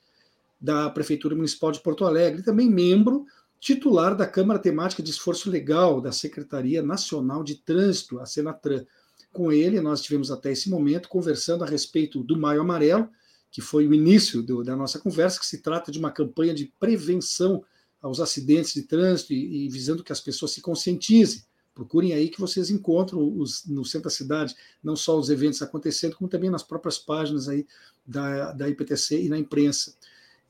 da 0.61 0.89
Prefeitura 0.91 1.35
Municipal 1.35 1.73
de 1.73 1.81
Porto 1.81 2.05
Alegre, 2.05 2.41
e 2.41 2.45
também 2.45 2.71
membro 2.71 3.27
titular 3.61 4.17
da 4.17 4.27
Câmara 4.27 4.61
Temática 4.61 5.03
de 5.03 5.11
Esforço 5.11 5.51
Legal 5.51 6.01
da 6.01 6.13
Secretaria 6.13 6.81
Nacional 6.81 7.43
de 7.43 7.57
Trânsito, 7.57 8.21
a 8.21 8.27
Senatran. 8.27 8.85
Com 9.33 9.51
ele, 9.53 9.81
nós 9.81 10.01
tivemos 10.01 10.31
até 10.31 10.53
esse 10.53 10.71
momento 10.71 11.09
conversando 11.09 11.65
a 11.65 11.67
respeito 11.67 12.23
do 12.23 12.39
Maio 12.39 12.61
Amarelo, 12.61 13.09
que 13.51 13.61
foi 13.61 13.87
o 13.87 13.95
início 13.95 14.43
do, 14.43 14.63
da 14.63 14.77
nossa 14.77 14.99
conversa, 14.99 15.39
que 15.39 15.47
se 15.47 15.63
trata 15.63 15.91
de 15.91 15.99
uma 15.99 16.11
campanha 16.11 16.55
de 16.55 16.73
prevenção 16.79 17.65
aos 18.01 18.21
acidentes 18.21 18.75
de 18.75 18.83
trânsito 18.83 19.33
e, 19.33 19.67
e 19.67 19.69
visando 19.69 20.05
que 20.05 20.13
as 20.13 20.21
pessoas 20.21 20.53
se 20.53 20.61
conscientizem. 20.61 21.43
Procurem 21.75 22.13
aí 22.13 22.29
que 22.29 22.41
vocês 22.41 22.71
encontram 22.71 23.21
os, 23.39 23.65
no 23.67 23.85
centro 23.85 24.05
da 24.05 24.11
cidade 24.11 24.55
não 24.83 24.97
só 24.97 25.17
os 25.17 25.31
eventos 25.31 25.63
acontecendo, 25.63 26.17
como 26.17 26.29
também 26.29 26.51
nas 26.51 26.63
próprias 26.63 26.99
páginas 26.99 27.49
aí 27.49 27.67
da, 28.05 28.53
da 28.53 28.69
IPTC 28.69 29.23
e 29.23 29.29
na 29.29 29.39
imprensa. 29.39 29.95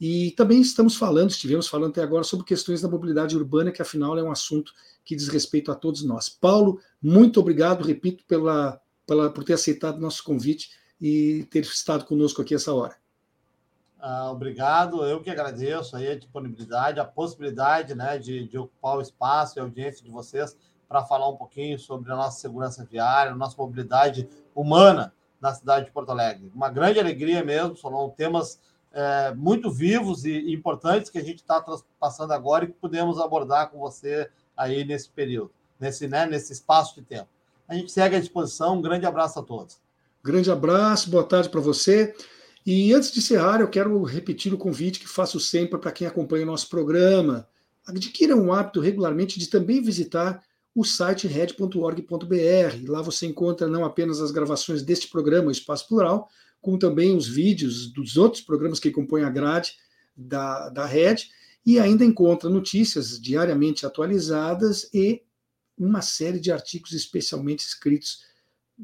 E 0.01 0.31
também 0.37 0.61
estamos 0.61 0.97
falando, 0.97 1.31
estivemos 1.31 1.67
falando 1.67 1.91
até 1.91 2.03
agora 2.03 2.23
sobre 2.23 2.47
questões 2.47 2.81
da 2.81 2.89
mobilidade 2.89 3.37
urbana, 3.37 3.73
que 3.73 3.83
afinal 3.83 4.17
é 4.17 4.23
um 4.23 4.31
assunto 4.31 4.73
que 5.05 5.17
diz 5.17 5.29
respeito 5.29 5.73
a 5.73 5.75
todos 5.75 6.03
nós. 6.03 6.29
Paulo, 6.29 6.81
muito 7.03 7.41
obrigado, 7.41 7.85
repito, 7.85 8.25
pela, 8.27 8.81
pela, 9.07 9.29
por 9.29 9.43
ter 9.43 9.55
aceitado 9.55 10.01
nosso 10.01 10.23
convite 10.23 10.71
e 11.01 11.47
ter 11.51 11.61
estado 11.61 12.05
conosco 12.05 12.43
aqui 12.43 12.55
essa 12.55 12.73
hora. 12.75 12.97
Uh, 14.01 14.31
obrigado, 14.31 15.05
eu 15.05 15.21
que 15.21 15.29
agradeço 15.29 15.97
aí 15.97 16.09
a 16.09 16.17
disponibilidade, 16.17 17.01
a 17.01 17.05
possibilidade 17.05 17.95
né, 17.97 18.17
de, 18.17 18.47
de 18.47 18.57
ocupar 18.57 18.97
o 18.97 19.01
espaço 19.01 19.59
e 19.59 19.61
a 19.61 19.65
audiência 19.65 20.05
de 20.05 20.11
vocês 20.11 20.57
para 20.89 21.05
falar 21.05 21.29
um 21.29 21.37
pouquinho 21.37 21.79
sobre 21.79 22.11
a 22.13 22.17
nossa 22.17 22.39
segurança 22.39 22.85
viária, 22.85 23.33
a 23.33 23.37
nossa 23.37 23.57
mobilidade 23.59 24.29
humana 24.55 25.13
na 25.41 25.53
cidade 25.53 25.87
de 25.87 25.93
Porto 25.93 26.11
Alegre. 26.11 26.51
Uma 26.55 26.71
grande 26.71 26.99
alegria 26.99 27.45
mesmo, 27.45 27.77
são 27.77 28.11
temas 28.11 28.61
é, 28.93 29.35
muito 29.35 29.71
vivos 29.71 30.25
e 30.25 30.53
importantes 30.53 31.11
que 31.11 31.19
a 31.19 31.25
gente 31.25 31.39
está 31.39 31.63
passando 32.01 32.33
agora 32.33 32.65
e 32.65 32.69
que 32.69 32.75
podemos 32.75 33.21
abordar 33.21 33.71
com 33.71 33.79
você 33.79 34.31
aí 34.57 34.85
nesse 34.85 35.11
período, 35.11 35.53
nesse, 35.79 36.09
né, 36.09 36.27
nesse 36.27 36.53
espaço 36.53 36.95
de 36.95 37.03
tempo. 37.03 37.29
A 37.69 37.75
gente 37.75 37.93
segue 37.93 38.17
à 38.17 38.21
disposição, 38.21 38.79
um 38.79 38.83
grande 38.83 39.07
abraço 39.07 39.39
a 39.39 39.43
todos. 39.43 39.81
Grande 40.23 40.51
abraço, 40.51 41.11
boa 41.11 41.23
tarde 41.23 41.49
para 41.49 41.61
você. 41.61 42.15
E 42.67 42.93
antes 42.93 43.13
de 43.13 43.21
encerrar, 43.21 43.61
eu 43.61 43.69
quero 43.69 44.03
repetir 44.03 44.53
o 44.53 44.59
convite 44.59 45.01
que 45.01 45.09
faço 45.09 45.39
sempre 45.39 45.79
para 45.79 45.93
quem 45.93 46.07
acompanha 46.07 46.43
o 46.43 46.47
nosso 46.47 46.69
programa. 46.69 47.49
Adquira 47.87 48.37
um 48.37 48.53
hábito 48.53 48.81
regularmente 48.81 49.39
de 49.39 49.49
também 49.49 49.81
visitar 49.81 50.43
o 50.75 50.85
site 50.85 51.27
red.org.br. 51.27 52.91
Lá 52.91 53.01
você 53.01 53.27
encontra 53.27 53.67
não 53.67 53.85
apenas 53.85 54.21
as 54.21 54.31
gravações 54.31 54.83
deste 54.83 55.09
programa, 55.09 55.49
o 55.49 55.53
Espaço 55.53 55.89
Plural, 55.89 56.29
como 56.61 56.79
também 56.79 57.17
os 57.17 57.27
vídeos 57.27 57.91
dos 57.93 58.17
outros 58.17 58.43
programas 58.43 58.81
que 58.81 58.91
compõem 58.91 59.23
a 59.23 59.31
grade 59.31 59.77
da, 60.17 60.69
da 60.69 60.85
Red, 60.85 61.29
e 61.65 61.79
ainda 61.79 62.05
encontra 62.05 62.51
notícias 62.51 63.21
diariamente 63.21 63.87
atualizadas 63.87 64.91
e 64.93 65.23
uma 65.79 66.03
série 66.03 66.41
de 66.41 66.51
artigos 66.51 66.93
especialmente 66.93 67.61
escritos 67.61 68.27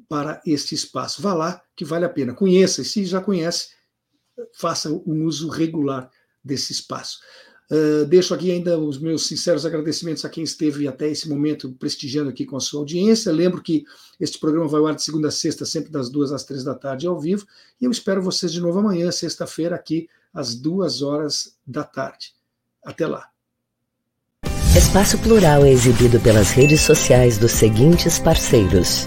para 0.08 0.40
este 0.46 0.74
espaço. 0.74 1.22
Vá 1.22 1.34
lá, 1.34 1.62
que 1.76 1.84
vale 1.84 2.04
a 2.04 2.08
pena. 2.08 2.34
Conheça, 2.34 2.82
e 2.82 2.84
se 2.84 3.04
já 3.04 3.20
conhece, 3.20 3.68
faça 4.54 4.90
um 4.90 5.24
uso 5.24 5.48
regular 5.48 6.10
desse 6.42 6.72
espaço. 6.72 7.18
Uh, 7.70 8.04
deixo 8.04 8.34
aqui 8.34 8.50
ainda 8.50 8.78
os 8.78 8.98
meus 8.98 9.26
sinceros 9.26 9.64
agradecimentos 9.64 10.22
a 10.24 10.28
quem 10.28 10.44
esteve 10.44 10.86
até 10.86 11.08
esse 11.08 11.28
momento 11.28 11.72
prestigiando 11.72 12.28
aqui 12.28 12.44
com 12.44 12.56
a 12.56 12.60
sua 12.60 12.80
audiência. 12.80 13.32
Lembro 13.32 13.62
que 13.62 13.84
este 14.20 14.38
programa 14.38 14.68
vai 14.68 14.80
ao 14.80 14.86
ar 14.86 14.94
de 14.94 15.02
segunda 15.02 15.28
a 15.28 15.30
sexta, 15.30 15.64
sempre 15.64 15.90
das 15.90 16.10
duas 16.10 16.30
às 16.30 16.44
três 16.44 16.62
da 16.62 16.74
tarde 16.74 17.06
ao 17.06 17.18
vivo. 17.18 17.46
E 17.80 17.86
eu 17.86 17.90
espero 17.90 18.22
vocês 18.22 18.52
de 18.52 18.60
novo 18.60 18.78
amanhã, 18.80 19.10
sexta-feira, 19.10 19.74
aqui 19.74 20.08
às 20.32 20.54
duas 20.54 21.00
horas 21.00 21.56
da 21.66 21.84
tarde. 21.84 22.34
Até 22.84 23.06
lá. 23.06 23.28
Espaço 24.76 25.16
Plural 25.18 25.64
é 25.64 25.70
exibido 25.70 26.20
pelas 26.20 26.50
redes 26.50 26.80
sociais 26.80 27.38
dos 27.38 27.52
seguintes 27.52 28.18
parceiros. 28.18 29.06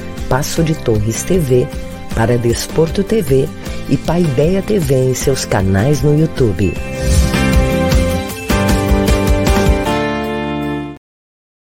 Passo 0.31 0.63
de 0.63 0.73
Torres 0.75 1.23
TV, 1.23 1.67
para 2.15 2.37
Desporto 2.37 3.03
TV 3.03 3.49
e 3.89 3.97
Paideia 3.97 4.61
TV 4.61 5.09
em 5.09 5.13
seus 5.13 5.43
canais 5.43 6.01
no 6.01 6.17
YouTube. 6.17 6.73